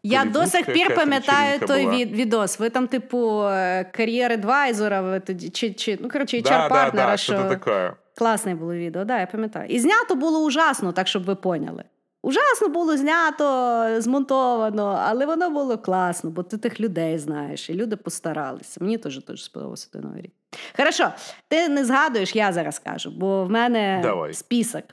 Я 0.05 0.25
до 0.25 0.29
Голлівудська 0.29 0.57
сих 0.57 0.65
пір 0.65 0.77
якась 0.77 0.97
пам'ятаю 0.97 1.51
вечірка 1.53 1.67
той 1.67 1.83
була. 1.83 1.97
від, 1.97 2.11
відос. 2.11 2.59
Ви 2.59 2.69
там, 2.69 2.87
типу, 2.87 3.43
е, 3.43 3.83
кар'єр 3.83 4.31
адвайзора, 4.31 5.01
ви 5.01 5.19
тоді, 5.19 5.49
чи, 5.49 5.73
чи, 5.73 5.97
ну, 6.01 6.09
коротше, 6.09 6.41
да, 6.41 6.49
да, 6.49 6.75
HR-партнера, 6.75 7.11
да, 7.11 7.17
що 7.17 7.33
что-то 7.33 7.49
такое. 7.49 7.93
класне 8.15 8.55
було 8.55 8.73
відео, 8.73 9.05
да, 9.05 9.19
я 9.19 9.27
пам'ятаю. 9.27 9.69
І 9.69 9.79
знято 9.79 10.15
було 10.15 10.39
ужасно, 10.39 10.91
так 10.91 11.07
щоб 11.07 11.23
ви 11.23 11.35
поняли. 11.35 11.83
Ужасно 12.28 12.68
було 12.68 12.96
знято, 12.96 13.86
змонтовано, 14.00 15.02
але 15.06 15.26
воно 15.26 15.50
було 15.50 15.78
класно, 15.78 16.30
бо 16.30 16.42
ти 16.42 16.58
тих 16.58 16.80
людей 16.80 17.18
знаєш, 17.18 17.70
і 17.70 17.74
люди 17.74 17.96
постаралися. 17.96 18.80
Мені 18.80 18.98
теж 18.98 19.24
дуже 19.24 19.44
сподобався 19.44 19.88
той 19.92 20.02
новий 20.02 20.22
рік. 20.22 20.32
Хорошо, 20.76 21.12
ти 21.48 21.68
не 21.68 21.84
згадуєш, 21.84 22.36
я 22.36 22.52
зараз 22.52 22.74
скажу, 22.74 23.10
бо 23.10 23.44
в 23.44 23.50
мене 23.50 24.00
Давай. 24.02 24.34
список. 24.34 24.84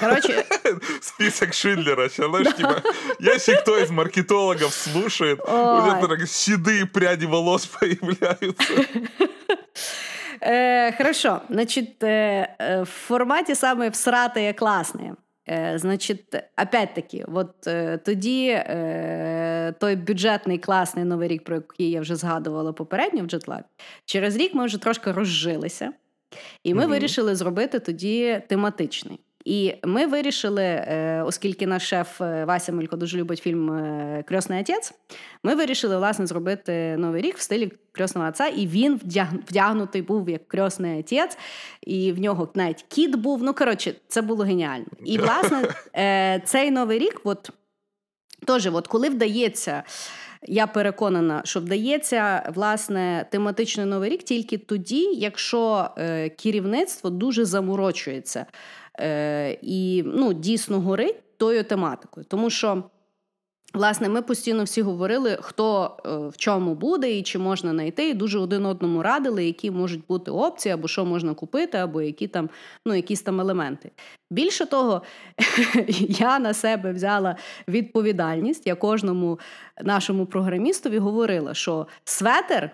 Коротше, 0.00 0.44
Список 1.00 1.54
Шиндлера. 1.54 2.08
Типа, 2.08 2.82
если 3.20 3.54
кто 3.54 3.78
из 3.78 3.90
маркетологов 3.90 4.74
слушает, 4.74 5.38
у 5.40 5.52
Ой. 5.52 5.82
меня 5.82 6.06
так 6.08 6.20
седые 6.20 6.86
пряди 6.86 7.26
волос 7.26 7.66
появляются. 7.66 8.74
Е, 10.42 10.92
хорошо, 10.98 11.40
значить, 11.50 12.02
е, 12.02 12.56
е, 12.60 12.82
в 12.82 12.86
форматі 12.86 13.54
саме 13.54 13.88
всратає 13.88 14.52
класне. 14.52 15.14
Е, 15.48 15.78
значить, 15.78 16.24
опять-таки, 16.62 17.24
от 17.34 17.66
е, 17.66 17.98
тоді 17.98 18.48
е, 18.48 19.74
той 19.80 19.96
бюджетний 19.96 20.58
класний 20.58 21.04
новий 21.04 21.28
рік, 21.28 21.44
про 21.44 21.54
який 21.56 21.90
я 21.90 22.00
вже 22.00 22.16
згадувала 22.16 22.72
попередньо 22.72 23.22
в 23.22 23.26
JetLab, 23.26 23.62
через 24.04 24.36
рік 24.36 24.54
ми 24.54 24.66
вже 24.66 24.78
трошки 24.78 25.12
розжилися, 25.12 25.92
і 26.62 26.74
ми 26.74 26.80
Мгм. 26.80 26.90
вирішили 26.90 27.34
зробити 27.34 27.78
тоді 27.78 28.42
тематичний. 28.48 29.20
І 29.46 29.74
ми 29.84 30.06
вирішили, 30.06 30.62
е, 30.62 31.22
оскільки 31.26 31.66
наш 31.66 31.88
шеф 31.88 32.20
е, 32.20 32.44
Вася 32.44 32.72
Мелько 32.72 32.96
дуже 32.96 33.18
любить 33.18 33.38
фільм 33.38 33.70
е, 33.72 34.24
Крьосний 34.28 34.60
отець, 34.60 34.92
ми 35.42 35.54
вирішили 35.54 35.96
власне 35.96 36.26
зробити 36.26 36.96
новий 36.96 37.22
рік 37.22 37.36
в 37.38 37.40
стилі 37.40 37.72
крьосного 37.92 38.28
отця, 38.28 38.46
і 38.46 38.66
він 38.66 39.00
вдягнутий 39.48 40.02
був 40.02 40.30
як 40.30 40.48
крьосний 40.48 41.00
отець, 41.00 41.38
і 41.82 42.12
в 42.12 42.18
нього 42.18 42.48
навіть 42.54 42.84
кіт 42.88 43.16
був. 43.16 43.42
Ну 43.42 43.54
коротше, 43.54 43.94
це 44.08 44.22
було 44.22 44.44
геніально. 44.44 44.86
І 45.04 45.18
власне 45.18 45.62
цей 46.44 46.70
новий 46.70 46.98
рік, 46.98 47.20
от 47.24 47.50
теж, 48.46 48.66
от 48.66 48.86
коли 48.86 49.08
вдається. 49.08 49.82
Я 50.48 50.66
переконана, 50.66 51.42
що 51.44 51.60
вдається 51.60 52.52
власне 52.54 53.26
тематичний 53.30 53.86
новий 53.86 54.10
рік 54.10 54.22
тільки 54.22 54.58
тоді, 54.58 55.02
якщо 55.14 55.90
е, 55.98 56.28
керівництво 56.28 57.10
дуже 57.10 57.44
заморочується 57.44 58.46
е, 59.00 59.58
і 59.62 60.02
ну, 60.06 60.32
дійсно 60.32 60.80
горить 60.80 61.38
тою 61.38 61.64
тематикою. 61.64 62.26
Тому 62.28 62.50
що, 62.50 62.82
власне, 63.74 64.08
ми 64.08 64.22
постійно 64.22 64.64
всі 64.64 64.82
говорили, 64.82 65.38
хто 65.40 65.96
е, 66.06 66.28
в 66.28 66.36
чому 66.36 66.74
буде 66.74 67.12
і 67.12 67.22
чи 67.22 67.38
можна 67.38 67.70
знайти, 67.70 68.08
і 68.08 68.14
дуже 68.14 68.38
один 68.38 68.66
одному 68.66 69.02
радили, 69.02 69.44
які 69.44 69.70
можуть 69.70 70.06
бути 70.08 70.30
опції, 70.30 70.72
або 70.72 70.88
що 70.88 71.04
можна 71.04 71.34
купити, 71.34 71.78
або 71.78 72.02
які 72.02 72.28
там, 72.28 72.50
ну, 72.86 72.94
якісь 72.94 73.22
там 73.22 73.40
елементи. 73.40 73.90
Більше 74.30 74.66
того, 74.66 75.02
я 75.98 76.38
на 76.38 76.54
себе 76.54 76.92
взяла 76.92 77.36
відповідальність. 77.68 78.66
Я 78.66 78.74
кожному 78.74 79.38
нашому 79.82 80.26
програмістові 80.26 80.98
говорила, 80.98 81.54
що 81.54 81.86
светер 82.04 82.70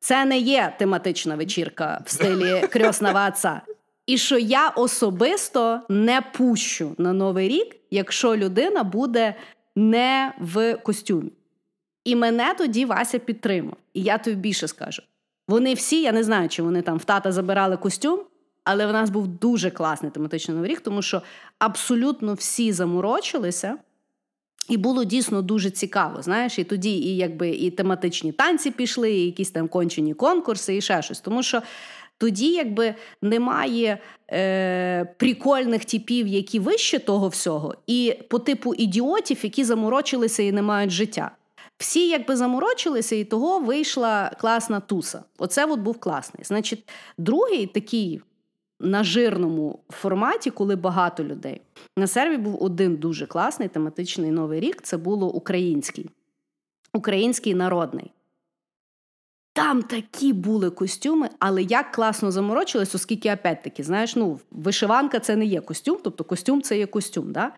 це 0.00 0.24
не 0.24 0.38
є 0.38 0.74
тематична 0.78 1.36
вечірка 1.36 2.02
в 2.04 2.10
стилі 2.10 2.66
крьосного 2.70 3.18
отца. 3.28 3.62
І 4.08 4.18
що 4.18 4.38
я 4.38 4.68
особисто 4.68 5.80
не 5.88 6.20
пущу 6.20 6.94
на 6.98 7.12
новий 7.12 7.48
рік, 7.48 7.76
якщо 7.90 8.36
людина 8.36 8.84
буде 8.84 9.34
не 9.76 10.32
в 10.40 10.76
костюмі. 10.76 11.32
І 12.04 12.16
мене 12.16 12.54
тоді 12.58 12.84
Вася 12.84 13.18
підтримав. 13.18 13.76
І 13.94 14.02
я 14.02 14.18
тобі 14.18 14.36
більше 14.36 14.68
скажу. 14.68 15.02
Вони 15.48 15.74
всі, 15.74 16.02
я 16.02 16.12
не 16.12 16.24
знаю, 16.24 16.48
чи 16.48 16.62
вони 16.62 16.82
там 16.82 16.98
в 16.98 17.04
тата 17.04 17.32
забирали 17.32 17.76
костюм, 17.76 18.20
але 18.64 18.86
в 18.86 18.92
нас 18.92 19.10
був 19.10 19.28
дуже 19.28 19.70
класний 19.70 20.10
тематичний 20.10 20.54
новий 20.54 20.70
рік, 20.70 20.80
тому 20.80 21.02
що 21.02 21.22
абсолютно 21.58 22.34
всі 22.34 22.72
заморочилися. 22.72 23.78
І 24.68 24.76
було 24.76 25.04
дійсно 25.04 25.42
дуже 25.42 25.70
цікаво, 25.70 26.22
знаєш, 26.22 26.58
і 26.58 26.64
тоді 26.64 26.90
і 26.90 27.16
якби 27.16 27.50
і 27.50 27.70
тематичні 27.70 28.32
танці 28.32 28.70
пішли, 28.70 29.12
і 29.12 29.26
якісь 29.26 29.50
там 29.50 29.68
кончені 29.68 30.14
конкурси, 30.14 30.76
і 30.76 30.80
ще 30.80 31.02
щось. 31.02 31.20
Тому 31.20 31.42
що 31.42 31.62
тоді 32.18 32.52
якби 32.52 32.94
немає 33.22 33.98
е, 34.32 35.04
прикольних 35.04 35.84
типів, 35.84 36.26
які 36.26 36.58
вище 36.58 36.98
того 36.98 37.28
всього, 37.28 37.74
і 37.86 38.18
по 38.28 38.38
типу 38.38 38.74
ідіотів, 38.74 39.38
які 39.42 39.64
заморочилися 39.64 40.42
і 40.42 40.52
не 40.52 40.62
мають 40.62 40.90
життя. 40.90 41.30
Всі 41.78 42.08
якби 42.08 42.36
заморочилися, 42.36 43.16
і 43.16 43.24
того 43.24 43.58
вийшла 43.58 44.30
класна 44.40 44.80
туса. 44.80 45.24
Оце 45.38 45.64
от 45.64 45.80
був 45.80 46.00
класний. 46.00 46.44
Значить, 46.44 46.88
другий 47.18 47.66
такий 47.66 48.20
на 48.80 49.04
жирному 49.04 49.78
форматі, 49.90 50.50
коли 50.50 50.76
багато 50.76 51.24
людей. 51.24 51.60
На 51.96 52.06
серві 52.06 52.36
був 52.36 52.62
один 52.62 52.96
дуже 52.96 53.26
класний 53.26 53.68
тематичний 53.68 54.30
новий 54.30 54.60
рік. 54.60 54.82
Це 54.82 54.96
було 54.96 55.30
український, 55.30 56.10
український 56.94 57.54
народний. 57.54 58.10
Там 59.58 59.82
такі 59.82 60.32
були 60.32 60.70
костюми, 60.70 61.28
але 61.38 61.62
як 61.62 61.92
класно 61.92 62.30
заморочились, 62.30 62.94
оскільки, 62.94 63.32
опять-таки, 63.32 63.82
знаєш, 63.82 64.16
ну, 64.16 64.40
вишиванка 64.50 65.20
це 65.20 65.36
не 65.36 65.44
є 65.44 65.60
костюм, 65.60 65.98
тобто 66.04 66.24
костюм 66.24 66.62
це 66.62 66.78
є 66.78 66.86
костюм. 66.86 67.32
Да? 67.32 67.52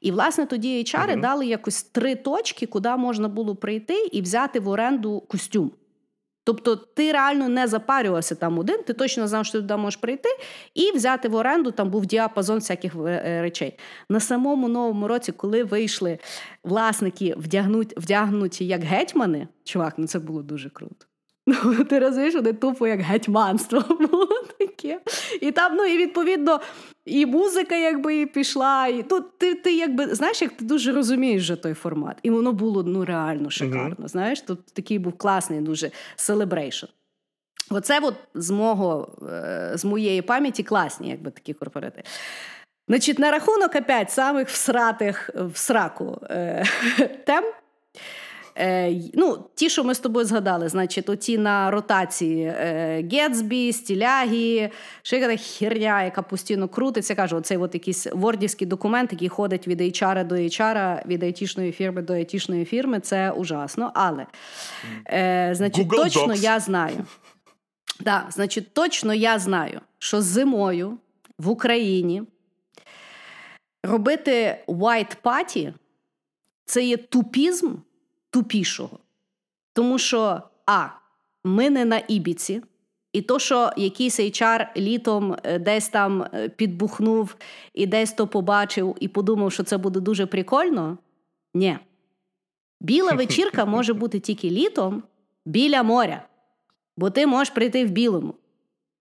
І, 0.00 0.10
власне, 0.10 0.46
тоді 0.46 0.78
HR 0.78 1.10
uh 1.10 1.20
дали 1.20 1.46
якось 1.46 1.82
три 1.82 2.14
точки, 2.14 2.66
куди 2.66 2.96
можна 2.96 3.28
було 3.28 3.56
прийти 3.56 4.08
і 4.12 4.22
взяти 4.22 4.60
в 4.60 4.68
оренду 4.68 5.22
костюм. 5.28 5.70
Тобто 6.44 6.76
ти 6.76 7.12
реально 7.12 7.48
не 7.48 7.66
запарювався 7.66 8.34
там 8.34 8.58
один, 8.58 8.82
ти 8.82 8.92
точно 8.92 9.28
знав, 9.28 9.46
що 9.46 9.52
ти 9.52 9.58
туди 9.58 9.76
можеш 9.76 10.00
прийти, 10.00 10.28
і 10.74 10.92
взяти 10.92 11.28
в 11.28 11.34
оренду, 11.34 11.70
там 11.70 11.90
був 11.90 12.06
діапазон 12.06 12.58
всяких 12.58 12.94
е, 12.94 13.22
е, 13.26 13.42
речей. 13.42 13.78
На 14.08 14.20
самому 14.20 14.68
новому 14.68 15.08
році, 15.08 15.32
коли 15.32 15.64
вийшли 15.64 16.18
власники 16.64 17.34
вдягнуть, 17.36 17.94
вдягнуті 17.96 18.66
як 18.66 18.82
гетьмани, 18.84 19.48
чувак, 19.64 19.94
ну 19.96 20.06
це 20.06 20.18
було 20.18 20.42
дуже 20.42 20.70
круто. 20.70 21.09
Ну, 21.46 21.84
Ти 21.90 21.98
розумієш, 21.98 22.34
вони 22.34 22.52
тупо 22.52 22.86
як 22.86 23.00
гетьманство 23.00 23.84
було 24.10 24.28
таке. 24.58 25.00
І 25.40 25.52
там, 25.52 25.76
ну 25.76 25.84
і 25.84 25.98
відповідно, 25.98 26.60
і 27.04 27.26
музика 27.26 27.76
якби 27.76 28.20
і 28.20 28.26
пішла. 28.26 28.86
І, 28.86 29.04
ну, 29.10 29.24
Ти 29.38 29.54
ти 29.54 29.76
якби 29.76 30.14
знаєш, 30.14 30.42
як 30.42 30.52
ти 30.52 30.64
дуже 30.64 30.92
розумієш 30.92 31.42
вже 31.42 31.56
той 31.56 31.74
формат. 31.74 32.16
І 32.22 32.30
воно 32.30 32.52
було 32.52 32.82
ну 32.82 33.04
реально 33.04 33.50
шикарно. 33.50 33.94
Mm-hmm. 33.94 34.08
Знаєш, 34.08 34.40
тут 34.40 34.66
такий 34.66 34.98
був 34.98 35.12
класний 35.12 35.60
дуже 35.60 35.90
celebration. 36.16 36.86
Оце 37.70 38.00
от 38.02 38.14
з 38.34 38.50
мого, 38.50 39.08
е, 39.32 39.72
з 39.74 39.84
моєї 39.84 40.22
пам'яті 40.22 40.62
класні, 40.62 41.08
якби 41.08 41.30
такі 41.30 41.54
корпорати. 41.54 42.02
Значить, 42.88 43.18
на 43.18 43.30
рахунок 43.30 43.74
опять 43.74 44.10
самих 44.10 44.48
всратих 44.48 45.30
в 45.34 45.56
сраку 45.56 46.20
е, 46.30 46.64
тем. 47.26 47.44
Е, 48.58 48.94
ну, 49.14 49.44
Ті, 49.54 49.70
що 49.70 49.84
ми 49.84 49.94
з 49.94 49.98
тобою 49.98 50.26
згадали, 50.26 50.68
значить, 50.68 51.08
оці 51.08 51.38
на 51.38 51.70
ротації 51.70 52.44
е, 52.44 53.08
Гетсбі, 53.12 53.72
стиляги, 53.72 54.70
ще 55.02 55.18
якась 55.18 55.58
херня, 55.58 56.04
яка 56.04 56.22
постійно 56.22 56.68
крутиться. 56.68 57.14
Кажу, 57.14 57.36
оцей 57.36 57.56
от 57.56 57.74
якийсь 57.74 58.06
вордівський 58.12 58.66
документ, 58.66 59.12
який 59.12 59.28
ходить 59.28 59.68
від 59.68 59.80
HR 59.80 60.26
до 60.26 60.34
HR, 60.34 61.06
від 61.06 61.22
айтішної 61.22 61.72
фірми 61.72 62.02
до 62.02 62.12
айтішної 62.12 62.64
фірми, 62.64 63.00
це 63.00 63.30
ужасно. 63.30 63.90
Але 63.94 64.26
е, 65.06 65.50
значить, 65.54 65.86
Google 65.86 65.96
точно 65.96 66.26
Docs. 66.26 66.42
я 66.42 66.60
знаю. 66.60 67.06
Да, 68.00 68.26
значить, 68.30 68.74
точно 68.74 69.14
я 69.14 69.38
знаю, 69.38 69.80
що 69.98 70.22
зимою 70.22 70.98
в 71.38 71.48
Україні 71.48 72.22
робити 73.82 74.64
white 74.68 75.16
party– 75.22 75.72
це 76.64 76.84
є 76.84 76.96
тупізм 76.96 77.74
тупішого. 78.30 78.98
Тому 79.72 79.98
що, 79.98 80.42
а, 80.66 80.86
ми 81.44 81.70
не 81.70 81.84
на 81.84 81.98
ібіці, 82.08 82.62
і 83.12 83.22
то, 83.22 83.38
що 83.38 83.70
якийсь 83.76 84.20
HR 84.20 84.66
літом 84.76 85.36
е, 85.42 85.58
десь 85.58 85.88
там 85.88 86.22
е, 86.22 86.48
підбухнув 86.48 87.36
і 87.74 87.86
десь 87.86 88.12
то 88.12 88.26
побачив 88.26 88.96
і 89.00 89.08
подумав, 89.08 89.52
що 89.52 89.62
це 89.62 89.78
буде 89.78 90.00
дуже 90.00 90.26
прикольно. 90.26 90.98
Ні. 91.54 91.78
Біла 92.80 93.12
вечірка 93.12 93.64
може 93.64 93.94
бути 93.94 94.20
тільки 94.20 94.50
літом 94.50 95.02
біля 95.46 95.82
моря, 95.82 96.22
бо 96.96 97.10
ти 97.10 97.26
можеш 97.26 97.54
прийти 97.54 97.84
в 97.84 97.90
білому. 97.90 98.34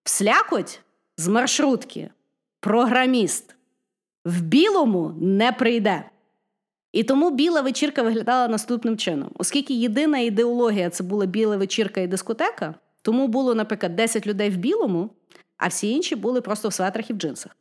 Вслякоть 0.04 0.82
з 1.18 1.28
маршрутки, 1.28 2.10
програміст 2.60 3.56
в 4.26 4.42
білому 4.42 5.14
не 5.22 5.52
прийде. 5.52 6.04
І 6.92 7.04
тому 7.04 7.32
біла 7.32 7.62
вечірка 7.62 8.04
виглядала 8.04 8.48
наступним 8.48 8.98
чином. 8.98 9.32
Оскільки 9.36 9.74
єдина 9.74 10.18
ідеологія 10.18 10.90
це 10.90 11.04
була 11.04 11.26
біла 11.26 11.58
вечірка 11.58 12.02
і 12.02 12.08
дискотека, 12.08 12.76
тому 13.02 13.28
було, 13.28 13.56
наприклад, 13.56 13.96
10 13.96 14.28
людей 14.28 14.50
в 14.50 14.58
білому, 14.58 15.10
а 15.58 15.68
всі 15.68 15.92
інші 15.92 16.16
були 16.16 16.42
просто 16.42 16.70
в 16.70 16.74
светрах 16.74 17.10
і 17.10 17.14
в 17.14 17.18
джинсах. 17.18 17.58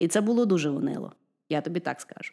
І 0.00 0.08
це 0.08 0.20
було 0.20 0.44
дуже 0.44 0.70
унило, 0.70 1.12
я 1.48 1.60
тобі 1.60 1.80
так 1.80 2.00
скажу. 2.00 2.32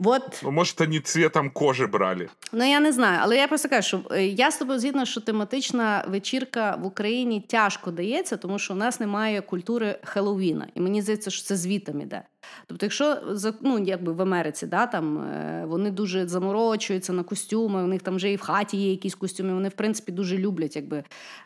Вот. 0.00 0.40
Ну, 0.44 0.50
може, 0.50 0.74
вони 0.78 1.00
цвітом 1.00 1.50
кожи 1.50 1.86
брали. 1.86 2.28
Ну, 2.52 2.70
я 2.70 2.80
не 2.80 2.92
знаю, 2.92 3.18
але 3.22 3.36
я 3.36 3.48
просто 3.48 3.68
кажу, 3.68 3.88
що 3.88 4.00
е, 4.10 4.26
я 4.26 4.50
з 4.50 4.58
тобою 4.58 4.78
згідна, 4.78 5.06
що 5.06 5.20
тематична 5.20 6.04
вечірка 6.08 6.76
в 6.76 6.86
Україні 6.86 7.40
тяжко 7.40 7.90
дається, 7.90 8.36
тому 8.36 8.58
що 8.58 8.74
у 8.74 8.76
нас 8.76 9.00
немає 9.00 9.40
культури 9.40 9.98
Хеллоуіна. 10.04 10.68
І 10.74 10.80
мені 10.80 11.02
здається, 11.02 11.30
що 11.30 11.44
це 11.44 11.56
звітом 11.56 12.00
іде. 12.00 12.22
Тобто, 12.66 12.86
якщо 12.86 13.16
ну, 13.60 13.78
якби 13.78 14.12
в 14.12 14.22
Америці 14.22 14.66
да, 14.66 14.86
там, 14.86 15.18
е, 15.18 15.64
вони 15.66 15.90
дуже 15.90 16.28
заморочуються 16.28 17.12
на 17.12 17.22
костюми, 17.22 17.82
у 17.82 17.86
них 17.86 18.02
там 18.02 18.16
вже 18.16 18.32
і 18.32 18.36
в 18.36 18.40
хаті 18.40 18.76
є 18.76 18.90
якісь 18.90 19.14
костюми, 19.14 19.54
вони 19.54 19.68
в 19.68 19.72
принципі 19.72 20.12
дуже 20.12 20.38
люблять 20.38 20.76
якби, 20.76 21.04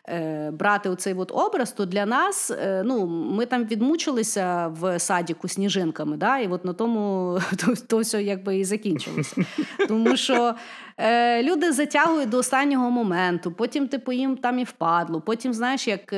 е, 0.09 0.51
брати 0.51 0.89
оцей 0.89 1.13
от 1.13 1.31
образ, 1.31 1.71
то 1.71 1.85
для 1.85 2.05
нас 2.05 2.51
ну, 2.83 3.05
ми 3.07 3.45
там 3.45 3.65
відмучилися 3.65 4.67
в 4.67 4.99
садіку 4.99 5.47
сніжинками, 5.47 6.17
да, 6.17 6.39
і 6.39 6.47
от 6.47 6.65
на 6.65 6.73
тому 6.73 7.39
то, 7.65 7.73
то 7.87 7.97
все 7.97 8.23
якби 8.23 8.57
і 8.57 8.63
закінчилося. 8.63 9.35
Тому 9.87 10.17
що 10.17 10.55
е, 10.97 11.43
люди 11.43 11.71
затягують 11.71 12.29
до 12.29 12.37
останнього 12.37 12.91
моменту, 12.91 13.51
потім 13.51 13.87
типу 13.87 14.11
їм 14.11 14.37
там 14.37 14.59
і 14.59 14.63
впадло. 14.63 15.21
Потім, 15.21 15.53
знаєш, 15.53 15.87
як 15.87 16.13
е, 16.13 16.17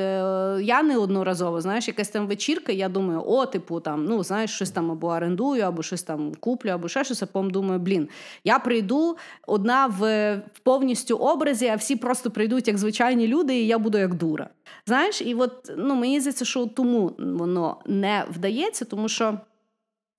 я 0.62 0.82
неодноразово, 0.82 1.60
знаєш, 1.60 1.88
якась 1.88 2.08
там 2.08 2.26
вечірка, 2.26 2.72
я 2.72 2.88
думаю, 2.88 3.22
о, 3.26 3.46
типу, 3.46 3.80
там, 3.80 4.04
ну, 4.04 4.24
знаєш, 4.24 4.50
щось 4.50 4.70
там 4.70 4.90
або 4.90 5.06
орендую, 5.08 5.62
або 5.62 5.82
щось 5.82 6.02
там 6.02 6.32
куплю, 6.40 6.70
або 6.70 6.88
ще 6.88 7.04
щось, 7.04 7.22
а 7.22 7.26
потім 7.26 7.50
думаю, 7.50 7.80
блін, 7.80 8.08
я 8.44 8.58
прийду 8.58 9.16
одна 9.46 9.86
в, 9.86 10.34
в 10.52 10.58
повністю 10.62 11.16
образі, 11.16 11.66
а 11.66 11.74
всі 11.74 11.96
просто 11.96 12.30
прийдуть 12.30 12.68
як 12.68 12.78
звичайні 12.78 13.26
люди, 13.26 13.54
і 13.54 13.66
я 13.66 13.78
буду 13.78 13.98
як 13.98 14.14
дура. 14.14 14.48
Знаєш, 14.86 15.22
і 15.22 15.34
от 15.34 15.72
ну, 15.76 15.94
мені 15.94 16.20
здається, 16.20 16.44
що 16.44 16.66
тому 16.66 17.12
воно 17.18 17.76
не 17.86 18.24
вдається, 18.30 18.84
тому 18.84 19.08
що. 19.08 19.38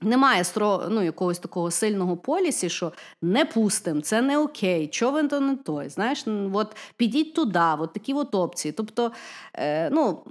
Немає 0.01 0.45
стро, 0.45 0.87
ну, 0.91 1.03
якогось 1.03 1.39
такого 1.39 1.71
сильного 1.71 2.17
полісі, 2.17 2.69
що 2.69 2.93
не 3.23 3.45
пустим, 3.45 4.03
це 4.03 4.23
не 4.23 4.39
окей, 4.39 4.89
човен 4.89 5.29
то 5.29 5.41
не 5.41 5.57
той. 5.57 5.89
Знаєш, 5.89 6.25
от 6.53 6.77
підіть 6.97 7.35
туди, 7.35 7.61
от 7.79 7.93
такі 7.93 8.15
от 8.15 8.35
опції. 8.35 8.73
Тобто, 8.73 9.13
е, 9.55 9.91
ну, 9.91 10.25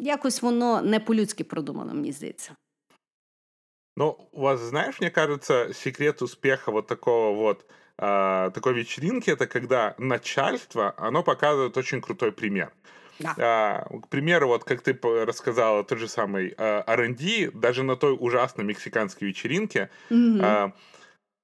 якось 0.00 0.42
воно 0.42 0.82
не 0.82 1.00
по-людськи 1.00 1.44
продумано, 1.44 1.94
мені 1.94 2.12
здається. 2.12 2.52
Ну, 3.96 4.16
у 4.32 4.40
вас, 4.40 4.60
знаешь, 4.60 5.00
мне 5.00 5.10
кажется, 5.10 5.72
секрет 5.72 6.22
успеха 6.22 6.72
вот 6.72 6.86
такого 6.86 7.32
вот 7.32 7.64
э, 7.98 8.50
такой 8.50 8.74
вечеринки, 8.74 9.30
это 9.30 9.46
когда 9.46 9.94
начальство, 9.98 10.94
оно 10.96 11.22
показывает 11.22 11.76
очень 11.76 12.00
крутой 12.00 12.32
пример. 12.32 12.72
Да. 13.19 13.35
А, 13.37 13.99
к 13.99 14.07
примеру, 14.07 14.47
вот 14.47 14.63
как 14.63 14.81
ты 14.81 14.97
рассказала, 15.25 15.83
тот 15.83 15.99
же 15.99 16.07
самый 16.07 16.53
а, 16.57 16.83
R&D, 16.87 17.51
даже 17.53 17.83
на 17.83 17.95
той 17.95 18.15
ужасной 18.17 18.65
мексиканской 18.65 19.27
вечеринке, 19.27 19.89
mm-hmm. 20.09 20.39
а, 20.41 20.73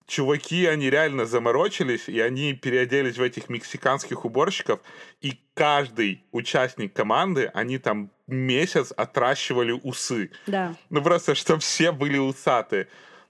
чуваки, 0.08 0.66
они 0.66 0.90
реально 0.90 1.26
заморочились, 1.26 2.08
и 2.08 2.20
они 2.20 2.54
переоделись 2.54 3.18
в 3.18 3.22
этих 3.22 3.50
мексиканских 3.50 4.26
уборщиков, 4.26 4.80
и 5.22 5.40
каждый 5.54 6.24
участник 6.32 6.94
команды, 6.94 7.52
они 7.54 7.78
там 7.78 8.12
месяц 8.28 8.94
отращивали 8.96 9.72
усы. 9.72 10.32
Да. 10.48 10.76
Ну 10.90 11.02
просто, 11.02 11.36
чтобы 11.36 11.60
все 11.60 11.92
были 11.92 12.18
усатые. 12.18 12.88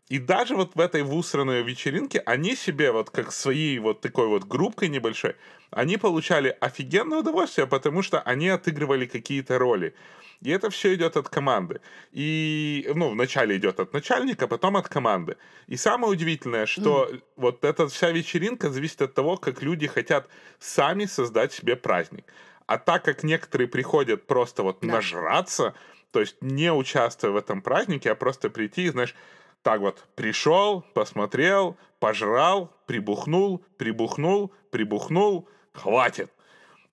И 0.08 0.20
даже 0.20 0.56
вот 0.56 0.76
в 0.76 0.80
этой 0.80 1.02
вусраной 1.02 1.64
вечеринке 1.64 2.20
они 2.20 2.56
себе 2.56 2.92
вот 2.92 3.10
как 3.10 3.32
своей 3.32 3.80
вот 3.80 4.02
такой 4.02 4.28
вот 4.28 4.44
группкой 4.44 4.90
небольшой, 4.90 5.36
они 5.76 5.98
получали 5.98 6.56
офигенное 6.62 7.20
удовольствие, 7.20 7.68
потому 7.68 8.02
что 8.02 8.22
они 8.22 8.48
отыгрывали 8.48 9.06
какие-то 9.06 9.60
роли. 9.60 9.94
И 10.42 10.50
это 10.50 10.70
все 10.70 10.96
идет 10.96 11.18
от 11.18 11.28
команды. 11.28 11.82
И, 12.14 12.90
ну, 12.96 13.10
вначале 13.10 13.58
идет 13.58 13.82
от 13.82 13.92
начальника, 13.92 14.48
потом 14.48 14.78
от 14.78 14.88
команды. 14.88 15.36
И 15.68 15.76
самое 15.76 16.14
удивительное, 16.14 16.66
что 16.66 17.10
mm. 17.12 17.22
вот 17.36 17.66
эта 17.66 17.90
вся 17.90 18.12
вечеринка 18.12 18.70
зависит 18.70 19.02
от 19.02 19.14
того, 19.14 19.36
как 19.36 19.62
люди 19.62 19.88
хотят 19.88 20.30
сами 20.60 21.06
создать 21.06 21.52
себе 21.52 21.76
праздник. 21.76 22.26
А 22.68 22.78
так 22.78 23.04
как 23.04 23.24
некоторые 23.24 23.68
приходят 23.68 24.28
просто 24.28 24.64
вот 24.64 24.78
да. 24.82 24.88
нажраться, 24.88 25.74
то 26.12 26.22
есть 26.22 26.38
не 26.42 26.72
участвуя 26.72 27.32
в 27.32 27.36
этом 27.36 27.62
празднике, 27.62 28.12
а 28.12 28.16
просто 28.16 28.50
прийти 28.50 28.86
и, 28.86 28.92
знаешь, 28.92 29.14
так 29.62 29.82
вот 29.82 30.06
пришел, 30.16 30.86
посмотрел, 30.94 31.76
пожрал, 32.00 32.72
прибухнул, 32.86 33.62
прибухнул, 33.78 34.54
прибухнул, 34.72 35.50
хватит. 35.75 36.31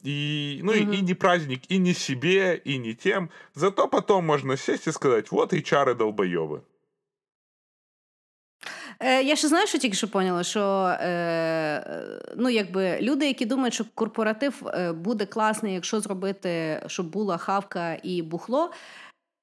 И, 0.04 0.60
ну, 0.64 0.72
угу. 0.72 0.80
и, 0.80 0.98
и 0.98 1.02
не 1.02 1.14
праздник, 1.14 1.62
и 1.70 1.78
не 1.78 1.94
себе, 1.94 2.56
и 2.56 2.78
не 2.78 2.94
тем. 2.94 3.30
Зато 3.56 3.88
потом 3.88 4.26
можно 4.26 4.58
сесть 4.58 4.88
и 4.88 4.92
сказать, 4.92 5.32
вот 5.32 5.54
и 5.54 5.64
чары 5.64 5.96
долбоёбы. 5.96 6.62
Е, 9.00 9.24
Я 9.24 9.36
ще 9.36 9.48
знаю, 9.48 9.68
що 9.68 9.78
тільки 9.78 9.96
що 9.96 10.08
поняла, 10.08 10.44
що 10.44 10.62
е, 11.02 12.30
ну, 12.36 12.50
якби 12.50 12.98
люди, 13.02 13.28
які 13.28 13.46
думають, 13.46 13.74
що 13.74 13.86
корпоратив 13.96 14.68
е, 14.68 14.92
буде 14.92 15.26
класний, 15.26 15.74
якщо 15.74 16.00
зробити, 16.00 16.82
щоб 16.88 17.10
була 17.10 17.38
хавка 17.38 17.98
і 18.04 18.22
бухло. 18.22 18.72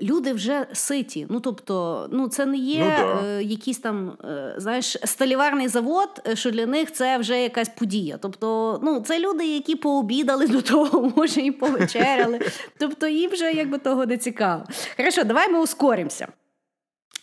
люди 0.02 0.34
вже 0.34 0.68
ситі. 0.74 1.28
Ну 1.30 1.40
тобто, 1.40 2.08
ну 2.12 2.28
це 2.28 2.46
не 2.46 2.58
є 2.58 2.80
Ну 2.80 2.90
да. 2.90 3.28
е, 3.28 3.44
якийсь 3.44 3.80
там, 3.80 4.18
е, 4.24 4.54
знаєш, 4.58 4.98
сталіварний 5.04 5.68
завод, 5.68 6.22
е, 6.28 6.36
що 6.36 6.52
для 6.52 6.66
них 6.66 6.92
це 6.92 7.18
вже 7.18 7.42
якась 7.42 7.70
подія. 7.70 8.18
Тобто, 8.18 8.80
ну 8.84 9.02
це 9.02 9.20
люди, 9.20 9.46
які 9.48 9.76
пообідали 9.76 10.48
до 10.48 10.62
того, 10.62 11.14
може, 11.18 11.42
і 11.42 11.52
повечеряли. 11.52 12.40
Тобто 12.78 13.08
їм 13.08 13.32
вже 13.32 13.52
якби 13.52 13.78
того 13.78 14.06
не 14.06 14.18
цікаво. 14.18 14.64
Хорошо, 14.98 15.24
давай 15.24 15.52
ми 15.52 15.60
ускоримося. 15.60 16.28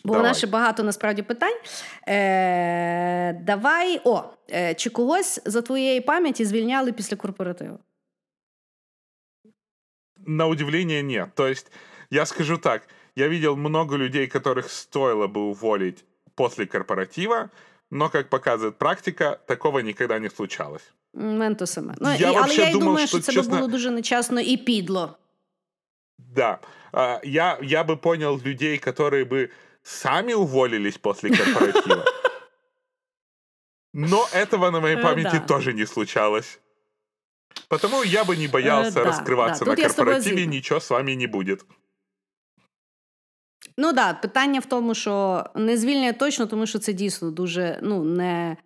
Бо 0.03 0.13
у 0.13 0.21
нас 0.21 0.37
ще 0.37 0.47
багато 0.47 0.83
насправді 0.83 1.21
питань. 1.21 1.57
Е, 2.07 3.33
давай, 3.33 4.01
о, 4.03 4.23
е, 4.51 4.73
чи 4.73 4.89
когось 4.89 5.41
за 5.45 5.61
твоєї 5.61 6.01
пам'яті 6.01 6.45
звільняли 6.45 6.91
після 6.91 7.17
корпоративу? 7.17 7.79
На 10.25 10.47
удивление 10.47 11.03
нет. 11.03 11.29
То 11.35 11.47
есть, 11.47 11.71
я 12.10 12.26
скажу 12.26 12.58
так, 12.58 12.82
я 13.16 13.28
видел 13.28 13.56
много 13.56 13.96
людей, 13.96 14.26
которых 14.26 14.68
стоило 14.70 15.26
бы 15.26 15.40
уволить 15.40 16.04
после 16.34 16.66
корпоратива, 16.66 17.50
но, 17.90 18.08
как 18.08 18.28
показывает 18.30 18.72
практика, 18.78 19.38
такого 19.46 19.80
никогда 19.82 20.18
не 20.18 20.30
случалось. 20.30 20.82
У 21.14 21.20
мене 21.20 21.54
то 21.54 21.66
саме. 21.66 21.94
Ну, 22.00 22.08
Я 22.10 22.16
і, 22.16 22.24
але 22.24 22.32
вообще 22.40 22.62
я 22.62 22.68
й 22.68 22.72
думав, 22.72 22.86
думаю, 22.88 23.06
що, 23.06 23.16
що 23.18 23.26
це 23.26 23.32
чесно- 23.32 23.50
би 23.50 23.56
було 23.56 23.68
дуже 23.68 23.90
нечасно 23.90 24.40
і 24.40 24.56
підло. 24.56 25.16
Да. 26.18 26.58
А, 26.92 27.20
Я, 27.24 27.58
я 27.62 27.82
бы 27.84 27.96
понял 27.96 28.40
людей, 28.46 28.78
которые 28.78 29.24
бы 29.28 29.48
сами 29.82 30.34
уволились 30.34 30.96
после 30.98 31.30
корпоратива. 31.30 32.04
Но 33.94 34.26
этого 34.32 34.70
на 34.70 34.80
моей 34.80 34.96
Э, 34.96 35.02
памяти 35.02 35.32
да. 35.32 35.38
тоже 35.40 35.72
не 35.74 35.86
случалось. 35.86 36.58
Потому 37.68 38.04
я 38.04 38.24
бы 38.24 38.36
не 38.36 38.48
боялся 38.48 39.00
Э, 39.00 39.04
да, 39.04 39.10
раскрываться 39.10 39.64
да. 39.64 39.70
на 39.70 39.76
Тут 39.76 39.78
я 39.78 39.88
с 39.88 39.94
тобой 39.94 40.14
корпоративе, 40.14 40.36
згідна. 40.36 40.54
ничего 40.56 40.80
с 40.80 40.90
вами 40.90 41.12
не 41.16 41.26
будет. 41.26 41.64
Ну 43.77 43.93
да, 43.93 44.13
питання 44.13 44.59
в 44.59 44.65
тому, 44.65 44.95
що 44.95 45.43
не 45.55 45.77
звільняє 45.77 46.13
точно, 46.13 46.45
тому 46.45 46.65
що 46.65 46.79
це 46.79 46.93
дійсно 46.93 47.31
дуже 47.31 47.79
ну, 47.81 48.03
не, 48.03 48.57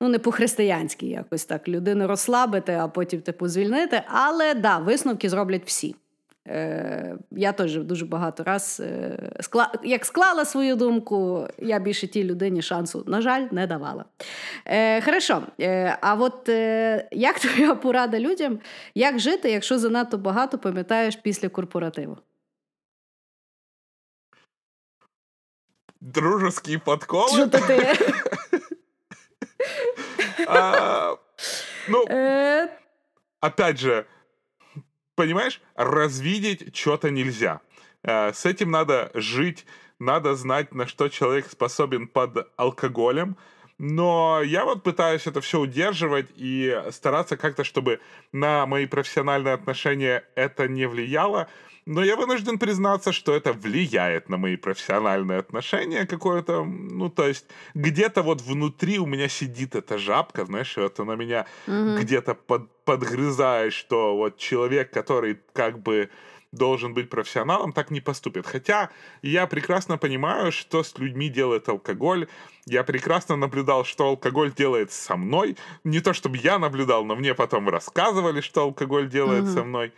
ну, 0.00 0.08
не 0.08 0.18
по-християнськи 0.18 1.06
якось 1.06 1.44
так. 1.44 1.68
Людину 1.68 2.06
розслабити, 2.06 2.72
а 2.72 2.88
потім 2.88 3.20
типу 3.20 3.48
звільнити. 3.48 4.02
Але 4.06 4.54
да, 4.54 4.78
висновки 4.78 5.28
зроблять 5.28 5.62
всі. 5.66 5.94
Е, 6.48 7.16
я 7.30 7.52
теж 7.52 7.76
дуже 7.76 8.06
багато 8.06 8.44
раз 8.44 8.82
е, 8.84 9.18
скла... 9.40 9.72
як 9.84 10.04
склала 10.04 10.44
свою 10.44 10.76
думку, 10.76 11.48
я 11.58 11.78
більше 11.78 12.06
тій 12.06 12.24
людині 12.24 12.62
шансу, 12.62 13.04
на 13.06 13.20
жаль, 13.20 13.46
не 13.50 13.66
давала. 13.66 14.04
Е, 14.64 15.00
хорошо, 15.00 15.42
е, 15.60 15.98
а 16.00 16.14
от 16.14 16.48
е, 16.48 17.08
як 17.12 17.38
твоя 17.40 17.74
порада 17.74 18.20
людям, 18.20 18.58
як 18.94 19.18
жити, 19.18 19.50
якщо 19.50 19.78
занадто 19.78 20.18
багато 20.18 20.58
пам'ятаєш 20.58 21.16
після 21.16 21.48
корпоративу? 21.48 22.18
Дружеские 26.02 26.78
подколы. 26.78 27.28
Що 27.28 27.46
то 27.46 27.58
ти? 27.58 27.96
А, 30.48 31.16
Ну, 31.88 32.04
Е, 32.10 32.68
опять 33.40 33.78
же, 33.78 34.04
понимаешь, 35.14 35.60
развидеть 35.76 36.76
что-то 36.76 37.10
нельзя. 37.10 37.60
Э, 38.04 38.32
С 38.32 38.46
этим 38.46 38.70
надо 38.70 39.10
жить, 39.14 39.64
надо 40.00 40.34
знать, 40.34 40.74
на 40.74 40.86
что 40.86 41.08
человек 41.08 41.46
способен 41.50 42.08
под 42.08 42.48
алкоголем. 42.56 43.36
Но 43.78 44.42
я 44.42 44.64
вот 44.64 44.82
пытаюсь 44.82 45.26
это 45.28 45.40
все 45.40 45.58
удерживать 45.60 46.26
и 46.36 46.82
стараться 46.90 47.36
как-то, 47.36 47.62
чтобы 47.64 48.00
на 48.32 48.66
мои 48.66 48.86
профессиональные 48.86 49.54
отношения 49.54 50.24
это 50.34 50.66
не 50.68 50.86
влияло. 50.86 51.46
Но 51.84 52.04
я 52.04 52.16
вынужден 52.16 52.58
признаться, 52.58 53.10
что 53.12 53.34
это 53.34 53.52
влияет 53.52 54.28
на 54.28 54.36
мои 54.36 54.56
профессиональные 54.56 55.38
отношения 55.38 56.06
какое-то, 56.06 56.64
ну, 56.64 57.08
то 57.10 57.26
есть 57.26 57.46
где-то 57.74 58.22
вот 58.22 58.40
внутри 58.40 58.98
у 59.00 59.06
меня 59.06 59.28
сидит 59.28 59.74
эта 59.74 59.98
жабка, 59.98 60.44
знаешь, 60.44 60.76
вот 60.76 61.00
она 61.00 61.16
меня 61.16 61.46
где-то 61.66 62.34
под, 62.34 62.70
подгрызает, 62.84 63.72
что 63.72 64.16
вот 64.16 64.38
человек, 64.38 64.92
который 64.92 65.40
как 65.52 65.80
бы 65.82 66.08
должен 66.52 66.92
быть 66.94 67.08
профессионалом, 67.08 67.72
так 67.72 67.90
не 67.90 68.00
поступит. 68.00 68.46
Хотя 68.46 68.90
я 69.22 69.46
прекрасно 69.46 69.98
понимаю, 69.98 70.52
что 70.52 70.82
с 70.84 70.98
людьми 70.98 71.30
делает 71.30 71.68
алкоголь. 71.68 72.28
Я 72.66 72.84
прекрасно 72.84 73.36
наблюдал, 73.36 73.84
что 73.84 74.04
алкоголь 74.04 74.52
делает 74.52 74.92
со 74.92 75.16
мной. 75.16 75.56
Не 75.82 76.00
то 76.00 76.12
чтобы 76.12 76.36
я 76.36 76.58
наблюдал, 76.58 77.04
но 77.04 77.16
мне 77.16 77.34
потом 77.34 77.68
рассказывали, 77.68 78.40
что 78.42 78.62
алкоголь 78.62 79.08
делает 79.08 79.44
Мгм. 79.44 79.52
со 79.52 79.64
мной. 79.64 79.92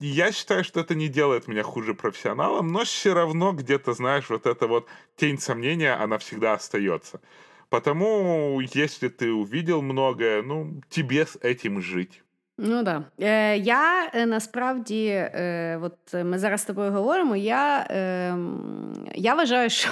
И 0.00 0.06
я 0.06 0.32
считаю, 0.32 0.64
что 0.64 0.80
это 0.80 0.94
не 0.94 1.08
делает 1.08 1.48
меня 1.48 1.62
хуже 1.62 1.94
профессионалом, 1.94 2.68
но 2.68 2.84
все 2.84 3.14
равно 3.14 3.52
где-то, 3.52 3.92
знаешь, 3.92 4.28
вот 4.28 4.46
эта 4.46 4.66
вот 4.66 4.86
тень 5.16 5.38
сомнения, 5.38 5.94
она 5.94 6.18
всегда 6.18 6.54
остается. 6.54 7.20
Потому, 7.68 8.60
если 8.60 9.08
ты 9.08 9.32
увидел 9.32 9.82
многое, 9.82 10.42
ну, 10.42 10.80
тебе 10.90 11.24
с 11.26 11.36
этим 11.36 11.80
жить. 11.80 12.24
Ну 12.58 12.82
да. 12.82 13.04
Е, 13.20 13.56
я 13.56 14.10
е, 14.14 14.26
насправді, 14.26 15.06
е, 15.06 15.78
от 15.82 16.24
ми 16.24 16.38
зараз 16.38 16.60
з 16.60 16.64
тобою 16.64 16.92
говоримо. 16.92 17.36
Я, 17.36 17.86
е, 17.90 17.98
м, 18.32 19.06
я 19.14 19.34
вважаю, 19.34 19.70
що 19.70 19.88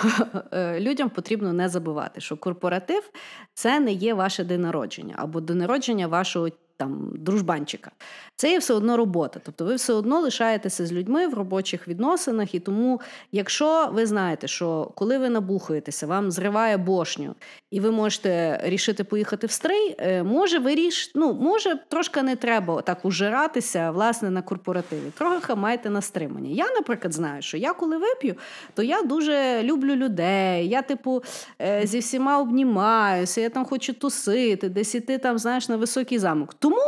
е, 0.52 0.80
людям 0.80 1.10
потрібно 1.10 1.52
не 1.52 1.68
забувати, 1.68 2.20
що 2.20 2.36
корпоратив 2.36 3.10
це 3.54 3.80
не 3.80 3.92
є 3.92 4.14
ваше 4.14 4.44
день 4.44 4.60
народження 4.60 5.14
або 5.18 5.40
день 5.40 5.58
народження 5.58 6.06
вашого 6.06 6.48
там 6.77 7.11
дружбанчика. 7.15 7.91
Це 8.35 8.51
є 8.51 8.59
все 8.59 8.73
одно 8.73 8.97
робота. 8.97 9.39
Тобто 9.43 9.65
ви 9.65 9.75
все 9.75 9.93
одно 9.93 10.19
лишаєтеся 10.19 10.85
з 10.85 10.91
людьми 10.91 11.27
в 11.27 11.33
робочих 11.33 11.87
відносинах. 11.87 12.55
І 12.55 12.59
тому, 12.59 13.01
якщо 13.31 13.89
ви 13.93 14.05
знаєте, 14.05 14.47
що 14.47 14.91
коли 14.95 15.17
ви 15.17 15.29
набухаєтеся, 15.29 16.07
вам 16.07 16.31
зриває 16.31 16.77
бошню, 16.77 17.35
і 17.71 17.79
ви 17.79 17.91
можете 17.91 18.59
рішити 18.63 19.03
поїхати 19.03 19.47
в 19.47 19.51
стрий, 19.51 19.95
е, 19.99 20.23
може 20.23 20.59
ви 20.59 20.75
ну, 21.15 21.33
може 21.33 21.79
трошки 21.87 22.21
не 22.21 22.35
треба 22.35 22.81
так 22.81 23.05
ужиратися 23.05 23.91
власне 23.91 24.29
на 24.29 24.41
корпоративі. 24.41 25.11
Трохи 25.17 25.55
майте 25.55 25.89
на 25.89 26.01
стримання. 26.01 26.49
Я, 26.49 26.65
наприклад, 26.75 27.13
знаю, 27.13 27.41
що 27.41 27.57
я 27.57 27.73
коли 27.73 27.97
вип'ю, 27.97 28.35
то 28.73 28.83
я 28.83 29.01
дуже 29.01 29.63
люблю 29.63 29.95
людей. 29.95 30.67
Я, 30.67 30.81
типу, 30.81 31.23
е, 31.61 31.81
зі 31.83 31.99
всіма 31.99 32.39
обнімаюся, 32.39 33.41
я 33.41 33.49
там 33.49 33.65
хочу 33.65 33.93
тусити, 33.93 34.69
десь 34.69 34.95
іти 34.95 35.17
там, 35.17 35.37
знаєш, 35.37 35.69
на 35.69 35.77
високий 35.77 36.19
замок. 36.19 36.53
Тому. 36.69 36.81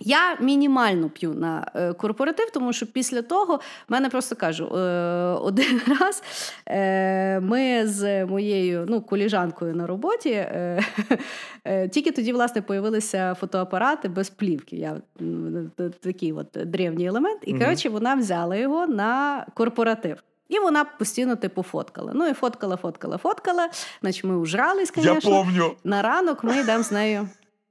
Я 0.00 0.36
мінімально 0.40 1.08
п'ю 1.08 1.34
на 1.34 1.70
е, 1.74 1.92
корпоратив, 1.92 2.50
тому 2.50 2.72
що 2.72 2.86
після 2.86 3.22
того 3.22 3.56
в 3.56 3.60
мене 3.92 4.08
просто 4.08 4.36
кажу: 4.36 4.64
е, 4.64 4.80
один 5.42 5.80
раз 6.00 6.22
е, 6.66 7.40
ми 7.40 7.86
з 7.86 8.26
моєю 8.26 8.86
ну, 8.88 9.00
коліжанкою 9.00 9.74
на 9.74 9.86
роботі 9.86 10.46
тільки 11.90 12.12
тоді, 12.12 12.32
власне, 12.32 12.62
появилися 12.62 13.34
фотоапарати 13.34 14.08
без 14.08 14.30
плівки. 14.30 14.76
Я 14.76 14.96
такий 16.00 16.32
от 16.32 16.48
древній 16.64 17.06
елемент. 17.06 17.40
І 17.42 17.58
коротше, 17.58 17.88
вона 17.88 18.14
взяла 18.14 18.56
його 18.56 18.86
на 18.86 19.46
корпоратив. 19.54 20.22
І 20.48 20.58
вона 20.58 20.84
постійно 20.84 21.36
типу 21.36 21.62
фоткала. 21.62 22.12
Ну 22.14 22.28
і 22.28 22.32
фоткала, 22.32 22.76
фоткала, 22.76 23.18
фоткала. 23.18 23.68
Значить, 24.00 24.24
ми 24.24 24.36
ужрались, 24.36 24.92
звісно. 24.96 25.46
На 25.84 26.02
ранок 26.02 26.44
ми 26.44 26.60
йдемо 26.60 26.82
з 26.82 26.92
нею. 26.92 27.28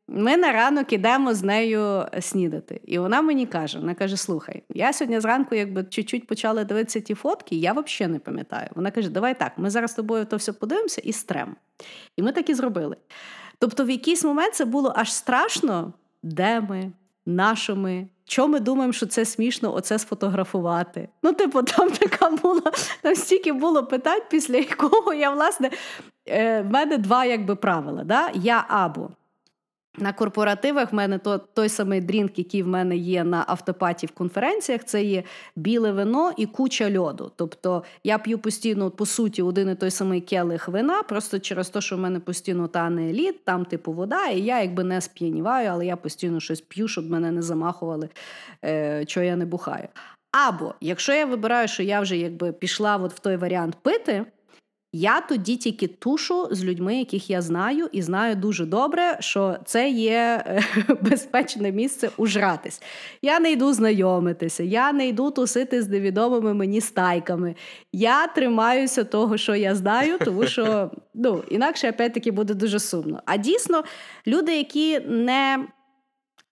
Ми 0.07 0.37
на 0.37 0.51
ранок 0.51 0.93
ідемо 0.93 1.33
з 1.33 1.43
нею 1.43 2.05
снідати. 2.21 2.81
І 2.85 2.99
вона 2.99 3.21
мені 3.21 3.45
каже: 3.45 3.79
вона 3.79 3.93
каже: 3.93 4.17
слухай, 4.17 4.63
я 4.69 4.93
сьогодні 4.93 5.19
зранку, 5.19 5.55
якби 5.55 5.83
чуть-чуть 5.83 6.27
почала 6.27 6.63
дивитися 6.63 6.99
ті 6.99 7.13
фотки, 7.13 7.55
я 7.55 7.73
взагалі 7.73 8.13
не 8.13 8.19
пам'ятаю. 8.19 8.67
Вона 8.75 8.91
каже: 8.91 9.09
Давай 9.09 9.39
так, 9.39 9.51
ми 9.57 9.69
зараз 9.69 9.91
з 9.91 9.93
тобою 9.93 10.25
то 10.25 10.37
все 10.37 10.53
подивимося 10.53 11.01
і 11.03 11.13
стрем. 11.13 11.55
І 12.17 12.21
ми 12.21 12.31
так 12.31 12.49
і 12.49 12.53
зробили. 12.53 12.95
Тобто, 13.59 13.85
в 13.85 13.89
якийсь 13.89 14.23
момент 14.23 14.55
це 14.55 14.65
було 14.65 14.93
аж 14.95 15.13
страшно, 15.13 15.93
де 16.23 16.61
ми, 16.61 16.91
на 17.25 17.55
що 17.55 17.75
ми. 17.75 18.07
Чому 18.25 18.53
ми 18.53 18.59
думаємо, 18.59 18.93
що 18.93 19.05
це 19.05 19.25
смішно 19.25 19.75
оце 19.75 19.99
сфотографувати? 19.99 21.09
Ну, 21.23 21.33
типу, 21.33 21.63
там 21.63 21.91
така 21.99 22.29
була, 22.29 22.71
там 23.01 23.15
стільки 23.15 23.53
було 23.53 23.85
питань, 23.85 24.21
після 24.29 24.57
якого 24.57 25.13
я, 25.13 25.31
власне, 25.31 25.69
е, 26.27 26.61
в 26.61 26.65
мене 26.65 26.97
два 26.97 27.25
якби 27.25 27.55
правила. 27.55 28.03
Да? 28.03 28.29
Я 28.33 28.65
або 28.67 29.09
на 29.97 30.13
корпоративах 30.13 30.91
в 30.91 30.95
мене 30.95 31.17
то, 31.17 31.37
той 31.37 31.69
самий 31.69 32.01
drink, 32.01 32.39
який 32.39 32.63
в 32.63 32.67
мене 32.67 32.97
є 32.97 33.23
на 33.23 33.45
afterparty 33.47 34.07
в 34.07 34.11
конференціях, 34.11 34.83
це 34.83 35.03
є 35.03 35.23
біле 35.55 35.91
вино 35.91 36.31
і 36.37 36.45
куча 36.45 36.99
льоду. 36.99 37.31
Тобто 37.35 37.83
я 38.03 38.17
п'ю 38.17 38.39
постійно, 38.39 38.91
по 38.91 39.05
суті, 39.05 39.41
один 39.41 39.69
і 39.69 39.75
той 39.75 39.91
самий 39.91 40.21
келих 40.21 40.67
вина, 40.67 41.03
просто 41.03 41.39
через 41.39 41.69
те, 41.69 41.81
що 41.81 41.95
в 41.95 41.99
мене 41.99 42.19
постійно 42.19 42.67
тане 42.67 43.13
лід, 43.13 43.45
там 43.45 43.65
типу 43.65 43.93
вода, 43.93 44.27
і 44.27 44.41
я 44.41 44.61
якби 44.61 44.83
не 44.83 45.01
сп'яніваю, 45.01 45.69
але 45.71 45.85
я 45.85 45.95
постійно 45.95 46.39
щось 46.39 46.61
п'ю, 46.61 46.87
щоб 46.87 47.09
мене 47.09 47.31
не 47.31 47.41
замахували, 47.41 48.09
е, 48.65 49.03
що 49.07 49.21
я 49.21 49.35
не 49.35 49.45
бухаю. 49.45 49.87
Або 50.47 50.73
якщо 50.81 51.13
я 51.13 51.25
вибираю, 51.25 51.67
що 51.67 51.83
я 51.83 52.01
вже 52.01 52.17
якби 52.17 52.51
пішла 52.51 52.97
от 52.97 53.13
в 53.13 53.19
той 53.19 53.37
варіант 53.37 53.77
пити. 53.81 54.25
Я 54.95 55.21
тоді 55.21 55.57
тільки 55.57 55.87
тушу 55.87 56.47
з 56.51 56.63
людьми, 56.63 56.95
яких 56.95 57.29
я 57.29 57.41
знаю, 57.41 57.89
і 57.91 58.01
знаю 58.01 58.35
дуже 58.35 58.65
добре, 58.65 59.17
що 59.19 59.57
це 59.65 59.89
є 59.89 60.43
е, 60.47 60.63
безпечне 61.01 61.71
місце 61.71 62.09
ужратись. 62.17 62.81
Я 63.21 63.39
не 63.39 63.51
йду 63.51 63.73
знайомитися, 63.73 64.63
я 64.63 64.93
не 64.93 65.07
йду 65.07 65.31
тусити 65.31 65.81
з 65.81 65.89
невідомими 65.89 66.53
мені 66.53 66.81
стайками. 66.81 67.55
Я 67.91 68.27
тримаюся 68.27 69.03
того, 69.03 69.37
що 69.37 69.55
я 69.55 69.75
знаю, 69.75 70.17
тому 70.25 70.45
що 70.45 70.91
ну, 71.13 71.43
інакше 71.49 71.89
опять-таки 71.89 72.31
буде 72.31 72.53
дуже 72.53 72.79
сумно. 72.79 73.21
А 73.25 73.37
дійсно, 73.37 73.83
люди, 74.27 74.57
які 74.57 74.99
не 74.99 75.67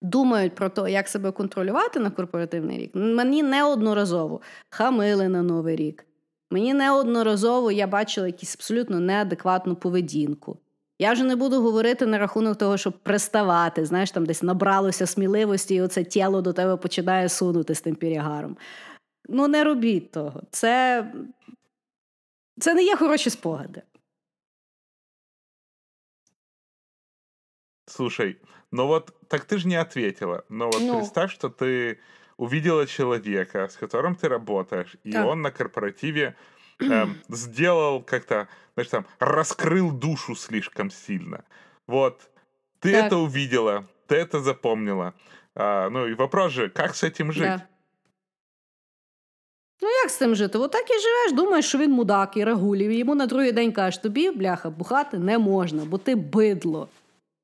думають 0.02 0.56
про 0.56 0.70
те, 0.70 0.92
як 0.92 1.08
себе 1.08 1.32
контролювати 1.32 2.00
на 2.00 2.10
корпоративний 2.10 2.78
рік, 2.78 2.92
мені 2.94 3.44
неодноразово 3.44 4.42
хамили 4.70 5.30
на 5.30 5.44
новий 5.44 5.76
рік. 5.76 6.06
Мені 6.52 6.74
неодноразово 6.74 7.72
я 7.72 7.88
бачила 7.88 8.28
якусь 8.28 8.56
абсолютно 8.56 9.00
неадекватну 9.00 9.76
поведінку. 9.76 10.58
Я 11.00 11.14
вже 11.14 11.24
не 11.24 11.36
буду 11.36 11.62
говорити 11.62 12.06
на 12.06 12.18
рахунок 12.18 12.58
того, 12.58 12.78
щоб 12.78 13.00
приставати, 13.00 13.86
знаєш, 13.86 14.12
там 14.12 14.26
десь 14.26 14.44
набралося 14.44 15.08
сміливості, 15.08 15.76
і 15.76 15.82
оце 15.82 16.04
тіло 16.04 16.42
до 16.42 16.54
тебе 16.54 16.78
починає 16.78 17.30
сунути 17.30 17.76
з 17.76 17.82
тим 17.82 17.96
перегаром. 17.96 18.58
Ну, 19.30 19.48
не 19.48 19.64
робіть 19.64 20.12
того. 20.12 20.42
Це, 20.52 21.06
Це 22.60 22.74
не 22.74 22.84
є 22.84 22.96
хороші 22.96 23.30
спогади. 23.30 23.82
Слушай, 27.86 28.38
ну 28.72 28.88
вот, 28.88 29.14
так 29.28 29.46
ты 29.46 29.58
же 29.58 29.68
не 29.68 29.82
ответила. 29.82 30.44
Но 30.50 30.66
вот 30.66 30.82
ну. 30.82 30.98
представь, 30.98 31.32
что 31.32 31.50
ты 31.50 31.98
увидела 32.41 32.87
человека, 32.87 33.69
с 33.69 33.77
которым 33.77 34.15
ты 34.15 34.29
работаешь, 34.29 34.97
и 35.05 35.13
да. 35.13 35.27
он 35.27 35.43
на 35.43 35.51
корпоративе 35.51 36.35
э, 36.81 37.07
сделал 37.29 38.03
как-то, 38.03 38.49
знаешь, 38.75 38.91
там, 38.91 39.07
раскрыл 39.19 39.91
душу 39.91 40.35
слишком 40.35 40.91
сильно. 40.91 41.45
Вот, 41.87 42.31
ты 42.81 42.93
так. 42.93 43.07
это 43.07 43.17
увидела, 43.17 43.87
ты 44.07 44.17
это 44.17 44.41
запомнила. 44.41 45.15
А, 45.55 45.89
ну 45.91 46.07
и 46.07 46.15
вопрос 46.15 46.53
же, 46.53 46.69
как 46.69 46.95
с 46.95 47.03
этим 47.03 47.33
жить? 47.33 47.45
Да. 47.45 47.67
Ну, 49.83 49.89
як 49.89 50.11
з 50.11 50.17
цим 50.17 50.35
жити? 50.35 50.59
Отак 50.59 50.91
і 50.91 51.01
живеш, 51.01 51.33
думаєш, 51.33 51.69
що 51.69 51.79
він 51.79 51.93
мудак 51.93 52.37
і 52.37 52.45
рагулів, 52.45 52.91
і 52.91 52.97
йому 52.97 53.15
на 53.15 53.27
другий 53.27 53.53
день 53.53 53.73
кажеш, 53.73 53.99
тобі, 53.99 54.31
бляха, 54.31 54.71
бухати 54.71 55.19
не 55.19 55.39
можна, 55.39 55.85
бо 55.85 55.99
ти 55.99 56.15
бидло. 56.15 56.89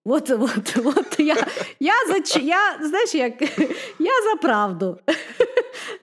От, 0.10 0.30
от, 0.30 0.78
от 0.86 1.20
я 1.20 1.36
я, 1.80 1.94
за 2.08 2.40
я, 2.40 2.78
знаєш, 2.82 3.16
як, 3.16 3.42
я 4.00 4.12
за 4.32 4.36
правду. 4.42 4.98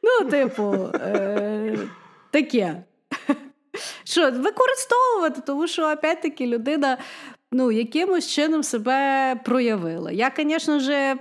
Ну, 0.03 0.31
типу, 0.31 0.89
е, 0.95 1.79
таке. 2.31 2.83
Що, 4.05 4.31
використовувати, 4.31 5.41
тому 5.47 5.67
що, 5.67 5.93
опять-таки, 5.93 6.47
людина 6.47 6.99
ну, 7.53 7.73
якимось 7.73 8.29
чином 8.29 8.63
себе 8.63 9.41
проявила. 9.45 10.11
Я, 10.11 10.33
звісно 10.37 10.81
ж, 10.81 11.17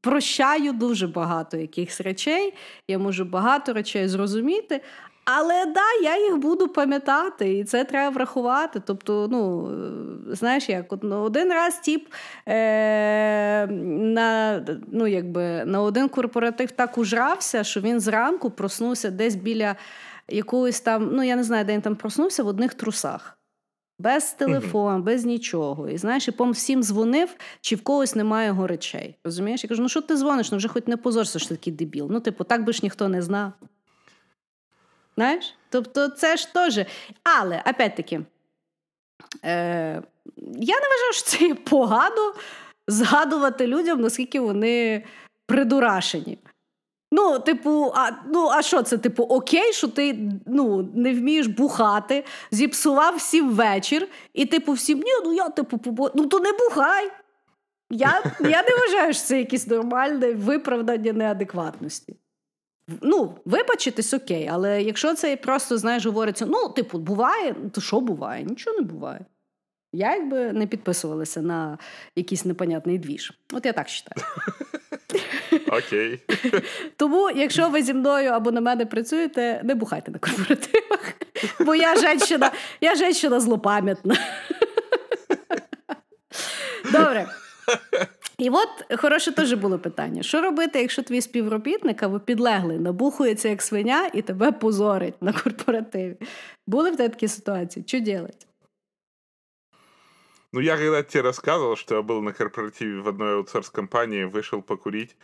прощаю 0.00 0.72
дуже 0.72 1.06
багато 1.06 1.56
якихось 1.56 2.00
речей, 2.00 2.54
я 2.88 2.98
можу 2.98 3.24
багато 3.24 3.72
речей 3.72 4.08
зрозуміти, 4.08 4.80
але 5.26 5.66
да, 5.66 6.02
я 6.02 6.24
їх 6.24 6.36
буду 6.36 6.68
пам'ятати, 6.68 7.58
і 7.58 7.64
це 7.64 7.84
треба 7.84 8.10
врахувати. 8.10 8.82
Тобто, 8.86 9.28
ну, 9.30 9.70
знаєш, 10.34 10.68
як 10.68 10.86
ну, 11.02 11.16
один 11.16 11.52
раз 11.52 11.78
тіп 11.78 12.08
е, 12.48 13.66
на 13.66 14.60
ну, 14.92 15.06
якби, 15.06 15.64
на 15.64 15.82
один 15.82 16.08
корпоратив 16.08 16.70
так 16.70 16.98
ужрався, 16.98 17.64
що 17.64 17.80
він 17.80 18.00
зранку 18.00 18.50
проснувся 18.50 19.10
десь 19.10 19.34
біля 19.34 19.76
якогось 20.28 20.80
там, 20.80 21.10
ну 21.12 21.22
я 21.22 21.36
не 21.36 21.44
знаю, 21.44 21.64
де 21.64 21.72
він 21.72 21.80
там 21.80 21.96
проснувся 21.96 22.42
в 22.42 22.46
одних 22.46 22.74
трусах. 22.74 23.38
Без 23.98 24.32
телефону, 24.32 25.02
без 25.02 25.24
нічого. 25.24 25.88
І 25.88 25.98
знаєш, 25.98 26.28
і 26.28 26.30
по 26.30 26.50
всім 26.50 26.82
дзвонив, 26.82 27.34
чи 27.60 27.76
в 27.76 27.82
когось 27.82 28.14
немає 28.14 28.46
його 28.46 28.66
речей. 28.66 29.18
Розумієш? 29.24 29.64
Я 29.64 29.68
кажу, 29.68 29.82
ну 29.82 29.88
що 29.88 30.00
ти 30.00 30.16
дзвониш? 30.16 30.50
Ну 30.52 30.58
вже 30.58 30.68
хоч 30.68 30.86
не 30.86 30.96
позорся, 30.96 31.38
що 31.38 31.48
ти 31.48 31.54
такий 31.54 31.72
дебіл. 31.72 32.08
Ну, 32.10 32.20
типу, 32.20 32.44
так 32.44 32.64
би 32.64 32.72
ж 32.72 32.80
ніхто 32.82 33.08
не 33.08 33.22
знав. 33.22 33.52
Знаєш? 35.16 35.54
Тобто, 35.70 36.08
це 36.08 36.36
ж 36.36 36.54
теж. 36.54 36.80
Але, 37.22 37.62
опять-таки, 37.66 38.20
е, 39.44 40.02
я 40.56 40.74
не 40.80 40.88
вважаю, 40.88 41.12
що 41.12 41.24
це 41.24 41.54
погано 41.54 42.34
згадувати 42.88 43.66
людям, 43.66 44.00
наскільки 44.00 44.40
вони 44.40 45.04
придурашені. 45.46 46.38
Ну, 47.12 47.38
типу, 47.38 47.92
а 47.94 48.10
ну, 48.32 48.48
а 48.48 48.62
що 48.62 48.82
це? 48.82 48.98
Типу, 48.98 49.22
окей, 49.22 49.72
що 49.72 49.88
ти 49.88 50.18
ну, 50.46 50.90
не 50.94 51.14
вмієш 51.14 51.46
бухати, 51.46 52.24
зіпсував 52.50 53.16
всім 53.16 53.50
вечір, 53.50 54.08
і 54.34 54.46
типу 54.46 54.72
всім, 54.72 54.98
ні, 54.98 55.10
ну 55.24 55.32
я 55.32 55.48
типу, 55.48 55.78
побо... 55.78 56.10
ну 56.14 56.26
то 56.26 56.40
не 56.40 56.52
бухай. 56.52 57.10
Я 57.90 58.22
я 58.40 58.62
не 58.62 58.76
вважаю, 58.78 59.14
що 59.14 59.22
це 59.22 59.38
якесь 59.38 59.66
нормальне 59.66 60.32
виправдання 60.32 61.12
неадекватності. 61.12 62.16
Ну, 63.02 63.34
вибачитись 63.44 64.14
окей, 64.14 64.48
але 64.52 64.82
якщо 64.82 65.14
це 65.14 65.36
просто, 65.36 65.78
знаєш, 65.78 66.06
говориться, 66.06 66.46
ну, 66.46 66.68
типу, 66.68 66.98
буває, 66.98 67.54
то 67.72 67.80
що 67.80 68.00
буває? 68.00 68.44
Нічого 68.44 68.76
не 68.76 68.82
буває. 68.82 69.24
Я 69.92 70.16
якби 70.16 70.52
не 70.52 70.66
підписувалася 70.66 71.42
на 71.42 71.78
якийсь 72.16 72.44
непонятний 72.44 72.98
двіж. 72.98 73.32
От 73.52 73.66
я 73.66 73.72
так 73.72 73.86
вважаю. 73.86 74.32
Окей. 75.78 76.20
Тому, 76.96 77.30
якщо 77.30 77.68
ви 77.68 77.82
зі 77.82 77.94
мною 77.94 78.30
або 78.30 78.50
на 78.50 78.60
мене 78.60 78.86
працюєте, 78.86 79.60
не 79.64 79.74
бухайте 79.74 80.10
на 80.10 80.18
корпоративах. 80.18 81.12
Бо 81.60 81.74
я 81.74 81.96
женщина, 81.96 82.52
я 82.80 82.94
женщина 82.94 83.40
злопам'ятна. 83.40 84.16
Добре. 86.92 87.26
І 88.37 88.49
от 88.49 88.99
хороше 88.99 89.31
теж 89.31 89.53
було 89.53 89.79
питання: 89.79 90.23
що 90.23 90.41
робити, 90.41 90.81
якщо 90.81 91.03
твій 91.03 91.21
співробітник 91.21 92.03
або 92.03 92.19
підлеглий 92.19 92.79
набухується 92.79 93.49
як 93.49 93.61
свиня 93.61 94.09
і 94.13 94.21
тебе 94.21 94.51
позорить 94.51 95.21
на 95.21 95.33
корпоративі? 95.33 96.15
Були 96.67 96.91
в 96.91 96.97
тебе 96.97 97.09
такі 97.09 97.27
ситуації? 97.27 97.85
Що 97.87 97.97
робити? 97.97 98.45
Ну, 100.53 100.59
я 100.59 100.77
когда 100.77 101.01
тебе 101.03 101.29
рассказывал, 101.29 101.77
что 101.77 101.95
я 101.95 102.01
был 102.01 102.21
на 102.21 102.33
корпоративе 102.33 103.01
в 103.01 103.07
одной 103.07 103.35
аутсорс-компании, 103.35 104.25
вышел 104.25 104.61
покурить, 104.61 105.15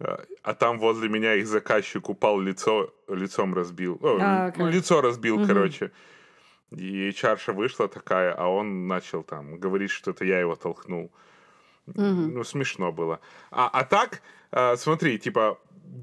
э, 0.00 0.24
а 0.42 0.54
там 0.54 0.78
возле 0.78 1.08
меня 1.08 1.34
их 1.34 1.46
заказчик 1.46 2.08
упал, 2.08 2.40
лицо, 2.40 2.94
лицом 3.08 3.54
разбил. 3.54 3.98
О, 4.00 4.18
а, 4.20 4.48
okay. 4.48 4.54
ну, 4.58 4.70
лицо 4.70 5.02
разбил, 5.02 5.36
угу. 5.36 5.46
короче. 5.46 5.90
И 6.70 7.12
чарша 7.12 7.52
вышла 7.52 7.88
такая, 7.88 8.32
а 8.32 8.46
он 8.46 8.86
начал 8.86 9.22
там 9.22 9.58
говорить, 9.58 9.90
что 9.90 10.12
это 10.12 10.24
я 10.24 10.40
его 10.40 10.56
толкнул. 10.56 11.10
Угу. 11.87 12.03
Ну, 12.03 12.43
смешно 12.43 12.91
было. 12.91 13.19
А, 13.51 13.69
а 13.69 13.83
так, 13.83 14.21
э, 14.51 14.75
смотри, 14.77 15.19
типа, 15.19 15.59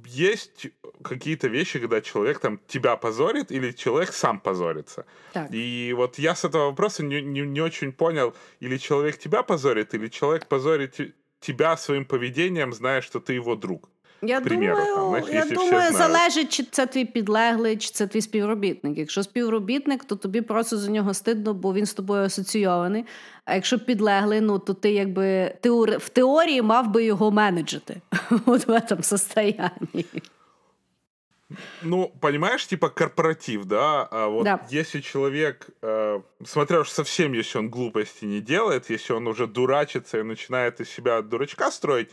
есть 0.06 0.68
какие-то 1.02 1.48
вещи, 1.48 1.78
когда 1.80 2.00
человек 2.00 2.38
там 2.38 2.60
тебя 2.66 2.96
позорит 2.96 3.50
или 3.50 3.72
человек 3.72 4.12
сам 4.12 4.40
позорится. 4.40 5.04
Так. 5.32 5.48
И 5.52 5.92
вот 5.96 6.18
я 6.18 6.34
с 6.34 6.44
этого 6.44 6.66
вопроса 6.66 7.02
не, 7.02 7.20
не, 7.20 7.40
не 7.40 7.60
очень 7.60 7.92
понял, 7.92 8.34
или 8.60 8.76
человек 8.78 9.18
тебя 9.18 9.42
позорит, 9.42 9.94
или 9.94 10.08
человек 10.08 10.46
позорит 10.46 11.14
тебя 11.40 11.76
своим 11.76 12.04
поведением, 12.04 12.72
зная, 12.72 13.00
что 13.00 13.20
ты 13.20 13.34
его 13.34 13.56
друг. 13.56 13.90
Я 14.24 14.40
примеру, 14.40 14.76
думаю, 14.76 15.22
там, 15.22 15.34
я 15.34 15.44
думаю, 15.44 15.92
залежить, 15.92 16.52
чи 16.52 16.62
це 16.62 16.86
твій 16.86 17.04
підлеглий, 17.04 17.76
чи 17.76 17.90
це 17.90 18.06
твій 18.06 18.20
співробітник. 18.20 18.98
Якщо 18.98 19.22
співробітник, 19.22 20.04
то 20.04 20.16
тобі 20.16 20.40
просто 20.40 20.76
за 20.76 20.90
нього 20.90 21.14
стидно, 21.14 21.54
бо 21.54 21.74
він 21.74 21.86
з 21.86 21.94
тобою 21.94 22.24
асоційований. 22.24 23.04
А 23.44 23.54
якщо 23.54 23.78
підлеглий, 23.78 24.40
ну 24.40 24.58
то 24.58 24.74
ти 24.74 24.90
якби 24.90 25.54
ти 25.60 25.70
в 25.96 26.08
теорії 26.08 26.62
мав 26.62 26.90
би 26.90 27.04
його 27.04 27.30
менеджити 27.30 28.00
от 28.46 28.68
в 28.68 28.80
цьому 28.80 29.02
состоянии. 29.02 30.06
Ну, 31.82 32.12
понимаешь, 32.20 32.66
типа 32.66 32.88
корпоратив, 32.88 33.64
да? 33.64 34.08
А 34.10 34.26
вот 34.26 34.44
да. 34.44 34.60
если 34.70 35.00
человек, 35.00 35.66
э, 35.82 36.20
смотря 36.44 36.80
уж 36.80 36.90
совсем, 36.90 37.34
если 37.34 37.58
он 37.58 37.68
глупости 37.68 38.24
не 38.24 38.40
делает, 38.40 38.90
если 38.90 39.14
он 39.14 39.26
уже 39.26 39.46
дурачится 39.46 40.18
и 40.18 40.22
начинает 40.22 40.80
из 40.80 40.88
себя 40.88 41.22
дурачка 41.22 41.70
строить, 41.70 42.10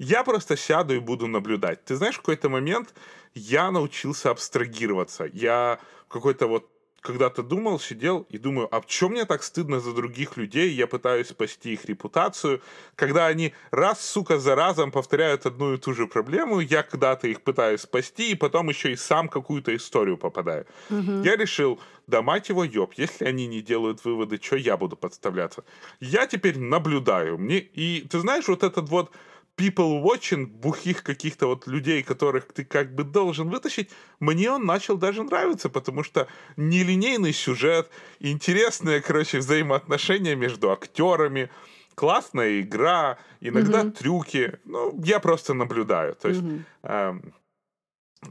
я 0.00 0.24
просто 0.24 0.56
сяду 0.56 0.94
и 0.94 0.98
буду 0.98 1.26
наблюдать. 1.26 1.84
Ты 1.84 1.94
знаешь, 1.94 2.14
в 2.14 2.20
какой-то 2.20 2.48
момент 2.48 2.94
я 3.34 3.70
научился 3.70 4.30
абстрагироваться. 4.30 5.28
Я 5.30 5.78
какой-то 6.08 6.46
вот 6.46 6.70
когда-то 7.02 7.42
думал, 7.42 7.78
сидел 7.78 8.26
и 8.30 8.38
думаю, 8.38 8.68
а 8.74 8.82
чем 8.86 9.12
мне 9.12 9.26
так 9.26 9.42
стыдно 9.42 9.78
за 9.78 9.92
других 9.92 10.38
людей? 10.38 10.70
Я 10.70 10.86
пытаюсь 10.86 11.28
спасти 11.28 11.74
их 11.74 11.84
репутацию. 11.84 12.62
Когда 12.96 13.26
они 13.26 13.52
раз, 13.70 14.00
сука, 14.00 14.38
за 14.38 14.54
разом 14.54 14.90
повторяют 14.90 15.44
одну 15.46 15.74
и 15.74 15.78
ту 15.78 15.92
же 15.92 16.06
проблему, 16.06 16.60
я 16.60 16.82
когда-то 16.82 17.28
их 17.28 17.42
пытаюсь 17.42 17.82
спасти, 17.82 18.32
и 18.32 18.34
потом 18.34 18.70
еще 18.70 18.92
и 18.92 18.96
сам 18.96 19.28
какую-то 19.28 19.74
историю 19.76 20.16
попадаю. 20.16 20.66
Угу. 20.88 21.22
Я 21.24 21.36
решил, 21.36 21.78
да 22.06 22.22
мать 22.22 22.48
его 22.48 22.64
ёб, 22.64 22.94
если 22.96 23.26
они 23.26 23.46
не 23.46 23.60
делают 23.60 24.04
выводы, 24.04 24.38
что 24.42 24.56
я 24.56 24.78
буду 24.78 24.96
подставляться? 24.96 25.62
Я 26.00 26.26
теперь 26.26 26.58
наблюдаю. 26.58 27.36
Мне... 27.36 27.58
И 27.58 28.06
ты 28.10 28.18
знаешь, 28.18 28.48
вот 28.48 28.62
этот 28.62 28.88
вот 28.88 29.10
people 29.56 30.02
watching 30.02 30.46
бухих 30.46 31.02
каких-то 31.02 31.46
вот 31.46 31.66
людей, 31.66 32.02
которых 32.02 32.52
ты 32.52 32.64
как 32.64 32.94
бы 32.94 33.04
должен 33.04 33.50
вытащить, 33.50 33.90
мне 34.18 34.50
он 34.50 34.64
начал 34.64 34.96
даже 34.96 35.22
нравиться, 35.22 35.68
потому 35.68 36.02
что 36.02 36.28
нелинейный 36.56 37.32
сюжет, 37.32 37.90
интересные, 38.20 39.00
короче, 39.00 39.38
взаимоотношения 39.38 40.34
между 40.34 40.70
актерами, 40.70 41.50
классная 41.94 42.60
игра, 42.60 43.18
иногда 43.40 43.82
mm-hmm. 43.82 43.92
трюки. 43.92 44.58
Ну, 44.64 44.98
я 45.04 45.20
просто 45.20 45.54
наблюдаю. 45.54 46.14
То 46.14 46.28
есть, 46.28 46.40
mm-hmm. 46.40 46.62
эм, 46.84 47.34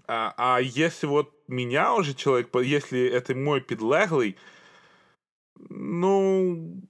а, 0.07 0.34
а 0.38 0.59
если 0.59 1.07
вот 1.07 1.34
меня 1.47 1.93
уже 1.93 2.13
человек, 2.13 2.49
если 2.55 3.07
это 3.07 3.36
мой 3.36 3.61
подлеглый, 3.61 4.38
ну, 5.70 6.82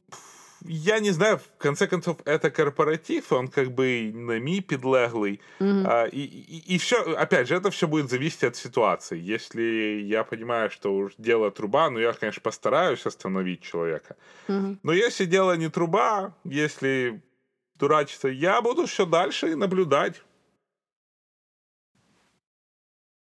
я 0.65 0.99
не 0.99 1.11
знаю, 1.11 1.37
в 1.37 1.57
конце 1.57 1.87
концов, 1.87 2.17
это 2.25 2.51
корпоратив, 2.51 3.31
он 3.31 3.47
как 3.47 3.71
бы 3.71 4.11
на 4.13 4.39
ми 4.39 4.61
подлеглый. 4.61 5.41
Mm-hmm. 5.59 5.83
А, 5.85 6.05
и, 6.05 6.19
и, 6.19 6.75
и 6.75 6.77
все, 6.77 7.01
опять 7.15 7.47
же, 7.47 7.55
это 7.55 7.69
все 7.71 7.87
будет 7.87 8.09
зависеть 8.09 8.43
от 8.43 8.55
ситуации. 8.55 9.17
Если 9.17 10.01
я 10.05 10.23
понимаю, 10.23 10.69
что 10.69 10.95
уж 10.95 11.13
дело 11.17 11.51
труба, 11.51 11.89
ну, 11.89 11.99
я, 11.99 12.13
конечно, 12.13 12.41
постараюсь 12.41 13.05
остановить 13.05 13.61
человека. 13.61 14.15
Mm-hmm. 14.47 14.77
Но 14.83 14.93
если 14.93 15.25
дело 15.25 15.55
не 15.55 15.69
труба, 15.69 16.35
если 16.43 17.21
дурачиться, 17.75 18.27
я 18.27 18.61
буду 18.61 18.85
все 18.85 19.05
дальше 19.05 19.55
наблюдать. 19.55 20.21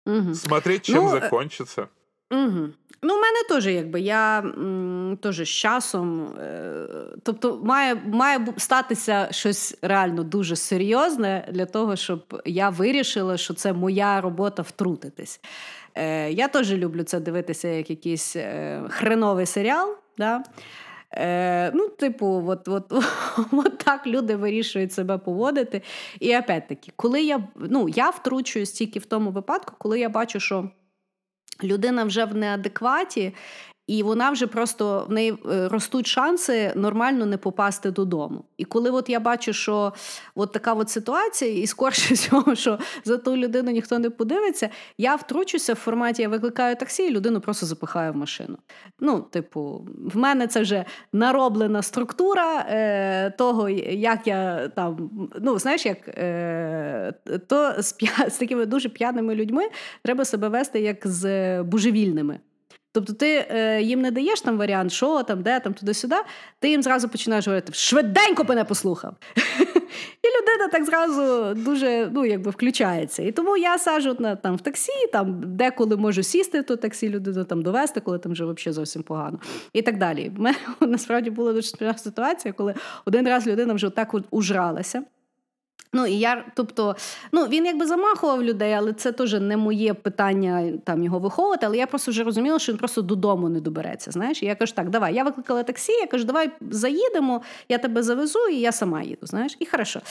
Mm-hmm. 0.07 0.33
Смотреть, 0.33 0.83
чем 0.83 1.05
ну, 1.05 1.09
закончится. 1.09 1.89
Угу. 2.31 2.69
Ну, 3.01 3.13
в 3.13 3.21
мене 3.21 3.43
теж, 3.49 3.67
якби 3.67 3.99
я 4.01 4.43
теж 5.21 5.35
з 5.35 5.49
часом. 5.49 6.27
Е, 6.39 6.87
тобто, 7.23 7.61
має 7.63 7.95
має 7.95 8.47
статися 8.57 9.27
щось 9.31 9.77
реально 9.81 10.23
дуже 10.23 10.55
серйозне 10.55 11.47
для 11.51 11.65
того, 11.65 11.95
щоб 11.95 12.41
я 12.45 12.69
вирішила, 12.69 13.37
що 13.37 13.53
це 13.53 13.73
моя 13.73 14.21
робота 14.21 14.61
втрутитись. 14.61 15.39
Е, 15.95 16.31
Я 16.31 16.47
теж 16.47 16.73
люблю 16.73 17.03
це 17.03 17.19
дивитися 17.19 17.67
як 17.67 17.89
якийсь 17.89 18.35
е, 18.35 18.81
хреновий 18.89 19.45
серіал. 19.45 19.95
Да? 20.17 20.43
Е, 21.11 21.71
Ну, 21.73 21.89
типу, 21.89 22.43
от, 22.47 22.67
от, 22.67 22.91
от 23.51 23.77
так 23.77 24.07
люди 24.07 24.35
вирішують 24.35 24.93
себе 24.93 25.17
поводити. 25.17 25.81
І 26.19 26.37
опять-таки, 26.37 26.91
коли 26.95 27.21
я 27.23 27.47
ну, 27.55 27.89
я 27.89 28.09
втручуюсь 28.09 28.71
тільки 28.71 28.99
в 28.99 29.05
тому 29.05 29.31
випадку, 29.31 29.73
коли 29.77 29.99
я 29.99 30.09
бачу, 30.09 30.39
що 30.39 30.69
людина 31.63 32.03
вже 32.03 32.25
в 32.25 32.35
неадекваті, 32.35 33.33
і 33.87 34.03
вона 34.03 34.31
вже 34.31 34.47
просто 34.47 35.05
в 35.09 35.11
неї 35.11 35.37
е, 35.51 35.67
ростуть 35.67 36.07
шанси 36.07 36.73
нормально 36.75 37.25
не 37.25 37.37
попасти 37.37 37.91
додому. 37.91 38.45
І 38.57 38.65
коли 38.65 38.89
от 38.89 39.09
я 39.09 39.19
бачу, 39.19 39.53
що 39.53 39.93
от 40.35 40.51
така 40.51 40.73
от 40.73 40.89
ситуація, 40.89 41.63
і 41.63 41.67
скорше 41.67 42.13
всього, 42.13 42.55
що 42.55 42.79
за 43.03 43.17
ту 43.17 43.37
людину 43.37 43.71
ніхто 43.71 43.99
не 43.99 44.09
подивиться, 44.09 44.69
я 44.97 45.15
втручуся 45.15 45.73
в 45.73 45.75
форматі, 45.75 46.21
я 46.21 46.29
викликаю 46.29 46.75
таксі, 46.75 47.07
і 47.07 47.11
людину 47.11 47.41
просто 47.41 47.65
запихаю 47.65 48.13
в 48.13 48.15
машину. 48.15 48.57
Ну, 48.99 49.19
типу, 49.19 49.87
в 50.13 50.17
мене 50.17 50.47
це 50.47 50.61
вже 50.61 50.85
нароблена 51.13 51.81
структура 51.81 52.65
е, 52.69 53.31
того, 53.31 53.69
як 53.89 54.27
я 54.27 54.67
там, 54.75 55.09
ну, 55.41 55.59
знаєш, 55.59 55.85
як 55.85 56.07
е, 56.07 57.13
то 57.47 57.73
з, 57.79 57.93
п'я, 57.93 58.29
з 58.29 58.37
такими 58.37 58.65
дуже 58.65 58.89
п'яними 58.89 59.35
людьми 59.35 59.63
треба 60.03 60.25
себе 60.25 60.47
вести 60.47 60.81
як 60.81 61.07
з 61.07 61.63
божевільними. 61.63 62.39
Тобто 62.95 63.13
ти 63.13 63.45
е, 63.49 63.81
їм 63.81 64.01
не 64.01 64.11
даєш 64.11 64.41
там 64.41 64.57
варіант, 64.57 64.91
що 64.91 65.23
там, 65.23 65.41
де 65.41 65.59
там, 65.59 65.73
туди-сюди, 65.73 66.15
ти 66.59 66.69
їм 66.69 66.83
зразу 66.83 67.09
починаєш 67.09 67.47
говорити, 67.47 67.73
швиденько 67.73 68.43
мене 68.43 68.63
послухав. 68.63 69.15
І 70.23 70.27
людина 70.27 70.67
так 70.71 70.85
зразу 70.85 71.53
дуже 71.53 72.09
ну, 72.13 72.25
якби 72.25 72.51
включається. 72.51 73.23
І 73.23 73.31
тому 73.31 73.57
я 73.57 73.77
сажу 73.77 74.15
на, 74.19 74.35
там 74.35 74.55
в 74.55 74.61
таксі, 74.61 75.07
там 75.11 75.41
деколи 75.45 75.97
можу 75.97 76.23
сісти 76.23 76.63
то 76.63 76.75
таксі, 76.75 77.09
людину 77.09 77.43
там 77.43 77.61
довести, 77.61 77.99
коли 77.99 78.19
там 78.19 78.31
вже 78.31 78.45
взагалі 78.45 78.73
зовсім 78.73 79.03
погано. 79.03 79.39
І 79.73 79.81
так 79.81 79.97
далі. 79.97 80.31
У 80.37 80.41
мене 80.41 80.57
насправді 80.79 81.29
була 81.29 81.53
дуже 81.53 81.67
спільна 81.67 81.97
ситуація, 81.97 82.53
коли 82.53 82.73
один 83.05 83.27
раз 83.27 83.47
людина 83.47 83.73
вже 83.73 83.89
так 83.89 84.15
ужралася. 84.31 85.03
Ну 85.95 86.05
і 86.05 86.13
я, 86.13 86.45
тобто, 86.53 86.95
ну 87.31 87.45
він 87.45 87.65
якби 87.65 87.85
замахував 87.85 88.43
людей, 88.43 88.73
але 88.73 88.93
це 88.93 89.11
теж 89.11 89.33
не 89.33 89.57
моє 89.57 89.93
питання 89.93 90.71
там 90.83 91.03
його 91.03 91.19
виховувати. 91.19 91.65
Але 91.65 91.77
я 91.77 91.87
просто 91.87 92.11
вже 92.11 92.23
розуміла, 92.23 92.59
що 92.59 92.71
він 92.71 92.79
просто 92.79 93.01
додому 93.01 93.49
не 93.49 93.61
добереться. 93.61 94.11
Знаєш, 94.11 94.43
і 94.43 94.45
я 94.45 94.55
кажу, 94.55 94.73
так, 94.75 94.89
давай. 94.89 95.15
Я 95.15 95.23
викликала 95.23 95.63
таксі, 95.63 95.91
я 95.91 96.07
кажу, 96.07 96.23
давай 96.23 96.49
заїдемо, 96.71 97.41
я 97.69 97.77
тебе 97.77 98.03
завезу, 98.03 98.39
і 98.51 98.59
я 98.59 98.71
сама 98.71 99.01
їду. 99.01 99.27
Знаєш, 99.27 99.57
і 99.59 99.65
хорошо. 99.65 100.01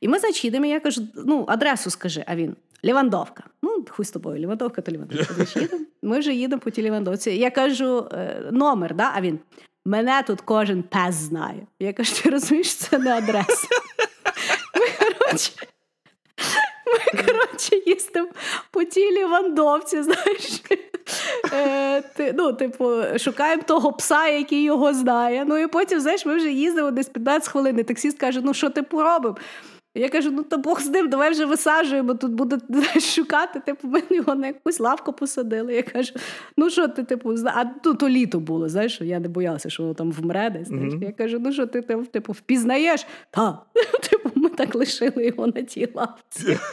І 0.00 0.08
ми 0.08 0.18
значить, 0.18 0.44
їдемо, 0.44 0.66
я 0.66 0.80
кажу, 0.80 1.02
ну, 1.26 1.44
адресу 1.48 1.90
скажи, 1.90 2.24
а 2.26 2.36
він. 2.36 2.56
Лівандовка. 2.84 3.44
Ну, 3.62 3.84
хуй 3.90 4.04
з 4.04 4.10
тобою, 4.10 4.38
Лівандовка 4.38 4.82
то 4.82 4.92
Лівандовка. 4.92 5.34
Ми 6.02 6.18
вже 6.18 6.32
їдемо 6.32 6.60
по 6.60 6.70
тій 6.70 6.82
Лівандовці. 6.82 7.30
Я 7.30 7.50
кажу, 7.50 8.08
«Е, 8.12 8.42
номер, 8.52 8.94
да? 8.94 9.12
а 9.14 9.20
він. 9.20 9.38
Мене 9.84 10.22
тут 10.26 10.40
кожен 10.40 10.82
пес 10.82 11.14
знає. 11.14 11.66
Я 11.80 11.92
кажу, 11.92 12.22
ти 12.22 12.30
розумієш, 12.30 12.74
це 12.74 12.98
не 12.98 13.12
адреса 13.12 13.68
ми, 16.86 17.22
коротше, 17.22 17.76
їздимо 17.86 18.28
по 18.70 18.84
тій 18.84 19.10
лівандовці, 19.10 20.02
знаєш. 20.02 20.62
Е, 21.52 22.02
ти, 22.02 22.34
ну, 22.36 22.52
типу, 22.52 22.90
Шукаємо 23.18 23.62
того 23.66 23.92
пса, 23.92 24.28
який 24.28 24.62
його 24.62 24.94
знає. 24.94 25.44
Ну 25.46 25.58
і 25.58 25.66
потім, 25.66 26.00
знаєш, 26.00 26.26
ми 26.26 26.36
вже 26.36 26.50
їздимо 26.50 26.90
десь 26.90 27.08
15 27.08 27.48
хвилин. 27.48 27.78
і 27.78 27.82
Таксіст 27.82 28.18
каже, 28.18 28.40
ну 28.44 28.54
що 28.54 28.70
ти 28.70 28.82
поробив? 28.82 29.36
Я 29.94 30.08
кажу, 30.08 30.30
ну 30.30 30.42
то 30.42 30.58
Бог 30.58 30.80
з 30.80 30.88
ним, 30.88 31.08
давай 31.08 31.30
вже 31.30 31.44
висаджуємо, 31.44 32.14
тут 32.14 32.32
буде 32.32 32.58
шукати. 33.00 33.60
Типу, 33.60 33.88
ми 33.88 34.02
його 34.10 34.34
на 34.34 34.46
якусь 34.46 34.80
лавку 34.80 35.12
посадили. 35.12 35.74
Я 35.74 35.82
кажу, 35.82 36.12
ну 36.56 36.70
що 36.70 36.88
ти, 36.88 37.04
типу, 37.04 37.34
а 37.46 37.64
ну, 37.84 37.94
то 37.94 38.08
літо 38.08 38.40
було, 38.40 38.68
знаєш, 38.68 39.00
я 39.00 39.20
не 39.20 39.28
боялася, 39.28 39.70
що 39.70 39.82
воно 39.82 39.94
там 39.94 40.12
вмре 40.12 40.50
десь. 40.50 40.68
Mm-hmm. 40.68 41.04
Я 41.04 41.12
кажу, 41.12 41.38
ну 41.40 41.52
що 41.52 41.66
ти 41.66 41.82
типу, 41.82 42.32
впізнаєш? 42.32 43.06
Та. 43.30 43.58
Типу, 44.10 44.30
ми 44.34 44.48
так 44.48 44.74
лишили 44.74 45.26
його 45.26 45.46
на 45.46 45.62
тій 45.62 45.88
лавці. 45.94 46.58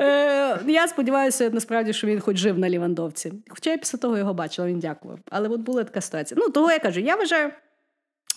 Е, 0.00 0.58
Я 0.66 0.88
сподіваюся, 0.88 1.50
насправді, 1.50 1.92
що 1.92 2.06
він 2.06 2.20
хоч 2.20 2.36
жив 2.36 2.58
на 2.58 2.70
Лівандовці. 2.70 3.32
Хоча 3.48 3.70
я 3.70 3.78
після 3.78 3.98
того 3.98 4.18
його 4.18 4.34
бачила, 4.34 4.68
він 4.68 4.78
дякував. 4.78 5.18
Але 5.30 5.48
от 5.48 5.60
була 5.60 5.84
така 5.84 6.00
ситуація. 6.00 6.40
Ну, 6.40 6.50
того 6.50 6.72
я 6.72 6.78
кажу, 6.78 7.00
я 7.00 7.16
вважаю, 7.16 7.50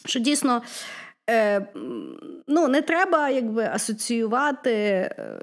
що 0.06 0.20
дійсно 0.20 0.62
Е, 1.30 1.68
ну, 2.48 2.68
Не 2.68 2.82
треба 2.82 3.30
якби 3.30 3.64
асоціювати 3.64 4.72
е, 4.72 5.40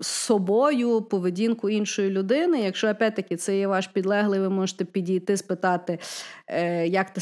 з 0.00 0.06
собою 0.06 1.02
поведінку 1.02 1.70
іншої 1.70 2.10
людини. 2.10 2.60
Якщо 2.60 2.90
опять-таки 2.90 3.36
це 3.36 3.58
є 3.58 3.66
ваш 3.66 3.86
підлеглий, 3.86 4.40
ви 4.40 4.48
можете 4.50 4.84
підійти, 4.84 5.36
спитати, 5.36 5.98
е, 6.46 6.86
як 6.86 7.10
та, 7.10 7.20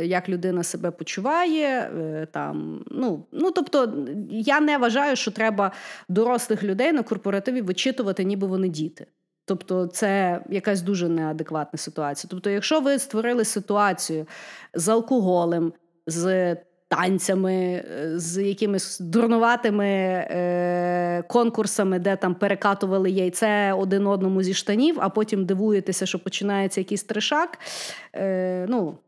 як 0.00 0.28
людина 0.28 0.62
себе 0.62 0.90
почуває. 0.90 1.66
Е, 1.66 2.26
там, 2.32 2.84
ну, 2.90 3.24
ну, 3.32 3.50
Тобто, 3.50 4.06
я 4.30 4.60
не 4.60 4.78
вважаю, 4.78 5.16
що 5.16 5.30
треба 5.30 5.72
дорослих 6.08 6.64
людей 6.64 6.92
на 6.92 7.02
корпоративі 7.02 7.60
вичитувати, 7.60 8.24
ніби 8.24 8.46
вони 8.46 8.68
діти. 8.68 9.06
Тобто 9.44 9.86
це 9.86 10.40
якась 10.50 10.82
дуже 10.82 11.08
неадекватна 11.08 11.78
ситуація. 11.78 12.28
Тобто, 12.30 12.50
якщо 12.50 12.80
ви 12.80 12.98
створили 12.98 13.44
ситуацію 13.44 14.26
з 14.74 14.88
алкоголем, 14.88 15.72
з 16.06 16.56
танцями, 16.88 17.54
е, 17.54 18.18
з 18.18 18.42
якимись 18.42 19.00
дурнуватими 19.00 19.86
е, 19.86 21.24
конкурсами, 21.28 21.98
де 21.98 22.16
там 22.16 22.34
перекатували 22.34 23.10
яйце 23.10 23.72
один 23.72 24.06
одному 24.06 24.42
зі 24.42 24.54
штанів, 24.54 24.96
а 25.00 25.08
потім 25.08 25.46
дивуєтеся, 25.46 26.06
що 26.06 26.18
починається 26.18 26.80
якийсь 26.80 27.02
трешак. 27.02 27.58
Е, 28.14 28.66
ну, 28.68 28.98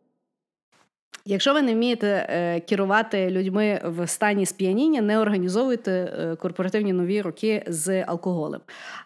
Якщо 1.24 1.54
ви 1.54 1.62
не 1.62 1.74
вмієте 1.74 2.26
е, 2.30 2.60
керувати 2.60 3.30
людьми 3.30 3.80
в 3.84 4.06
стані 4.06 4.46
сп'яніння, 4.46 5.00
не 5.00 5.18
організовуйте 5.18 5.92
е, 5.92 6.36
корпоративні 6.36 6.92
нові 6.92 7.22
роки 7.22 7.64
з 7.66 8.04
алкоголем. 8.04 8.60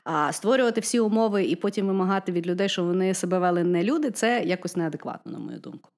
А 0.05 0.33
створювати 0.33 0.81
всі 0.81 1.01
умови 1.01 1.45
і 1.45 1.57
потім 1.57 1.87
вимагати 1.87 2.33
від 2.33 2.47
людей, 2.47 2.68
що 2.68 2.85
вони 2.85 3.14
себе 3.14 3.39
вели 3.39 3.64
не 3.64 3.85
люди, 3.85 4.11
це 4.11 4.43
якось 4.45 4.77
неадекватно, 4.77 5.33
на 5.33 5.39
мою 5.39 5.59
думку. 5.59 5.91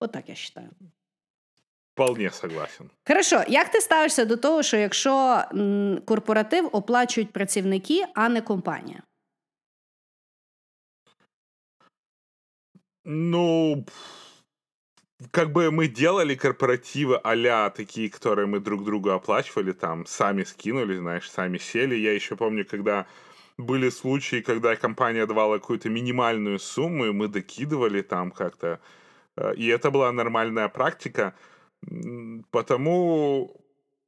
Отак 0.00 0.22
От 0.22 0.28
я 0.28 0.34
вважаю. 0.34 0.70
Вполне 1.96 2.30
согласен. 2.30 2.90
Хорошо, 3.08 3.42
як 3.48 3.68
ти 3.68 3.80
ставишся 3.80 4.24
до 4.24 4.36
того, 4.36 4.62
що 4.62 4.76
якщо 4.76 5.42
корпоратив 6.04 6.68
оплачують 6.72 7.32
працівники, 7.32 8.04
а 8.14 8.28
не 8.28 8.40
компанія? 8.40 9.02
Ну, 13.04 13.84
как 15.30 15.52
бы 15.52 15.70
мы 15.70 15.88
делали 15.88 16.34
корпоративы 16.34 17.16
а 17.24 17.70
такие, 17.70 18.10
которые 18.10 18.46
мы 18.46 18.60
друг 18.60 18.84
другу 18.84 19.10
оплачивали, 19.10 19.72
там, 19.72 20.06
сами 20.06 20.44
скинули, 20.44 20.98
знаешь, 20.98 21.30
сами 21.30 21.58
сели. 21.58 21.94
Я 21.94 22.12
еще 22.12 22.36
помню, 22.36 22.66
когда 22.70 23.06
были 23.58 23.90
случаи, 23.90 24.42
когда 24.42 24.76
компания 24.76 25.26
давала 25.26 25.58
какую-то 25.58 25.88
минимальную 25.88 26.58
сумму, 26.58 27.06
и 27.06 27.12
мы 27.12 27.28
докидывали 27.28 28.02
там 28.02 28.30
как-то. 28.32 28.80
Э, 29.36 29.54
и 29.54 29.66
это 29.68 29.90
была 29.90 30.12
нормальная 30.12 30.68
практика. 30.68 31.32
Потому 32.50 33.56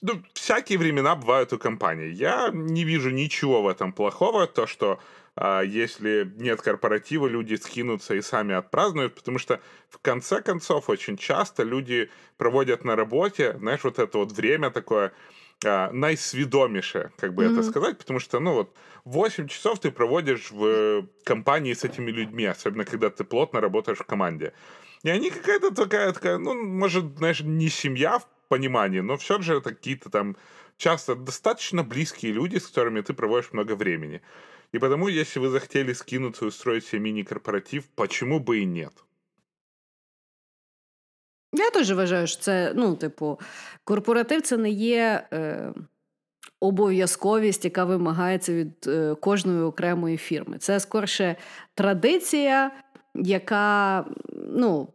ну, 0.01 0.23
всякие 0.33 0.79
времена 0.79 1.17
бывают 1.17 1.53
у 1.53 1.59
компании. 1.59 2.09
Я 2.09 2.51
не 2.53 2.85
вижу 2.85 3.11
ничего 3.11 3.63
в 3.63 3.69
этом 3.69 3.93
плохого, 3.93 4.47
то, 4.47 4.67
что 4.67 5.01
а, 5.35 5.63
если 5.63 6.33
нет 6.37 6.63
корпоратива, 6.63 7.27
люди 7.27 7.55
скинутся 7.55 8.15
и 8.15 8.23
сами 8.23 8.55
отпразднуют, 8.55 9.15
потому 9.15 9.39
что 9.39 9.61
в 9.89 9.99
конце 9.99 10.41
концов 10.41 10.89
очень 10.89 11.17
часто 11.17 11.65
люди 11.65 12.11
проводят 12.37 12.85
на 12.85 12.97
работе, 12.97 13.57
знаешь, 13.59 13.85
вот 13.85 13.99
это 13.99 14.19
вот 14.19 14.33
время 14.33 14.71
такое 14.71 15.13
а, 15.65 15.91
найсведомейшее, 15.91 17.11
как 17.19 17.35
бы 17.35 17.45
mm-hmm. 17.45 17.53
это 17.53 17.63
сказать, 17.65 17.99
потому 17.99 18.21
что, 18.21 18.39
ну 18.39 18.53
вот, 18.53 18.77
8 19.05 19.49
часов 19.49 19.81
ты 19.81 19.91
проводишь 19.91 20.51
в 20.53 21.07
компании 21.25 21.73
с 21.73 21.83
этими 21.83 22.11
людьми, 22.13 22.45
особенно 22.45 22.85
когда 22.85 23.11
ты 23.11 23.25
плотно 23.25 23.61
работаешь 23.61 23.99
в 23.99 24.05
команде. 24.05 24.53
И 25.08 25.10
они 25.10 25.30
какая-то 25.30 25.72
такая, 25.74 26.14
такая, 26.14 26.38
ну, 26.38 26.54
может, 26.54 27.18
знаешь, 27.18 27.42
не 27.42 27.70
семья 27.70 28.20
в 28.20 28.28
понимании, 28.48 29.02
но 29.02 29.18
все 29.18 29.42
же 29.42 29.56
это 29.56 29.70
какие-то 29.70 30.10
там 30.10 30.36
часто 30.78 31.16
достаточно 31.16 31.84
близкие 31.84 32.34
люди, 32.34 32.58
с 32.58 32.68
которыми 32.68 33.02
ты 33.02 33.14
проводишь 33.14 33.54
много 33.54 33.76
времени. 33.76 34.22
И 34.72 34.80
потому, 34.80 35.08
если 35.08 35.40
вы 35.40 35.50
захотели 35.50 35.94
скинуться 35.94 36.46
и 36.46 36.48
устроить 36.48 36.86
себе 36.86 37.02
мини-корпоратив, 37.02 37.84
почему 37.96 38.40
бы 38.40 38.60
и 38.60 38.66
нет? 38.66 38.94
Я 41.54 41.70
теж 41.70 41.92
вважаю, 41.92 42.28
що 42.28 42.42
це, 42.42 42.74
ну, 42.76 42.96
типу, 42.96 43.40
корпоратив 43.84 44.42
це 44.42 44.58
не 44.58 44.70
є 44.70 45.28
е, 45.34 45.74
обов'язковість, 46.60 47.66
яка 47.66 47.86
вимагається 47.86 48.54
від 48.54 48.88
е, 48.88 49.16
кожної 49.16 49.62
окремої 49.62 50.18
фірми. 50.18 50.58
Це 50.58 50.80
скорше 50.80 51.36
традиція, 51.76 52.72
яка, 53.16 54.06
ну, 54.34 54.88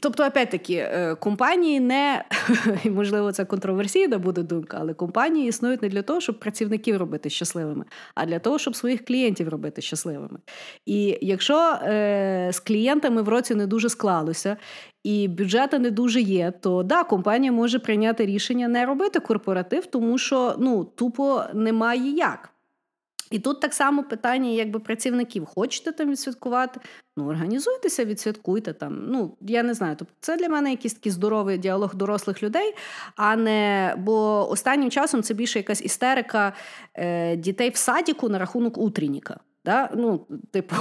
Тобто, 0.00 0.26
опять-таки, 0.26 0.74
е, 0.74 1.14
компанії 1.14 1.80
не 1.80 2.24
можливо, 2.84 3.32
це 3.32 3.44
контроверсійна 3.44 4.18
буде 4.18 4.42
думка, 4.42 4.76
але 4.80 4.94
компанії 4.94 5.48
існують 5.48 5.82
не 5.82 5.88
для 5.88 6.02
того, 6.02 6.20
щоб 6.20 6.40
працівників 6.40 6.96
робити 6.96 7.30
щасливими, 7.30 7.84
а 8.14 8.26
для 8.26 8.38
того, 8.38 8.58
щоб 8.58 8.76
своїх 8.76 9.04
клієнтів 9.04 9.48
робити 9.48 9.82
щасливими. 9.82 10.38
І 10.86 11.18
якщо 11.20 11.78
е, 11.82 12.48
з 12.52 12.60
клієнтами 12.60 13.22
в 13.22 13.28
році 13.28 13.54
не 13.54 13.66
дуже 13.66 13.88
склалося, 13.88 14.56
і 15.04 15.28
бюджету 15.28 15.78
не 15.78 15.90
дуже 15.90 16.20
є, 16.20 16.52
то 16.60 16.82
да, 16.82 17.04
компанія 17.04 17.52
може 17.52 17.78
прийняти 17.78 18.26
рішення 18.26 18.68
не 18.68 18.86
робити 18.86 19.20
корпоратив, 19.20 19.86
тому 19.86 20.18
що 20.18 20.54
ну 20.58 20.84
тупо 20.84 21.42
немає 21.54 22.10
як. 22.10 22.53
І 23.34 23.38
тут 23.38 23.60
так 23.60 23.74
само 23.74 24.04
питання, 24.04 24.50
якби 24.50 24.80
працівників, 24.80 25.46
хочете 25.46 25.92
там 25.92 26.10
відсвяткувати? 26.10 26.80
Ну, 27.16 27.26
організуйтеся, 27.26 28.04
відсвяткуйте 28.04 28.72
там. 28.72 29.06
Ну, 29.06 29.36
я 29.40 29.62
не 29.62 29.74
знаю. 29.74 29.96
Тобто, 29.98 30.14
це 30.20 30.36
для 30.36 30.48
мене 30.48 30.70
якийсь 30.70 30.94
такий 30.94 31.12
здоровий 31.12 31.58
діалог 31.58 31.94
дорослих 31.94 32.42
людей, 32.42 32.74
а 33.16 33.36
не 33.36 33.94
бо 33.98 34.50
останнім 34.50 34.90
часом 34.90 35.22
це 35.22 35.34
більше 35.34 35.58
якась 35.58 35.82
істерика 35.82 36.52
е, 36.94 37.36
дітей 37.36 37.70
в 37.70 37.76
садіку 37.76 38.28
на 38.28 38.38
рахунок 38.38 38.78
утренніка. 38.78 39.40
Да? 39.64 39.90
Ну, 39.94 40.26
типу, 40.50 40.76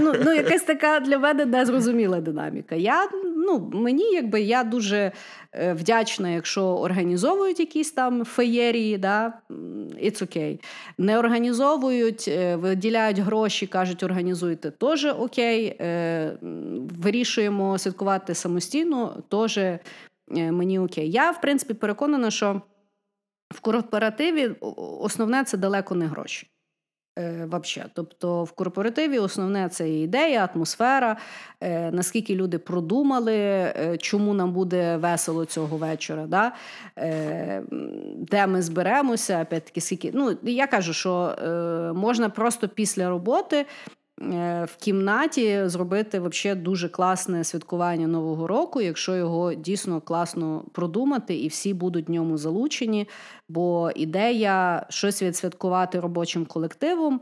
ну, 0.00 0.14
ну, 0.24 0.32
якась 0.32 0.62
така 0.62 1.00
для 1.00 1.18
мене 1.18 1.46
незрозуміла 1.46 2.20
динаміка. 2.20 2.74
Я, 2.74 3.08
ну, 3.36 3.70
Мені 3.72 4.12
якби 4.12 4.40
я 4.40 4.64
дуже 4.64 5.12
е, 5.52 5.72
вдячна, 5.72 6.28
якщо 6.28 6.64
організовують 6.64 7.60
якісь 7.60 7.92
там 7.92 8.24
феєрії, 8.24 8.98
да? 8.98 9.32
it's 10.04 10.22
okay. 10.22 10.60
Не 10.98 11.18
організовують, 11.18 12.24
е, 12.28 12.56
виділяють 12.56 13.18
гроші, 13.18 13.66
кажуть, 13.66 14.02
організуйте, 14.02 14.70
теж 14.70 15.04
окей. 15.04 15.76
Е, 15.80 16.38
вирішуємо 17.02 17.78
святкувати 17.78 18.34
самостійно, 18.34 19.22
теж 19.28 19.60
мені 20.28 20.78
окей. 20.78 21.10
Я, 21.10 21.30
в 21.30 21.40
принципі, 21.40 21.74
переконана, 21.74 22.30
що 22.30 22.62
в 23.54 23.60
корпоративі 23.60 24.50
основне 25.00 25.44
це 25.44 25.56
далеко 25.56 25.94
не 25.94 26.06
гроші. 26.06 26.46
Е, 27.20 27.46
вообще. 27.50 27.84
Тобто 27.94 28.44
в 28.44 28.52
корпоративі 28.52 29.18
основне 29.18 29.68
це 29.68 29.90
ідея, 29.90 30.48
атмосфера, 30.54 31.16
е, 31.60 31.90
наскільки 31.90 32.34
люди 32.34 32.58
продумали, 32.58 33.36
е, 33.36 33.96
чому 33.98 34.34
нам 34.34 34.52
буде 34.52 34.96
весело 34.96 35.44
цього 35.44 35.76
вечора, 35.76 36.26
да? 36.26 36.52
де 38.16 38.46
ми 38.46 38.62
зберемося, 38.62 39.42
опять-таки, 39.42 39.80
скільки. 39.80 40.10
Ну, 40.14 40.36
я 40.42 40.66
кажу, 40.66 40.92
що 40.92 41.36
можна 41.94 42.30
просто 42.30 42.68
після 42.68 43.08
роботи 43.08 43.66
в 44.20 44.76
кімнаті 44.80 45.68
зробити 45.68 46.20
вообще 46.20 46.54
дуже 46.54 46.88
класне 46.88 47.44
святкування 47.44 48.06
Нового 48.06 48.46
року, 48.46 48.80
якщо 48.80 49.16
його 49.16 49.54
дійсно 49.54 50.00
класно 50.00 50.64
продумати, 50.72 51.36
і 51.36 51.48
всі 51.48 51.74
будуть 51.74 52.08
в 52.08 52.10
ньому 52.10 52.38
залучені. 52.38 53.08
Бо 53.48 53.90
ідея 53.94 54.86
щось 54.88 55.22
відсвяткувати 55.22 56.00
робочим 56.00 56.46
колективом, 56.46 57.20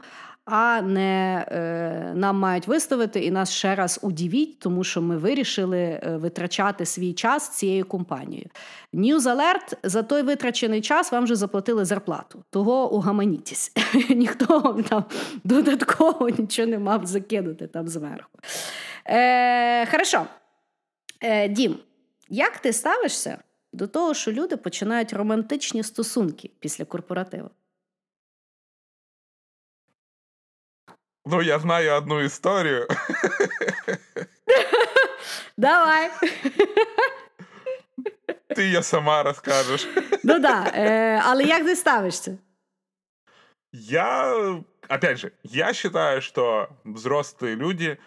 а 0.51 0.83
не 0.83 1.47
е, 1.49 2.13
нам 2.15 2.39
мають 2.39 2.67
виставити 2.67 3.21
і 3.25 3.31
нас 3.31 3.51
ще 3.53 3.75
раз 3.75 4.01
удивіть, 4.03 4.59
тому 4.59 4.85
що 4.85 5.03
ми 5.03 5.17
вирішили 5.17 5.79
е, 5.79 6.17
витрачати 6.17 6.87
свій 6.87 7.13
час 7.13 7.49
цією 7.49 7.85
компанією. 7.85 8.47
News 8.95 9.21
Alert 9.21 9.77
за 9.83 10.03
той 10.03 10.23
витрачений 10.23 10.81
час 10.81 11.13
вам 11.13 11.25
вже 11.25 11.37
заплатили 11.37 11.85
зарплату. 11.85 12.45
Того 12.51 12.93
угаманіться. 12.93 13.71
Ніхто 14.11 14.59
вам 14.59 14.83
там 14.83 15.05
додатково 15.45 16.29
нічого 16.29 16.69
не 16.69 16.79
мав 16.79 17.07
закинути 17.07 17.67
там 17.67 17.89
зверху. 17.89 18.39
Е, 19.07 19.87
Хорошо. 19.87 20.27
Е, 21.21 21.49
Дім, 21.49 21.77
як 22.29 22.59
ти 22.59 22.73
ставишся 22.73 23.39
до 23.73 23.87
того, 23.87 24.15
що 24.15 24.33
люди 24.33 24.57
починають 24.57 25.13
романтичні 25.13 25.83
стосунки 25.83 26.51
після 26.61 26.85
корпоративу? 26.85 27.51
Ну, 31.28 31.42
я 31.42 31.60
знаю 31.60 31.94
одну 31.94 32.22
історію. 32.22 32.88
Давай. 35.58 36.12
Ти 38.56 38.64
її 38.64 38.84
сама 38.84 39.24
розкажеш. 39.24 39.88
Ну 40.24 40.40
да. 40.40 40.72
Е, 40.74 41.22
але 41.26 41.44
як 41.44 41.64
ти 41.66 41.76
ставишся? 41.76 42.38
Я, 43.72 44.36
опять 44.90 45.18
же, 45.18 45.32
я 45.44 45.74
считаю, 45.74 46.22
что 46.22 46.68
взрослые 46.86 47.56
люди, 47.56 47.98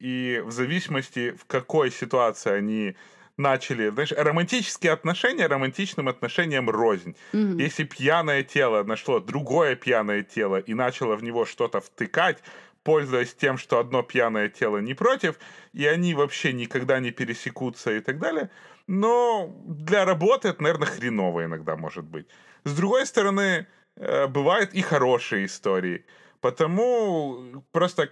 и 0.00 0.42
в 0.44 0.50
зависимости, 0.50 1.30
в 1.30 1.44
какой 1.44 1.90
ситуации 1.90 2.52
они 2.52 2.96
начали, 3.37 3.89
знаешь, 3.89 4.11
романтические 4.11 4.91
отношения 4.91 5.47
романтичным 5.47 6.07
отношениям 6.07 6.69
рознь. 6.69 7.15
Mm-hmm. 7.33 7.61
Если 7.61 7.83
пьяное 7.83 8.43
тело 8.43 8.83
нашло 8.83 9.19
другое 9.19 9.75
пьяное 9.75 10.23
тело 10.23 10.57
и 10.57 10.73
начало 10.73 11.15
в 11.15 11.23
него 11.23 11.45
что-то 11.45 11.79
втыкать, 11.79 12.39
пользуясь 12.83 13.33
тем, 13.33 13.57
что 13.57 13.79
одно 13.79 14.03
пьяное 14.03 14.49
тело 14.49 14.77
не 14.77 14.93
против, 14.93 15.39
и 15.73 15.85
они 15.85 16.13
вообще 16.13 16.53
никогда 16.53 16.99
не 16.99 17.11
пересекутся 17.11 17.91
и 17.91 17.99
так 17.99 18.19
далее. 18.19 18.49
Но 18.87 19.53
для 19.65 20.05
работы 20.05 20.49
это, 20.49 20.63
наверное, 20.63 20.87
хреново 20.87 21.45
иногда 21.45 21.75
может 21.75 22.05
быть. 22.05 22.27
С 22.63 22.75
другой 22.75 23.05
стороны, 23.05 23.67
э, 23.95 24.27
бывают 24.27 24.73
и 24.73 24.81
хорошие 24.81 25.45
истории. 25.45 26.05
Потому 26.41 27.63
просто 27.71 28.09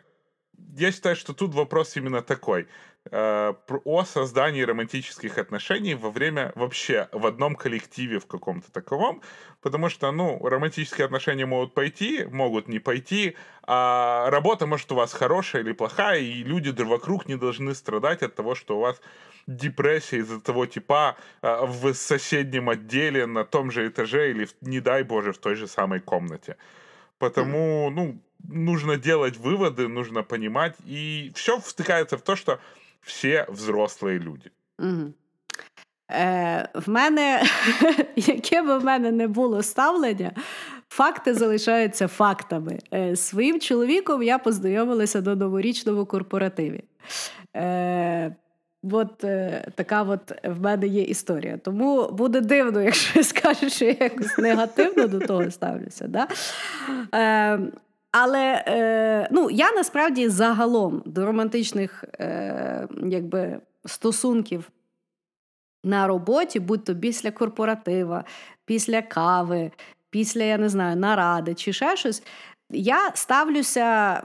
я 0.78 0.92
считаю, 0.92 1.16
что 1.16 1.34
тут 1.34 1.54
вопрос 1.54 1.98
именно 1.98 2.22
такой. 2.22 2.68
Э, 3.12 3.54
о 3.86 4.04
создании 4.04 4.62
романтических 4.62 5.38
отношений 5.38 5.96
во 5.96 6.12
время 6.12 6.52
вообще 6.56 7.08
в 7.14 7.26
одном 7.26 7.56
коллективе 7.56 8.20
в 8.20 8.28
каком-то 8.28 8.72
таковом, 8.72 9.22
потому 9.62 9.90
что, 9.90 10.12
ну, 10.12 10.38
романтические 10.46 11.06
отношения 11.06 11.46
могут 11.46 11.74
пойти, 11.74 12.26
могут 12.26 12.68
не 12.68 12.80
пойти, 12.80 13.38
а 13.64 14.30
работа 14.30 14.68
может 14.68 14.92
у 14.92 14.96
вас 14.96 15.14
хорошая 15.14 15.64
или 15.64 15.72
плохая, 15.72 16.20
и 16.20 16.44
люди 16.44 16.70
вокруг 16.82 17.28
не 17.28 17.36
должны 17.36 17.74
страдать 17.74 18.22
от 18.22 18.36
того, 18.36 18.54
что 18.54 18.78
у 18.78 18.82
вас 18.82 19.02
депрессия 19.48 20.18
из-за 20.18 20.42
того 20.42 20.66
типа 20.66 21.16
э, 21.42 21.66
в 21.66 21.94
соседнем 21.94 22.70
отделе 22.70 23.26
на 23.26 23.46
том 23.46 23.72
же 23.72 23.88
этаже 23.88 24.30
или, 24.30 24.48
не 24.62 24.82
дай 24.82 25.04
боже, 25.04 25.32
в 25.32 25.38
той 25.38 25.56
же 25.56 25.68
самой 25.68 26.02
комнате. 26.02 26.58
Потому, 27.18 27.90
ну, 27.90 28.22
нужно 28.44 28.98
делать 28.98 29.38
выводы, 29.38 29.88
нужно 29.88 30.24
понимать, 30.24 30.76
и 30.86 31.32
все 31.34 31.60
втыкается 31.60 32.18
в 32.18 32.22
то, 32.22 32.36
что 32.36 32.60
всі 33.02 33.46
взрослі 33.50 34.20
люди. 34.20 34.52
Угу. 34.80 35.14
Е, 36.12 36.70
В 36.74 36.90
мене, 36.90 37.44
яке 38.16 38.62
б 38.62 38.78
в 38.78 38.84
мене 38.84 39.12
не 39.12 39.28
було 39.28 39.64
ставлення, 39.64 40.32
факти 40.90 41.34
залишаються 41.34 42.08
фактами. 42.08 42.80
Е, 42.94 43.16
Своїм 43.16 43.60
чоловіком 43.60 44.24
я 44.24 44.38
познайомилася 44.38 45.22
на 45.22 45.36
новорічному 45.36 46.06
корпоративі. 46.06 46.84
Е, 47.56 48.36
От 48.92 49.24
е, 49.24 49.68
така 49.76 50.04
от 50.04 50.32
в 50.44 50.62
мене 50.62 50.88
є 50.88 51.02
історія. 51.02 51.58
Тому 51.58 52.10
буде 52.12 52.42
дивно, 52.42 52.82
якщо 52.90 53.20
я 53.20 53.24
скажу, 53.24 53.70
що 53.70 53.86
я 53.86 53.96
якось 54.00 54.38
негативно 54.38 55.08
до 55.08 55.20
того 55.20 55.52
ставлюся. 55.52 56.08
Да? 56.08 56.28
Е, 57.14 57.60
але 58.12 58.64
е, 58.68 59.28
ну, 59.32 59.50
я 59.50 59.72
насправді 59.72 60.30
загалом 60.30 61.04
до 61.06 61.26
романтичних 61.26 62.04
е, 62.20 62.88
якби, 63.04 63.60
стосунків 63.86 64.72
на 65.84 66.08
роботі, 66.08 66.60
будь 66.60 66.84
то 66.84 66.96
після 66.96 67.32
корпоратива, 67.32 68.24
після 68.66 69.02
кави, 69.02 69.72
після, 70.10 70.44
я 70.44 70.58
не 70.58 70.70
знаю, 70.70 70.96
наради 70.98 71.54
чи 71.54 71.74
ще 71.74 71.96
щось, 71.98 72.24
я 72.70 73.12
ставлюся 73.14 74.22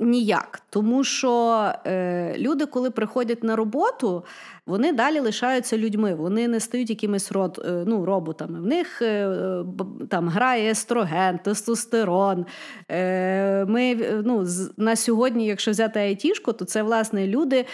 ніяк. 0.00 0.62
Тому 0.70 1.04
що 1.04 1.72
е, 1.86 2.34
люди, 2.38 2.66
коли 2.66 2.90
приходять 2.90 3.42
на 3.42 3.56
роботу, 3.56 4.24
вони 4.68 4.92
далі 4.92 5.20
лишаються 5.20 5.78
людьми, 5.78 6.14
вони 6.14 6.48
не 6.48 6.60
стають 6.60 6.90
якимись 6.90 7.32
род, 7.32 7.64
е, 7.64 7.84
ну, 7.86 8.04
роботами. 8.04 8.60
В 8.60 8.66
них 8.66 9.02
е, 9.02 9.30
там 10.08 10.28
грає 10.28 10.70
естроген, 10.70 11.38
тестостерон. 11.38 12.46
Е, 12.90 13.64
ми 13.64 13.94
ну, 14.24 14.46
На 14.76 14.96
сьогодні, 14.96 15.46
якщо 15.46 15.70
взяти 15.70 16.00
айтішку, 16.00 16.52
то 16.52 16.64
це 16.64 16.82
власне 16.82 17.26
люди 17.26 17.64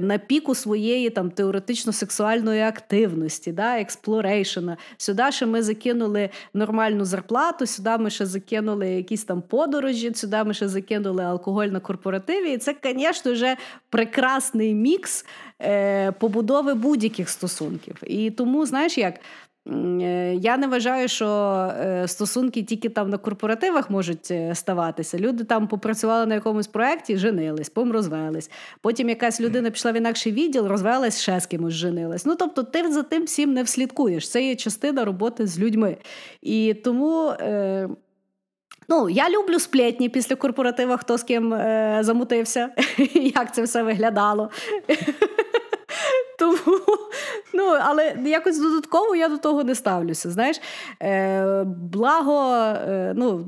на 0.00 0.18
піку 0.18 0.54
своєї 0.54 1.10
там 1.10 1.30
теоретично-сексуальної 1.30 2.68
активності, 2.68 3.52
да, 3.52 3.80
експлорейшена. 3.80 4.76
Сюди 4.96 5.32
ще 5.32 5.46
ми 5.46 5.62
закинули 5.62 6.30
нормальну 6.54 7.04
зарплату, 7.04 7.66
сюди 7.66 7.98
ми 7.98 8.10
ще 8.10 8.26
закинули 8.26 8.88
якісь 8.88 9.24
там 9.24 9.42
подорожі, 9.42 10.14
сюди 10.14 10.44
ми 10.44 10.54
ще 10.54 10.68
закинули 10.68 11.24
алкоголь 11.24 11.66
на 11.66 11.80
корпоративі. 11.80 12.52
І 12.52 12.58
це, 12.58 12.74
звісно, 12.84 13.32
вже 13.32 13.56
прекрасний 13.90 14.74
мікс 14.74 15.24
побудови 16.18 16.74
будь-яких 16.74 17.28
стосунків. 17.28 17.96
І 18.06 18.30
тому, 18.30 18.66
знаєш, 18.66 18.98
як. 18.98 19.14
Е, 19.68 20.34
я 20.34 20.56
не 20.56 20.66
вважаю, 20.66 21.08
що 21.08 21.26
е, 21.80 22.08
стосунки 22.08 22.62
тільки 22.62 22.88
там 22.88 23.10
на 23.10 23.18
корпоративах 23.18 23.90
можуть 23.90 24.30
е, 24.30 24.54
ставатися. 24.54 25.18
Люди 25.18 25.44
там 25.44 25.68
попрацювали 25.68 26.26
на 26.26 26.34
якомусь 26.34 26.66
проєкті, 26.66 27.16
женились, 27.16 27.68
потім 27.68 27.92
розвелись. 27.92 28.50
Потім 28.80 29.08
якась 29.08 29.40
людина 29.40 29.70
пішла 29.70 29.92
в 29.92 29.96
інакший 29.96 30.32
відділ, 30.32 30.66
розвелась, 30.66 31.22
ще 31.22 31.40
з 31.40 31.46
кимось 31.46 31.74
женилась. 31.74 32.26
Ну 32.26 32.36
тобто, 32.36 32.62
ти 32.62 32.92
за 32.92 33.02
тим 33.02 33.24
всім 33.24 33.52
не 33.52 33.62
вслідкуєш. 33.62 34.30
Це 34.30 34.44
є 34.44 34.56
частина 34.56 35.04
роботи 35.04 35.46
з 35.46 35.58
людьми. 35.58 35.96
І 36.42 36.74
тому. 36.74 37.28
Е... 37.40 37.88
Ну, 38.88 39.10
я 39.10 39.30
люблю 39.30 39.58
сплетні 39.58 40.08
після 40.08 40.36
корпоратива, 40.36 40.96
хто 40.96 41.18
з 41.18 41.22
ким 41.22 41.54
е, 41.54 41.98
замутився, 42.00 42.70
як 43.14 43.54
це 43.54 43.62
все 43.62 43.82
виглядало. 43.82 44.50
Тому, 46.38 46.58
ну, 47.54 47.78
Але 47.80 48.16
якось 48.24 48.58
додатково 48.58 49.16
я 49.16 49.28
до 49.28 49.38
того 49.38 49.64
не 49.64 49.74
ставлюся. 49.74 50.30
Знаєш, 50.30 50.60
Е, 51.02 51.64
Благо, 51.92 52.54
е, 52.54 53.12
ну, 53.16 53.46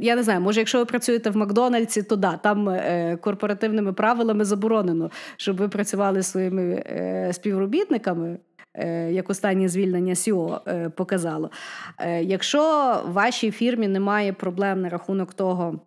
я 0.00 0.16
не 0.16 0.22
знаю, 0.22 0.40
може, 0.40 0.60
якщо 0.60 0.78
ви 0.78 0.84
працюєте 0.84 1.30
в 1.30 1.36
Макдональдсі, 1.36 2.02
то 2.02 2.16
да, 2.16 2.36
там 2.36 2.68
е, 2.68 3.18
корпоративними 3.20 3.92
правилами 3.92 4.44
заборонено, 4.44 5.10
щоб 5.36 5.56
ви 5.56 5.68
працювали 5.68 6.22
своїми 6.22 6.84
е, 6.86 7.30
співробітниками. 7.32 8.38
Е, 8.74 9.12
як 9.12 9.30
останнє 9.30 9.68
звільнення 9.68 10.14
Сіо 10.14 10.60
е, 10.66 10.88
показало. 10.88 11.50
Е, 11.98 12.22
якщо 12.22 12.62
в 13.06 13.12
вашій 13.12 13.50
фірмі 13.50 13.88
немає 13.88 14.32
проблем 14.32 14.80
на 14.80 14.88
рахунок 14.88 15.34
того, 15.34 15.80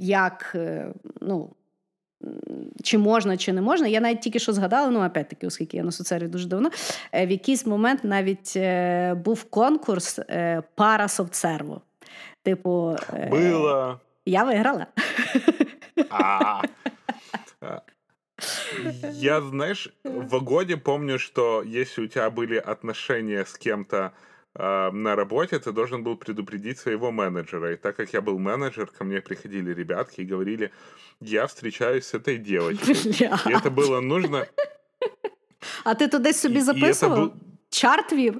як 0.00 0.56
ну, 1.20 1.50
чи 2.83 2.97
можна, 2.97 3.37
чи 3.37 3.53
не 3.53 3.61
можна. 3.61 3.87
Я 3.87 3.99
навіть 3.99 4.21
тільки 4.21 4.39
що 4.39 4.53
згадала, 4.53 4.89
ну 4.89 5.05
опять-таки, 5.05 5.47
оскільки 5.47 5.77
я 5.77 5.83
на 5.83 5.91
соцсерві 5.91 6.27
дуже 6.27 6.47
давно, 6.47 6.69
е, 7.11 7.25
в 7.25 7.31
якийсь 7.31 7.65
момент 7.65 8.03
навіть 8.03 8.53
е, 8.55 9.13
був 9.13 9.43
конкурс 9.43 10.19
е, 10.19 10.63
пара 10.75 11.07
софтсерву. 11.07 11.81
Типу, 12.43 12.95
Было. 13.31 13.99
я 14.25 14.43
виграла. 14.43 14.87
А. 16.09 16.61
Я, 19.13 19.41
знаешь, 19.41 19.89
в 20.03 20.35
Огоде 20.35 20.77
помню, 20.77 21.19
что 21.19 21.63
если 21.63 22.01
у 22.01 22.07
тебя 22.07 22.29
были 22.29 22.57
отношения 22.57 23.45
с 23.45 23.53
кем-то 23.53 24.11
э, 24.55 24.91
на 24.91 25.15
работе, 25.15 25.59
ты 25.59 25.71
должен 25.71 26.03
был 26.03 26.17
предупредить 26.17 26.77
своего 26.77 27.11
менеджера. 27.11 27.73
И 27.73 27.75
так 27.77 27.95
как 27.95 28.13
я 28.13 28.21
был 28.21 28.39
менеджер, 28.39 28.87
ко 28.87 29.03
мне 29.03 29.21
приходили 29.21 29.73
ребятки 29.73 30.21
и 30.21 30.25
говорили, 30.25 30.71
я 31.20 31.46
встречаюсь 31.46 32.06
с 32.06 32.14
этой 32.14 32.38
девочкой. 32.38 32.94
И 32.94 33.52
это 33.52 33.70
было 33.70 34.00
нужно... 34.00 34.46
А 35.84 35.94
ты 35.94 36.08
туда 36.08 36.32
себе 36.32 36.60
записывал? 36.60 37.16
Был... 37.16 37.32
Чарт 37.70 38.12
вів? 38.12 38.36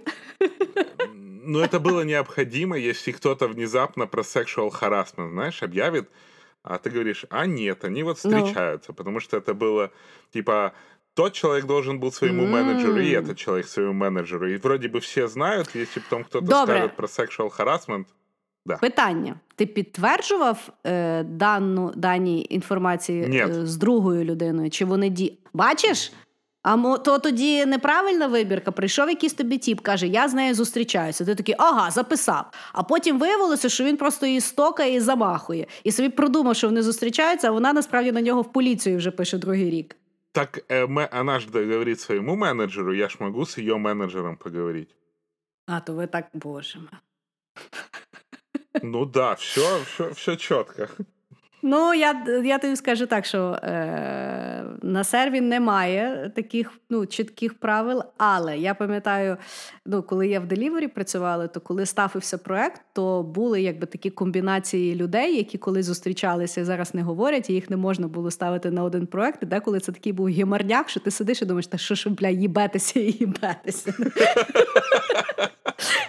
Ну, 1.51 1.61
это 1.61 1.81
было 1.81 2.05
необходимо, 2.05 2.77
если 2.77 3.13
кто-то 3.13 3.49
внезапно 3.49 4.07
про 4.07 4.23
sexual 4.23 4.71
harassment, 4.71 5.31
знаешь, 5.31 5.63
объявит, 5.63 6.11
а 6.63 6.79
ты 6.79 6.91
говоришь, 6.91 7.25
а 7.31 7.47
нет, 7.47 7.85
они 7.85 8.03
вот 8.03 8.19
ну. 8.25 8.31
встречаются, 8.31 8.93
no. 8.93 8.95
потому 8.95 9.21
что 9.21 9.39
это 9.39 9.55
было, 9.55 9.91
типа, 10.31 10.73
тот 11.15 11.33
человек 11.33 11.65
должен 11.65 11.99
был 12.01 12.13
своему 12.13 12.45
mm. 12.45 12.49
менеджеру, 12.49 13.01
и 13.01 13.11
этот 13.11 13.39
человек 13.39 13.67
своему 13.67 13.95
менеджеру. 13.95 14.47
И 14.47 14.59
вроде 14.59 14.89
бы 14.89 15.01
все 15.01 15.27
знают, 15.27 15.75
если 15.75 16.01
потом 16.01 16.25
кто-то 16.25 16.47
Добре. 16.47 16.77
скажет 16.77 16.97
про 16.97 17.07
sexual 17.07 17.51
harassment, 17.59 18.07
Да. 18.69 18.77
Питання: 18.77 19.35
ти 19.55 19.67
підтверджував 19.67 20.69
е, 20.87 21.23
дану 21.23 21.93
дані 21.97 22.47
інформації 22.51 23.23
е, 23.23 23.67
з 23.67 23.77
другою 23.77 24.25
людиною? 24.25 24.71
Чи 24.71 24.85
вони 24.85 25.09
ді. 25.09 25.39
Бачиш? 25.53 26.13
А 26.63 26.97
то 26.99 27.19
тоді 27.19 27.67
неправильна 27.67 28.27
вибірка. 28.27 28.73
Прийшов 28.73 29.09
якийсь 29.09 29.35
тобі 29.35 29.59
тіп, 29.59 29.81
каже, 29.81 30.07
я 30.07 30.29
з 30.29 30.35
нею 30.35 30.55
зустрічаюся. 30.55 31.25
Ти 31.25 31.35
такий, 31.35 31.55
ага, 31.59 31.91
записав. 31.91 32.45
А 32.73 32.83
потім 32.83 33.19
виявилося, 33.19 33.69
що 33.69 33.85
він 33.85 33.97
просто 33.97 34.27
її 34.27 34.41
стокає 34.41 34.95
і 34.95 35.01
замахує. 35.01 35.67
І 35.85 35.93
собі 35.93 36.09
продумав, 36.09 36.57
що 36.57 36.67
вони 36.67 36.83
зустрічаються, 36.83 37.49
а 37.49 37.51
вона 37.51 37.73
насправді 37.73 38.13
на 38.13 38.21
нього 38.21 38.43
в 38.43 38.53
поліцію 38.53 38.97
вже 38.97 39.11
пише 39.11 39.39
другий 39.39 39.71
рік. 39.71 39.97
Так 40.33 40.65
э, 40.69 40.87
мы, 40.87 41.09
она 41.21 41.39
же 41.39 41.49
говорит 41.49 42.01
своему 42.01 42.37
менеджеру, 42.37 42.95
я 42.95 43.09
ж 43.09 43.17
могу 43.21 43.47
с 43.47 43.59
ее 43.59 43.77
менеджером 43.77 44.37
поговорить. 44.37 44.95
А, 45.67 45.81
то 45.81 45.95
ви 45.95 46.07
так, 46.07 46.27
боже. 46.35 46.79
Ну 48.83 49.07
да, 49.07 49.33
все, 49.33 49.81
все, 49.83 50.09
все 50.09 50.37
чітко. 50.37 50.89
Ну, 51.63 51.95
я 51.95 52.25
я 52.45 52.59
тобі 52.59 52.77
скажу 52.77 53.07
так, 53.07 53.27
що 53.27 53.59
е, 53.63 54.65
на 54.83 55.05
серві 55.05 55.41
немає 55.41 56.33
таких 56.37 56.73
ну, 56.91 57.07
чітких 57.07 57.55
правил, 57.55 58.03
але 58.17 58.59
я 58.59 58.75
пам'ятаю, 58.75 59.37
ну, 59.87 60.03
коли 60.03 60.29
я 60.29 60.41
в 60.41 60.47
делівері 60.47 60.89
працювала, 60.89 61.47
то 61.47 61.61
коли 61.61 61.87
ставився 61.87 62.39
проект, 62.39 62.83
то 62.93 63.23
були 63.23 63.63
якби 63.63 63.87
такі 63.87 64.11
комбінації 64.11 64.95
людей, 64.95 65.37
які 65.37 65.59
коли 65.59 65.83
зустрічалися 65.83 66.61
і 66.61 66.65
зараз 66.65 66.95
не 66.95 67.03
говорять, 67.03 67.51
і 67.51 67.53
їх 67.53 67.71
не 67.71 67.77
можна 67.77 68.09
було 68.09 68.31
ставити 68.31 68.71
на 68.71 68.85
один 68.85 69.07
проект. 69.07 69.43
І 69.43 69.47
деколи 69.47 69.81
це 69.81 69.93
такий 69.93 70.13
був 70.13 70.29
гімарняк, 70.29 70.89
що 70.89 71.01
ти 71.01 71.11
сидиш 71.11 71.43
і 71.43 71.45
думаєш, 71.45 71.67
та 71.67 71.79
що 71.79 71.95
ж, 71.95 72.11
бля, 72.11 72.29
їбетеся 72.29 73.01
і 73.01 73.17
їбетеся. 73.21 73.95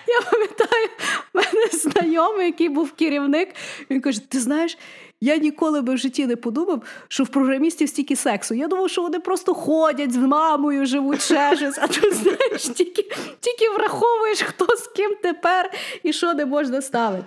Я 0.07 0.21
пам'ятаю, 0.31 0.87
в 1.33 1.37
мене 1.37 1.67
знайомий, 1.73 2.45
який 2.45 2.69
був 2.69 2.91
керівник, 2.91 3.55
він 3.89 4.01
каже: 4.01 4.29
Ти 4.29 4.39
знаєш, 4.39 4.77
я 5.21 5.37
ніколи 5.37 5.81
би 5.81 5.93
в 5.93 5.97
житті 5.97 6.25
не 6.25 6.35
подумав, 6.35 6.83
що 7.07 7.23
в 7.23 7.27
програмістів 7.27 7.89
стільки 7.89 8.15
сексу. 8.15 8.53
Я 8.53 8.67
думав, 8.67 8.89
що 8.89 9.01
вони 9.01 9.19
просто 9.19 9.53
ходять 9.53 10.11
з 10.11 10.17
мамою, 10.17 10.85
живуть 10.85 11.21
ще 11.21 11.55
щось, 11.55 11.77
а 11.77 11.87
ти 11.87 12.11
знаєш, 12.11 12.61
тільки 12.63 13.01
тільки 13.39 13.69
враховуєш, 13.69 14.41
хто 14.41 14.75
з 14.77 14.87
ким 14.87 15.15
тепер 15.23 15.71
і 16.03 16.13
що 16.13 16.33
не 16.33 16.45
можна 16.45 16.81
ставити. 16.81 17.25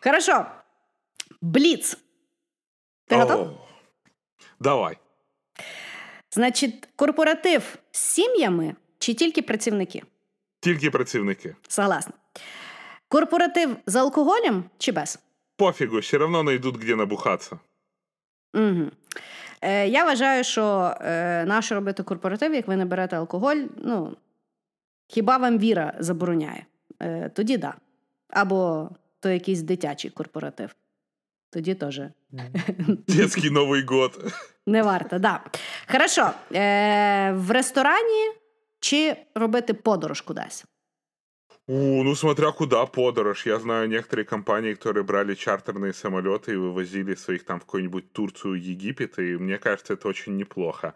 Хорошо. 0.00 0.46
Бліц. 1.42 1.96
Ти 3.06 3.16
готов? 3.16 3.48
Давай. 4.60 4.98
Значить, 6.30 6.88
корпоратив 6.96 7.78
з 7.90 7.98
сім'ями 7.98 8.74
чи 8.98 9.14
тільки 9.14 9.42
працівники? 9.42 10.02
Тільки 10.60 10.90
працівники. 10.90 11.56
Согласна. 11.68 12.12
Корпоратив 13.08 13.76
з 13.86 13.96
алкоголем 13.96 14.64
чи 14.78 14.92
без? 14.92 15.18
Пофігу, 15.56 15.98
все 15.98 16.18
одно 16.18 16.42
знайдуть, 16.42 16.74
де 16.78 16.96
набухатися. 16.96 17.58
Угу. 18.54 18.90
Е, 19.60 19.88
Я 19.88 20.04
вважаю, 20.04 20.44
що 20.44 20.94
е, 21.00 21.44
наше 21.44 21.74
робити 21.74 22.02
корпоратив, 22.02 22.54
як 22.54 22.68
ви 22.68 22.76
не 22.76 22.84
берете 22.84 23.16
алкоголь, 23.16 23.56
ну, 23.76 24.16
хіба 25.08 25.36
вам 25.36 25.58
віра 25.58 25.94
забороняє? 25.98 26.66
Е, 27.02 27.28
Тоді 27.34 27.56
да. 27.56 27.74
Або 28.30 28.90
то 29.20 29.28
якийсь 29.30 29.62
дитячий 29.62 30.10
корпоратив. 30.10 30.76
Тоді 31.50 31.74
теж. 31.74 32.00
Детський 33.08 33.50
Новий 33.50 33.84
год. 33.84 34.32
Не 34.66 34.82
варто, 34.82 35.18
да. 35.18 35.40
Хорошо. 35.92 36.30
Е, 36.54 37.32
В 37.32 37.50
ресторані 37.50 38.30
чи 38.80 39.16
робити 39.34 39.74
подорож 39.74 40.20
кудись? 40.20 40.64
У, 41.68 42.02
ну, 42.02 42.14
смотря 42.14 42.52
куда 42.52 42.86
подорож. 42.86 43.46
Я 43.46 43.58
знаю 43.58 43.88
некоторые 43.88 44.24
компании, 44.24 44.74
которые 44.74 45.04
брали 45.04 45.34
чартерные 45.34 45.92
самолеты 45.92 46.52
и 46.52 46.56
вывозили 46.56 47.16
своих 47.16 47.44
там 47.44 47.58
в 47.58 47.64
какую-нибудь 47.64 48.12
Турцию, 48.12 48.54
Египет, 48.54 49.18
и 49.18 49.36
мне 49.36 49.58
кажется, 49.58 49.94
это 49.94 50.08
очень 50.08 50.36
неплохо. 50.36 50.94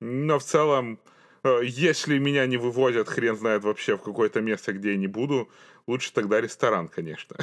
Но 0.00 0.38
в 0.38 0.42
целом, 0.42 0.98
э, 1.44 1.60
если 1.64 2.18
меня 2.18 2.46
не 2.46 2.58
вывозят, 2.58 3.08
хрен 3.08 3.36
знает 3.36 3.64
вообще 3.64 3.96
в 3.96 4.02
какое-то 4.02 4.42
место, 4.42 4.72
где 4.72 4.90
я 4.90 4.96
не 4.98 5.08
буду, 5.08 5.48
лучше 5.86 6.12
тогда 6.12 6.40
ресторан, 6.40 6.88
конечно. 6.88 7.36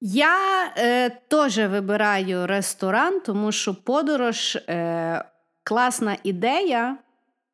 Я 0.00 0.72
е, 0.76 1.10
теж 1.28 1.58
вибираю 1.58 2.46
ресторан, 2.46 3.20
тому 3.20 3.52
що 3.52 3.74
подорож 3.74 4.56
е, 4.56 5.24
класна 5.64 6.16
ідея, 6.24 6.98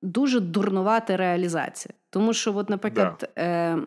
дуже 0.05 0.41
дурнувата 0.41 1.17
реалізація. 1.17 1.95
Тому 2.11 2.33
що, 2.33 2.57
от, 2.57 2.71
наприклад, 2.71 3.31
да. 3.37 3.43
е, 3.43 3.79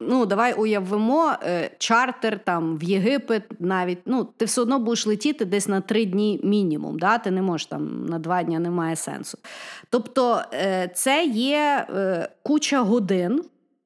ну 0.00 0.26
давай 0.26 0.52
уявимо 0.52 1.32
е, 1.42 1.70
чартер 1.78 2.38
там 2.38 2.76
в 2.76 2.82
Єгипет, 2.82 3.42
навіть 3.60 3.98
ну 4.06 4.24
ти 4.24 4.44
все 4.44 4.60
одно 4.60 4.78
будеш 4.78 5.06
летіти 5.06 5.44
десь 5.44 5.68
на 5.68 5.80
три 5.80 6.04
дні 6.04 6.40
мінімум. 6.44 6.98
Да? 6.98 7.18
Ти 7.18 7.30
не 7.30 7.42
можеш 7.42 7.66
там 7.66 8.06
на 8.06 8.18
два 8.18 8.42
дні 8.42 8.58
немає 8.58 8.96
сенсу. 8.96 9.38
Тобто, 9.90 10.42
е, 10.52 10.90
це 10.94 11.24
є 11.24 11.86
е, 11.90 12.28
куча 12.42 12.80
годин. 12.80 13.42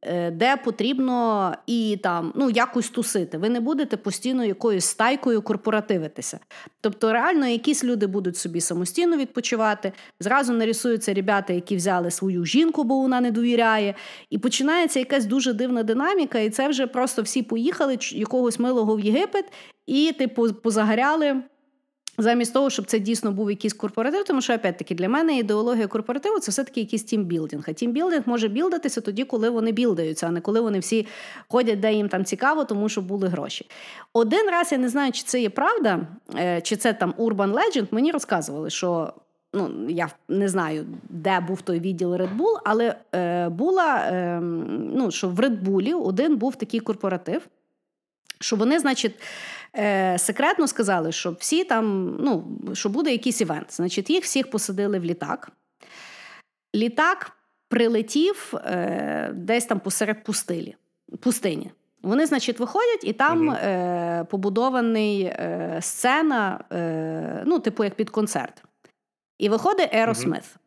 Е, 0.06 0.30
де 0.30 0.56
потрібно 0.56 1.52
і 1.66 1.98
там 2.02 2.32
ну 2.36 2.50
якось 2.50 2.88
тусити. 2.88 3.38
Ви 3.38 3.48
не 3.48 3.60
будете 3.60 3.96
постійно 3.96 4.44
якоюсь 4.44 4.84
стайкою 4.84 5.42
корпоративитися. 5.42 6.38
Тобто, 6.80 7.12
реально, 7.12 7.46
якісь 7.46 7.84
люди 7.84 8.06
будуть 8.06 8.36
собі 8.36 8.60
самостійно 8.60 9.16
відпочивати. 9.16 9.92
Зразу 10.20 10.52
нарисуються 10.52 11.14
ребята, 11.14 11.52
які 11.52 11.76
взяли 11.76 12.10
свою 12.10 12.44
жінку, 12.44 12.84
бо 12.84 12.98
вона 12.98 13.20
не 13.20 13.30
довіряє. 13.30 13.94
І 14.30 14.38
починається 14.38 14.98
якась 14.98 15.26
дуже 15.26 15.52
дивна 15.52 15.82
динаміка, 15.82 16.38
і 16.38 16.50
це 16.50 16.68
вже 16.68 16.86
просто 16.86 17.22
всі 17.22 17.42
поїхали 17.42 17.98
якогось 18.12 18.58
милого 18.58 18.96
в 18.96 19.00
Єгипет, 19.00 19.52
і 19.86 20.12
типу 20.12 20.52
позагоряли. 20.52 21.42
Замість 22.18 22.52
того, 22.52 22.70
щоб 22.70 22.86
це 22.86 22.98
дійсно 22.98 23.32
був 23.32 23.50
якийсь 23.50 23.72
корпоратив, 23.72 24.24
тому 24.24 24.40
що 24.40 24.54
опять-таки 24.54 24.94
для 24.94 25.08
мене 25.08 25.38
ідеологія 25.38 25.86
корпоративу 25.86 26.38
це 26.38 26.50
все-таки 26.50 26.80
якийсь 26.80 27.04
тімбілдинг. 27.04 27.64
А 27.68 27.72
тімбілдинг 27.72 28.22
може 28.26 28.48
білдатися 28.48 29.00
тоді, 29.00 29.24
коли 29.24 29.50
вони 29.50 29.72
білдаються, 29.72 30.26
а 30.26 30.30
не 30.30 30.40
коли 30.40 30.60
вони 30.60 30.78
всі 30.78 31.06
ходять, 31.48 31.80
де 31.80 31.92
їм 31.94 32.08
там 32.08 32.24
цікаво, 32.24 32.64
тому 32.64 32.88
що 32.88 33.00
були 33.00 33.28
гроші. 33.28 33.66
Один 34.12 34.50
раз 34.50 34.72
я 34.72 34.78
не 34.78 34.88
знаю, 34.88 35.12
чи 35.12 35.22
це 35.22 35.40
є 35.40 35.50
правда, 35.50 36.00
е, 36.38 36.60
чи 36.60 36.76
це 36.76 36.92
там 36.92 37.14
Urban 37.18 37.52
Legend, 37.52 37.86
Мені 37.90 38.12
розказували, 38.12 38.70
що. 38.70 39.12
Ну, 39.56 39.70
я 39.88 40.08
не 40.28 40.48
знаю, 40.48 40.86
де 41.08 41.40
був 41.40 41.62
той 41.62 41.80
відділ 41.80 42.14
Red 42.14 42.36
Bull, 42.36 42.58
але 42.64 42.96
е, 43.14 43.48
була 43.48 43.96
е, 43.96 44.40
ну, 44.94 45.10
що 45.10 45.28
в 45.28 45.40
Red 45.40 45.62
Bull 45.62 46.02
один 46.02 46.36
був 46.36 46.56
такий 46.56 46.80
корпоратив, 46.80 47.42
що 48.40 48.56
вони, 48.56 48.78
значить, 48.78 49.14
е, 49.76 50.18
секретно 50.18 50.68
сказали, 50.68 51.12
що 51.12 51.30
всі 51.30 51.64
там, 51.64 52.16
ну, 52.20 52.58
що 52.74 52.88
буде 52.88 53.12
якийсь 53.12 53.40
івент. 53.40 53.72
Значить, 53.72 54.10
їх 54.10 54.24
всіх 54.24 54.50
посадили 54.50 54.98
в 54.98 55.04
літак. 55.04 55.50
Літак 56.74 57.32
прилетів 57.68 58.54
е, 58.54 59.30
десь 59.34 59.66
там 59.66 59.80
посеред 59.80 60.24
пустилі, 60.24 60.76
пустині. 61.20 61.70
Вони, 62.04 62.26
значить, 62.26 62.60
виходять, 62.60 63.04
і 63.04 63.12
там 63.12 63.48
угу. 63.48 63.56
е, 63.56 64.24
побудований 64.30 65.22
е, 65.22 65.78
сцена, 65.80 66.64
е, 66.72 67.42
ну, 67.46 67.58
типу, 67.58 67.84
як 67.84 67.94
під 67.94 68.10
концерт. 68.10 68.62
І 69.38 69.48
виходить 69.48 69.94
Еросмит. 69.94 70.42
Угу. 70.42 70.60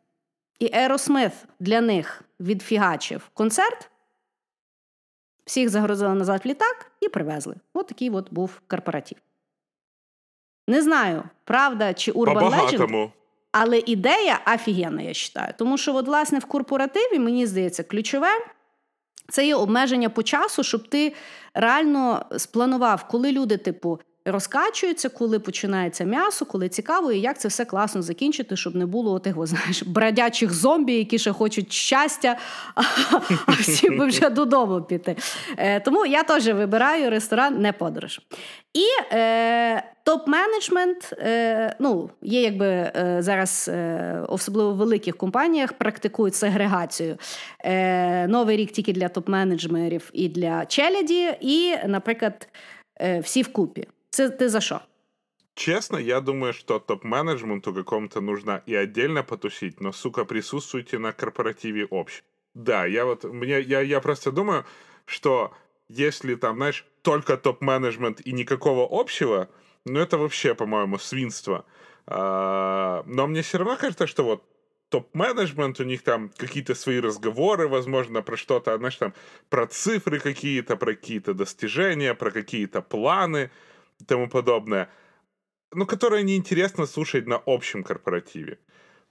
І 0.58 0.70
Еросмит 0.74 1.32
для 1.60 1.80
них 1.80 2.22
відфігачив 2.40 3.30
концерт, 3.34 3.90
всіх 5.48 5.68
загрузили 5.68 6.14
назад 6.14 6.40
в 6.44 6.48
літак 6.48 6.90
і 7.00 7.08
привезли. 7.08 7.54
От 7.74 7.86
такий 7.86 8.10
от 8.10 8.32
був 8.32 8.60
корпоратив. 8.66 9.18
Не 10.68 10.82
знаю, 10.82 11.22
правда 11.44 11.94
чи 11.94 12.12
Urban 12.12 12.50
Legend, 12.50 13.10
але 13.52 13.78
ідея 13.78 14.40
офігенна, 14.54 15.02
я 15.02 15.08
вважаю. 15.08 15.54
Тому 15.58 15.78
що, 15.78 15.94
от, 15.94 16.06
власне, 16.06 16.38
в 16.38 16.44
корпоративі, 16.44 17.18
мені 17.18 17.46
здається, 17.46 17.82
ключове 17.82 18.28
це 19.28 19.46
є 19.46 19.54
обмеження 19.54 20.08
по 20.08 20.22
часу, 20.22 20.62
щоб 20.62 20.88
ти 20.88 21.14
реально 21.54 22.26
спланував, 22.36 23.08
коли 23.08 23.32
люди, 23.32 23.56
типу, 23.56 24.00
розкачуються, 24.30 25.08
коли 25.08 25.38
починається 25.38 26.04
м'ясо, 26.04 26.46
коли 26.46 26.68
цікаво, 26.68 27.12
і 27.12 27.20
як 27.20 27.40
це 27.40 27.48
все 27.48 27.64
класно 27.64 28.02
закінчити, 28.02 28.56
щоб 28.56 28.74
не 28.74 28.86
було 28.86 29.12
отих, 29.12 29.34
знаєш, 29.46 29.82
бродячих 29.82 30.52
зомбі, 30.52 30.94
які 30.94 31.18
ще 31.18 31.32
хочуть 31.32 31.72
щастя, 31.72 32.36
а 33.46 33.52
всі 33.52 33.90
би 33.90 34.06
вже 34.06 34.30
додому 34.38 34.82
піти. 34.82 35.16
Е, 35.56 35.80
Тому 35.80 36.06
я 36.06 36.22
теж 36.22 36.46
вибираю 36.46 37.10
ресторан, 37.10 37.60
не 37.60 37.72
подорож. 37.72 38.20
І 38.74 39.14
е, 39.14 39.82
топ-менеджмент, 40.06 41.12
е, 41.18 41.76
ну, 41.78 42.10
є 42.22 42.42
якби 42.42 42.66
е, 42.66 43.16
зараз, 43.20 43.70
е, 43.72 44.24
особливо 44.28 44.72
в 44.72 44.76
великих 44.76 45.16
компаніях, 45.16 45.72
практикують 45.72 46.34
сегрегацію. 46.34 47.16
Е, 47.64 48.26
Новий 48.28 48.56
рік 48.56 48.72
тільки 48.72 48.92
для 48.92 49.06
топ-менеджмерів 49.06 50.10
і 50.12 50.28
для 50.28 50.66
челяді, 50.66 51.34
і, 51.40 51.76
наприклад, 51.86 52.48
е, 53.00 53.20
всі 53.20 53.42
вкупі. 53.42 53.86
Це 54.10 54.28
ты 54.28 54.48
за 54.48 54.60
что? 54.60 54.80
Честно, 55.54 55.98
я 55.98 56.20
думаю, 56.20 56.52
что 56.52 56.78
топ-менеджменту 56.78 57.74
какому-то 57.74 58.20
нужно 58.20 58.62
и 58.66 58.76
отдельно 58.76 59.24
потусить, 59.24 59.80
но, 59.80 59.92
сука, 59.92 60.24
присутствуйте 60.24 60.98
на 60.98 61.12
корпоративе 61.12 61.88
общем. 61.90 62.22
Да, 62.54 62.86
я 62.86 63.04
вот, 63.04 63.24
мне, 63.24 63.60
я, 63.60 63.80
я 63.80 64.00
просто 64.00 64.30
думаю, 64.30 64.64
что 65.04 65.52
если 65.88 66.36
там, 66.36 66.56
знаешь, 66.56 66.86
только 67.02 67.36
топ-менеджмент 67.36 68.20
и 68.20 68.32
никакого 68.32 68.86
общего, 68.88 69.48
ну 69.84 69.98
это 69.98 70.16
вообще, 70.16 70.54
по-моему, 70.54 70.98
свинство. 70.98 71.64
А, 72.06 73.02
но 73.06 73.26
мне 73.26 73.42
все 73.42 73.58
равно 73.58 73.76
кажется, 73.76 74.06
что 74.06 74.22
вот 74.24 74.44
топ-менеджмент, 74.90 75.80
у 75.80 75.84
них 75.84 76.02
там 76.02 76.30
какие-то 76.36 76.76
свои 76.76 77.00
разговоры, 77.00 77.66
возможно, 77.66 78.22
про 78.22 78.36
что-то, 78.36 78.78
знаешь, 78.78 78.96
там, 78.96 79.12
про 79.50 79.66
цифры 79.66 80.20
какие-то, 80.20 80.76
про 80.76 80.94
какие-то 80.94 81.34
достижения, 81.34 82.14
про 82.14 82.30
какие-то 82.30 82.80
планы— 82.80 83.50
тому 84.06 84.28
подобное, 84.28 84.90
ну, 85.72 85.86
которое 85.86 86.22
неинтересно 86.22 86.86
слушать 86.86 87.26
на 87.26 87.42
общем 87.46 87.82
корпоративе. 87.82 88.58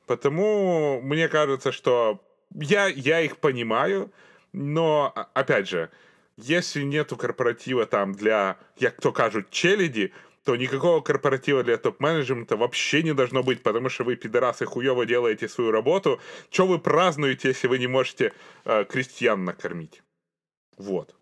Потому 0.06 1.02
мне 1.02 1.28
кажется, 1.28 1.72
что 1.72 2.24
я, 2.56 2.88
я 2.88 3.22
их 3.22 3.38
понимаю, 3.38 4.12
но, 4.54 5.14
опять 5.34 5.68
же, 5.68 5.92
если 6.38 6.84
нету 6.84 7.18
корпоратива 7.18 7.86
там 7.86 8.14
для, 8.14 8.58
як 8.78 9.02
то 9.02 9.12
кажут, 9.12 9.50
челяди, 9.50 10.14
то 10.48 10.56
никакого 10.56 11.02
корпоратива 11.02 11.62
для 11.62 11.78
топ-менеджмента 11.78 12.56
вообще 12.56 13.04
не 13.04 13.14
должно 13.14 13.44
быть, 13.44 13.64
потому 13.64 13.90
что 13.90 14.06
вы, 14.06 14.16
пидорасы, 14.16 14.66
хуево 14.66 15.06
делаете 15.06 15.50
свою 15.50 15.72
работу. 15.72 16.22
Что 16.50 16.66
вы 16.66 16.80
празднуете, 16.80 17.50
если 17.50 17.68
вы 17.68 17.80
не 17.80 17.88
можете 17.88 18.32
э, 18.64 18.86
крестьян 18.86 19.44
накормить? 19.44 20.04
Вот. 20.78 21.17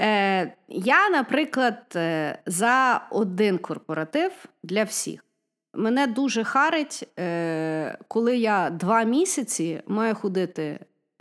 Е, 0.00 0.52
Я, 0.68 1.10
наприклад, 1.10 1.78
е, 1.96 2.38
за 2.46 3.06
один 3.10 3.58
корпоратив 3.58 4.32
для 4.62 4.84
всіх. 4.84 5.24
Мене 5.74 6.06
дуже 6.06 6.44
харить, 6.44 7.08
е, 7.18 7.98
коли 8.08 8.36
я 8.36 8.70
два 8.70 9.02
місяці 9.02 9.80
маю 9.86 10.14
ходити 10.14 10.78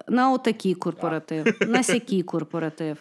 на 0.08 0.32
отакий 0.32 0.76
корпоратив, 0.76 1.58
на 1.62 1.84
сякий 1.84 2.24
корпоратив, 2.24 2.98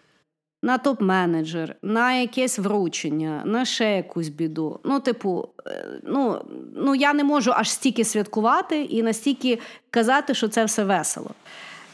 на 0.62 0.78
топ-менеджер, 0.78 1.74
на 1.82 2.14
якесь 2.14 2.58
вручення, 2.58 3.42
на 3.44 3.64
ще 3.64 3.96
якусь 3.96 4.28
біду. 4.28 4.80
Ну, 4.84 5.00
типу, 5.00 5.48
е, 5.66 6.00
ну, 6.02 6.44
ну 6.76 6.94
я 6.94 7.12
не 7.12 7.24
можу 7.24 7.52
аж 7.54 7.70
стільки 7.70 8.04
святкувати 8.04 8.82
і 8.82 9.02
настільки 9.02 9.58
казати, 9.90 10.34
що 10.34 10.48
це 10.48 10.64
все 10.64 10.84
весело. 10.84 11.30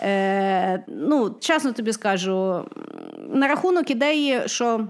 Е, 0.00 0.84
Ну, 0.88 1.36
чесно 1.40 1.72
тобі 1.72 1.92
скажу, 1.92 2.64
на 3.28 3.48
рахунок 3.48 3.90
ідеї, 3.90 4.42
що. 4.46 4.88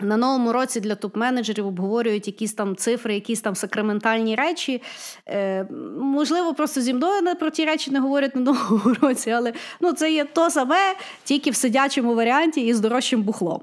На 0.00 0.16
новому 0.16 0.52
році 0.52 0.80
для 0.80 0.94
топ-менеджерів 0.94 1.66
обговорюють 1.66 2.26
якісь 2.26 2.52
там 2.52 2.76
цифри, 2.76 3.14
якісь 3.14 3.40
там 3.40 3.54
сакраментальні 3.54 4.34
речі. 4.34 4.82
Е, 5.28 5.66
Можливо, 6.00 6.54
просто 6.54 6.80
зі 6.80 6.94
мною 6.94 7.34
про 7.40 7.50
ті 7.50 7.64
речі 7.64 7.90
не 7.90 8.00
говорять 8.00 8.36
на 8.36 8.40
новому 8.52 8.96
році, 9.00 9.30
але 9.30 9.52
ну, 9.80 9.92
це 9.92 10.12
є 10.12 10.24
то 10.24 10.50
саме, 10.50 10.94
тільки 11.24 11.50
в 11.50 11.54
сидячому 11.54 12.14
варіанті 12.14 12.60
і 12.60 12.74
з 12.74 12.80
дорожчим 12.80 13.22
бухлом. 13.22 13.60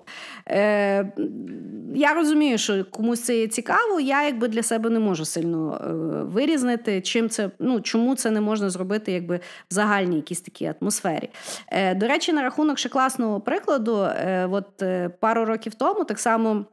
Е, 0.48 1.12
Я 1.96 2.14
розумію, 2.14 2.58
що 2.58 2.86
комусь 2.86 3.22
це 3.22 3.38
є 3.38 3.48
цікаво. 3.48 4.00
Я 4.00 4.26
якби 4.26 4.48
для 4.48 4.64
себе 4.64 4.90
не 4.90 5.00
можу 5.00 5.26
сильно 5.26 5.82
е, 5.84 5.94
вирізнити, 6.24 7.02
чим 7.02 7.30
це, 7.30 7.50
ну, 7.60 7.82
чому 7.82 8.16
це 8.16 8.32
не 8.32 8.42
можна 8.42 8.70
зробити 8.70 9.12
якби 9.12 9.40
в 9.72 9.74
загальній 9.74 10.16
якійсь 10.16 10.42
такій 10.42 10.74
атмосфері. 10.82 11.30
Е, 11.68 11.96
До 11.96 12.08
речі, 12.08 12.34
на 12.34 12.42
рахунок 12.42 12.78
ще 12.78 12.90
класного 12.90 13.40
прикладу, 13.40 13.98
е, 14.02 14.48
от 14.52 14.82
е, 14.82 15.10
пару 15.20 15.46
років 15.46 15.74
тому 15.76 16.04
так 16.04 16.21
само. 16.22 16.66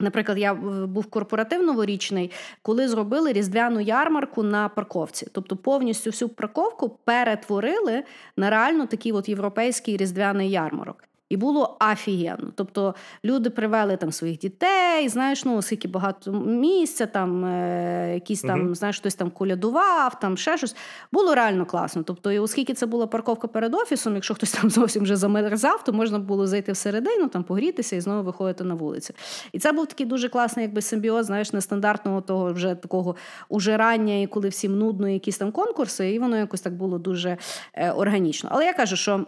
Наприклад, 0.00 0.38
я 0.38 0.54
був 0.86 1.06
корпоратив 1.06 1.62
новорічний, 1.62 2.30
коли 2.62 2.88
зробили 2.88 3.32
різдвяну 3.32 3.80
ярмарку 3.80 4.42
на 4.42 4.68
парковці. 4.68 5.26
Тобто 5.32 5.56
повністю 5.56 6.10
всю 6.10 6.28
парковку 6.28 6.88
перетворили 6.88 8.04
на 8.36 8.50
реально 8.50 8.86
такий 8.86 9.12
от 9.12 9.28
європейський 9.28 9.96
різдвяний 9.96 10.50
ярмарок. 10.50 11.04
І 11.28 11.36
було 11.36 11.76
офігенно. 11.92 12.52
Тобто 12.54 12.94
люди 13.24 13.50
привели 13.50 13.96
там 13.96 14.12
своїх 14.12 14.38
дітей, 14.38 15.08
знаєш, 15.08 15.44
ну 15.44 15.56
оскільки 15.56 15.88
багато 15.88 16.32
місця, 16.32 17.06
там 17.06 17.44
е, 17.44 18.14
якісь 18.14 18.40
там, 18.40 18.68
uh 18.68 18.74
знаєш, 18.74 18.98
хтось 18.98 19.14
там 19.14 19.30
колядував, 19.30 20.20
там 20.20 20.36
ще 20.36 20.58
щось. 20.58 20.76
Було 21.12 21.34
реально 21.34 21.66
класно. 21.66 22.02
Тобто, 22.02 22.32
і 22.32 22.38
оскільки 22.38 22.74
це 22.74 22.86
була 22.86 23.06
парковка 23.06 23.48
перед 23.48 23.74
офісом, 23.74 24.14
якщо 24.14 24.34
хтось 24.34 24.52
там 24.52 24.70
зовсім 24.70 25.02
вже 25.02 25.16
замерзав, 25.16 25.84
то 25.84 25.92
можна 25.92 26.18
було 26.18 26.46
зайти 26.46 26.72
всередину, 26.72 27.28
там 27.28 27.44
погрітися 27.44 27.96
і 27.96 28.00
знову 28.00 28.22
виходити 28.22 28.64
на 28.64 28.74
вулицю. 28.74 29.14
І 29.52 29.58
це 29.58 29.72
був 29.72 29.86
такий 29.86 30.06
дуже 30.06 30.28
класний 30.28 30.64
якби 30.64 30.82
симбіоз, 30.82 31.26
знаєш, 31.26 31.52
нестандартного 31.52 32.20
того 32.20 32.52
вже 32.52 32.74
такого 32.74 33.16
ужирання, 33.48 34.20
і 34.20 34.26
коли 34.26 34.48
всім 34.48 34.78
нудно, 34.78 35.08
якісь 35.08 35.38
там 35.38 35.52
конкурси, 35.52 36.10
і 36.10 36.18
воно 36.18 36.36
якось 36.36 36.60
так 36.60 36.74
було 36.74 36.98
дуже 36.98 37.36
е, 37.74 37.90
органічно. 37.90 38.48
Але 38.52 38.64
я 38.64 38.72
кажу, 38.72 38.96
що. 38.96 39.26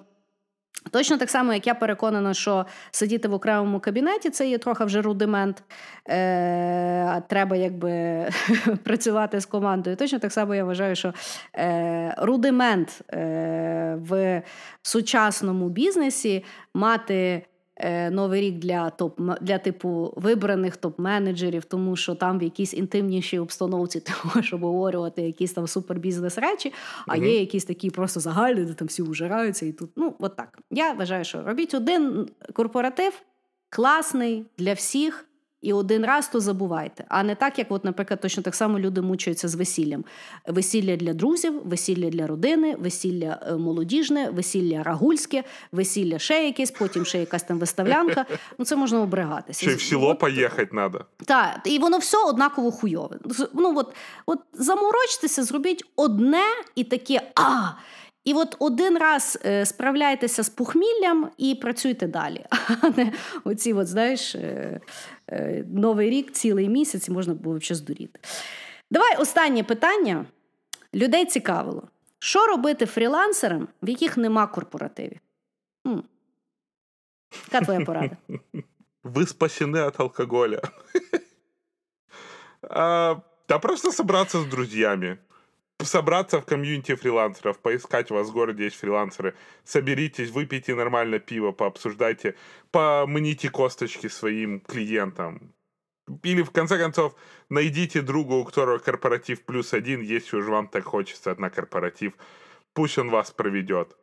Точно 0.91 1.17
так 1.17 1.31
само, 1.31 1.53
як 1.53 1.67
я 1.67 1.75
переконана, 1.75 2.35
що 2.35 2.67
сидіти 2.91 3.29
в 3.29 3.35
окремому 3.35 3.81
кабінеті 3.81 4.31
це 4.31 4.49
є 4.49 4.59
трохи 4.59 4.85
вже 4.85 5.03
рудимент. 5.03 5.63
Е, 6.09 7.23
Треба 7.29 7.57
якби 7.57 8.25
працювати 8.85 9.41
з 9.41 9.47
командою. 9.47 9.97
Точно 9.97 10.19
так 10.19 10.33
само 10.33 10.55
я 10.55 10.65
вважаю, 10.65 10.97
що 10.97 11.15
е, 11.55 12.15
рудимент 12.19 13.01
е, 13.13 13.97
в 14.01 14.43
сучасному 14.83 15.69
бізнесі 15.69 16.45
мати. 16.75 17.47
Е, 17.79 18.11
новий 18.11 18.41
рік 18.41 18.59
для 18.59 18.91
топ 18.91 19.21
для 19.41 19.59
типу 19.59 20.13
вибраних 20.17 20.77
топ-менеджерів, 20.77 21.65
тому 21.65 21.97
що 21.97 22.15
там 22.15 22.39
в 22.39 22.43
якійсь 22.43 22.75
інтимнішій 22.75 23.39
обстановці 23.39 24.01
ти 24.07 24.13
можеш 24.25 24.53
обговорювати 24.53 25.23
якісь 25.23 25.53
там 25.53 25.67
супербізнес 25.67 26.39
речі, 26.39 26.73
а 27.07 27.17
є 27.17 27.41
якісь 27.41 27.65
такі 27.65 27.91
просто 27.91 28.21
загальні, 28.21 28.65
де 28.65 28.75
там 28.75 28.89
всі 28.89 29.03
ужираються 29.03 29.67
і 29.67 29.73
тут. 29.73 29.91
Ну, 29.97 30.15
от 30.19 30.37
так. 30.37 30.59
Я 30.71 30.93
вважаю, 30.93 31.25
що 31.25 31.43
робіть 31.43 31.75
один 31.75 32.29
корпоратив 32.53 33.23
класний 33.71 34.47
для 34.59 34.73
всіх. 34.73 35.27
І 35.67 35.73
один 35.73 36.05
раз 36.05 36.29
то 36.29 36.41
забувайте. 36.41 37.05
А 37.09 37.23
не 37.23 37.35
так, 37.35 37.59
як, 37.59 37.67
от, 37.71 37.85
наприклад, 37.85 38.21
точно 38.21 38.43
так 38.43 38.55
само 38.55 38.79
люди 38.79 39.01
мучаються 39.01 39.49
з 39.49 39.55
весіллям. 39.55 40.05
Весілля 40.47 40.97
для 40.97 41.15
друзів, 41.15 41.63
весілля 41.65 42.11
для 42.11 42.27
родини, 42.27 42.77
весілля 42.79 43.41
е, 43.47 43.57
молодіжне, 43.57 44.31
весілля 44.31 44.83
рагульське, 44.83 45.45
весілля 45.73 46.19
ще 46.19 46.45
якесь, 46.45 46.71
потім 46.71 47.05
ще 47.05 47.19
якась 47.19 47.43
там 47.43 47.59
виставлянка. 47.59 48.27
Ну 48.59 48.65
це 48.65 48.77
можна 48.77 49.01
обригатися. 49.01 49.67
Ще 49.67 49.75
в 49.75 49.81
село 49.81 50.09
от, 50.09 50.19
поїхати 50.19 50.67
треба. 50.67 51.05
Так, 51.25 51.61
і 51.65 51.79
воно 51.79 51.99
все 51.99 52.19
однаково 52.27 52.71
хуйове. 52.71 53.19
Ну 53.55 53.75
от, 53.77 53.95
от 54.27 54.39
заморочтеся, 54.53 55.43
зробіть 55.45 55.85
одне 55.97 56.45
і 56.75 56.85
таке 56.85 57.23
а. 57.35 57.71
І 58.27 58.35
от 58.35 58.57
один 58.59 58.99
раз 58.99 59.39
е, 59.45 59.67
справляйтеся 59.67 60.43
з 60.43 60.49
похміллям 60.49 61.31
і 61.37 61.55
працюйте 61.55 62.07
далі. 62.07 62.47
А 62.83 62.89
не 62.97 63.13
оці, 63.45 63.73
от, 63.73 63.89
знаєш, 63.89 64.35
е, 64.35 64.81
е, 65.29 65.65
новий 65.73 66.11
рік, 66.11 66.33
цілий 66.33 66.69
місяць 66.69 67.09
можна 67.09 67.35
було 67.35 67.61
ще 67.61 67.75
здуріти. 67.75 68.21
Давай 68.91 69.17
останнє 69.17 69.65
питання. 69.65 70.27
Людей 70.95 71.27
цікавило. 71.27 71.83
Що 72.19 72.47
робити 72.47 72.87
фрілансерам, 72.87 73.69
в 73.83 73.89
яких 73.89 74.17
нема 74.17 74.47
корпоративів? 74.47 75.19
М. 75.87 76.03
Яка 77.53 77.65
твоя 77.65 77.81
порада? 77.81 78.17
Ви 79.05 79.27
спасені 79.27 79.73
від 79.73 79.95
алкоголя. 79.99 80.61
Та 83.47 83.59
просто 83.63 83.93
собраться 83.93 84.41
з 84.41 84.47
друзьями 84.47 85.19
собраться 85.85 86.41
в 86.41 86.45
комьюнити 86.45 86.95
фрилансеров, 86.95 87.59
поискать 87.59 88.11
у 88.11 88.15
вас 88.15 88.29
в 88.29 88.33
городе 88.33 88.65
есть 88.65 88.77
фрилансеры, 88.77 89.35
соберитесь, 89.65 90.31
выпейте 90.31 90.75
нормально 90.75 91.19
пиво, 91.19 91.53
пообсуждайте, 91.53 92.35
помните 92.71 93.51
косточки 93.51 94.09
своим 94.09 94.61
клиентам. 94.61 95.53
Или, 96.23 96.43
в 96.43 96.51
конце 96.51 96.79
концов, 96.79 97.15
найдите 97.51 98.01
друга, 98.01 98.35
у 98.35 98.45
которого 98.45 98.79
корпоратив 98.79 99.45
плюс 99.45 99.75
один, 99.75 100.03
если 100.03 100.37
уж 100.37 100.47
вам 100.47 100.69
так 100.69 100.85
хочется 100.85 101.35
на 101.39 101.51
корпоратив. 101.51 102.13
Пусть 102.75 102.99
он 102.99 103.11
вас 103.11 103.31
проведет. 103.31 103.97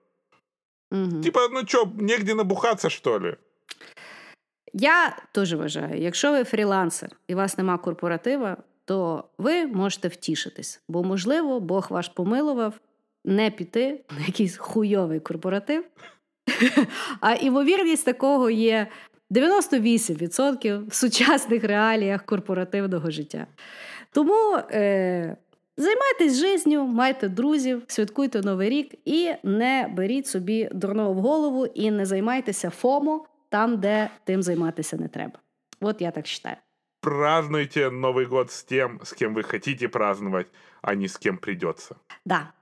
Угу. 0.91 1.21
Типа, 1.21 1.47
ну 1.49 1.67
что, 1.67 1.85
негде 1.95 2.33
набухаться, 2.33 2.89
что 2.89 3.19
ли? 3.19 3.37
Я 4.73 5.17
теж 5.31 5.53
вважаю, 5.53 6.01
якщо 6.01 6.31
ви 6.31 6.43
фрілансер 6.43 7.09
і 7.27 7.33
у 7.33 7.37
вас 7.37 7.57
нема 7.57 7.77
корпоратива, 7.77 8.57
то 8.85 9.23
ви 9.37 9.65
можете 9.65 10.07
втішитись, 10.07 10.81
бо, 10.87 11.03
можливо, 11.03 11.59
Бог 11.59 11.87
ваш 11.89 12.07
помилував 12.07 12.79
не 13.25 13.51
піти 13.51 14.03
на 14.19 14.25
якийсь 14.25 14.57
хуйовий 14.57 15.19
корпоратив. 15.19 15.85
А 17.19 17.33
імовірність 17.33 18.05
такого 18.05 18.49
є 18.49 18.87
98% 19.31 20.87
в 20.89 20.93
сучасних 20.93 21.63
реаліях 21.63 22.25
корпоративного 22.25 23.11
життя. 23.11 23.47
Тому 24.11 24.57
е, 24.71 25.37
займайтесь 25.77 26.37
життю, 26.37 26.87
майте 26.87 27.29
друзів, 27.29 27.83
святкуйте 27.87 28.41
Новий 28.41 28.69
рік 28.69 28.95
і 29.05 29.31
не 29.43 29.89
беріть 29.95 30.27
собі 30.27 30.69
дурного 30.73 31.13
в 31.13 31.17
голову 31.17 31.65
і 31.65 31.91
не 31.91 32.05
займайтеся 32.05 32.69
FOMO 32.69 33.25
там, 33.49 33.79
де 33.79 34.09
тим 34.23 34.43
займатися 34.43 34.97
не 34.97 35.07
треба. 35.07 35.39
От 35.81 36.01
я 36.01 36.11
так 36.11 36.25
вважаю 36.25 36.62
празднуйте 37.03 37.89
Новый 37.89 38.25
год 38.25 38.49
с 38.49 38.63
тем, 38.63 39.01
с 39.03 39.13
кем 39.13 39.33
вы 39.33 39.43
хотите 39.43 39.87
праздновать, 39.87 40.47
а 40.81 40.95
не 40.95 41.07
з 41.07 41.17
ким 41.17 41.37
придется. 41.37 41.95
Да. 42.25 42.53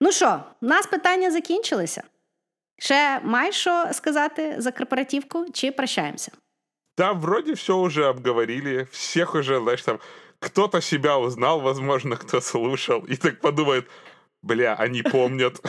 Ну 0.00 0.12
що, 0.12 0.40
у 0.62 0.66
нас 0.66 0.86
питання 0.86 1.30
закінчилися. 1.30 2.02
Ще 2.78 3.20
маєш 3.24 3.56
що 3.56 3.86
сказати 3.92 4.54
за 4.58 4.72
корпоративку, 4.72 5.46
чи 5.52 5.72
прощаємося? 5.72 6.32
Да, 6.98 7.12
вроде 7.12 7.52
все 7.52 7.72
уже 7.72 8.04
обговорили. 8.06 8.86
Всех 8.90 9.34
уже, 9.34 9.60
знаешь, 9.60 9.82
там 9.82 9.98
кто-то 10.38 10.80
себя 10.80 11.18
узнал, 11.18 11.60
возможно, 11.60 12.16
кто 12.16 12.40
слушал, 12.40 13.04
и 13.10 13.16
так 13.16 13.40
подумает, 13.40 13.84
бля, 14.42 14.76
они 14.80 15.02
помнят. 15.02 15.60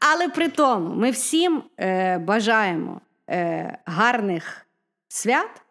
Але 0.00 0.28
при 0.28 0.48
тому 0.48 0.94
ми 0.94 1.10
всім 1.10 1.62
е, 1.80 2.18
бажаємо 2.18 3.00
е, 3.30 3.78
гарних 3.86 4.66
свят, 5.12 5.62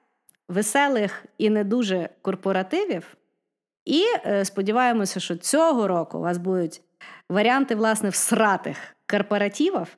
веселих 0.47 1.25
і 1.37 1.49
не 1.49 1.63
дуже 1.63 2.09
корпоративів. 2.21 3.17
І 3.85 4.03
е, 4.25 4.45
сподіваємося, 4.45 5.19
що 5.19 5.35
цього 5.35 5.87
року 5.87 6.17
у 6.17 6.21
вас 6.21 6.37
будуть 6.37 6.81
варіанти, 7.29 7.75
власне, 7.75 8.09
всратих 8.09 8.77
корпоративів, 9.11 9.97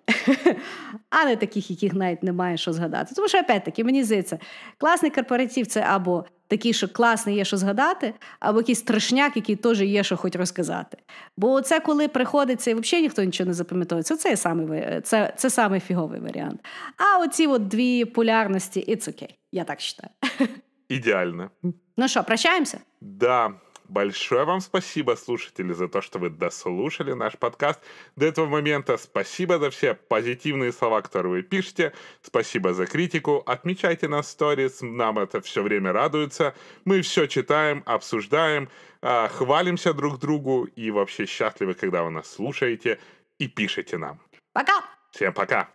а 1.09 1.25
не 1.25 1.35
таких, 1.35 1.71
яких 1.71 1.93
навіть 1.93 2.23
немає 2.23 2.57
що 2.57 2.73
згадати. 2.73 3.15
Тому 3.15 3.27
що, 3.27 3.39
опять-таки, 3.39 3.83
мені 3.83 4.03
здається, 4.03 4.39
класний 4.77 5.11
корпоратив 5.11 5.67
це 5.67 5.81
або 5.81 6.25
такий, 6.53 6.73
що 6.73 6.87
класний 6.87 7.35
є, 7.35 7.45
що 7.45 7.57
згадати, 7.57 8.13
або 8.39 8.59
якийсь 8.59 8.79
страшняк, 8.79 9.35
який 9.35 9.55
теж 9.55 9.81
є, 9.81 10.03
що 10.03 10.17
хоч 10.17 10.35
розказати. 10.35 10.97
Бо 11.37 11.61
це 11.61 11.79
коли 11.79 12.07
приходиться 12.07 12.71
і 12.71 12.73
взагалі 12.73 13.03
ніхто 13.03 13.23
нічого 13.23 13.47
не 13.47 13.53
запам'ятовується, 13.53 14.17
це 14.17 14.37
саме 14.37 15.01
це, 15.01 15.33
це 15.37 15.49
саме 15.49 15.79
фіговий 15.79 16.19
варіант. 16.19 16.65
А 16.97 17.23
оці 17.23 17.47
от 17.47 17.67
дві 17.67 18.05
полярності, 18.05 18.85
it's 18.89 19.09
okay. 19.09 19.29
Я 19.51 19.63
так 19.63 19.79
вважаю. 19.79 20.49
Ідеально. 20.89 21.49
Ну 21.97 22.07
що, 22.07 22.23
прощаємося? 22.23 22.77
Да. 23.01 23.51
Большое 23.93 24.43
вам 24.43 24.59
спасибо, 24.59 25.11
слушатели, 25.15 25.71
за 25.71 25.87
то, 25.87 26.01
что 26.01 26.17
вы 26.17 26.31
дослушали 26.31 27.13
наш 27.13 27.37
подкаст 27.37 27.79
до 28.15 28.25
этого 28.25 28.47
момента. 28.47 28.97
Спасибо 28.97 29.59
за 29.59 29.69
все 29.69 29.93
позитивные 29.93 30.71
слова, 30.71 31.03
которые 31.03 31.31
вы 31.31 31.41
пишете. 31.43 31.93
Спасибо 32.23 32.73
за 32.73 32.87
критику. 32.87 33.43
Отмечайте 33.45 34.07
нас 34.07 34.25
в 34.25 34.29
сторис, 34.31 34.79
нам 34.81 35.19
это 35.19 35.41
все 35.41 35.61
время 35.61 35.93
радуется. 35.93 36.55
Мы 36.85 37.03
все 37.03 37.27
читаем, 37.27 37.83
обсуждаем, 37.85 38.67
а, 39.03 39.27
хвалимся 39.27 39.93
друг 39.93 40.17
другу 40.17 40.63
и 40.63 40.89
вообще 40.89 41.27
счастливы, 41.27 41.75
когда 41.75 42.01
вы 42.01 42.09
нас 42.09 42.31
слушаете 42.31 42.99
и 43.37 43.47
пишете 43.47 43.99
нам. 43.99 44.19
Пока! 44.53 44.83
Всем 45.11 45.33
пока! 45.33 45.69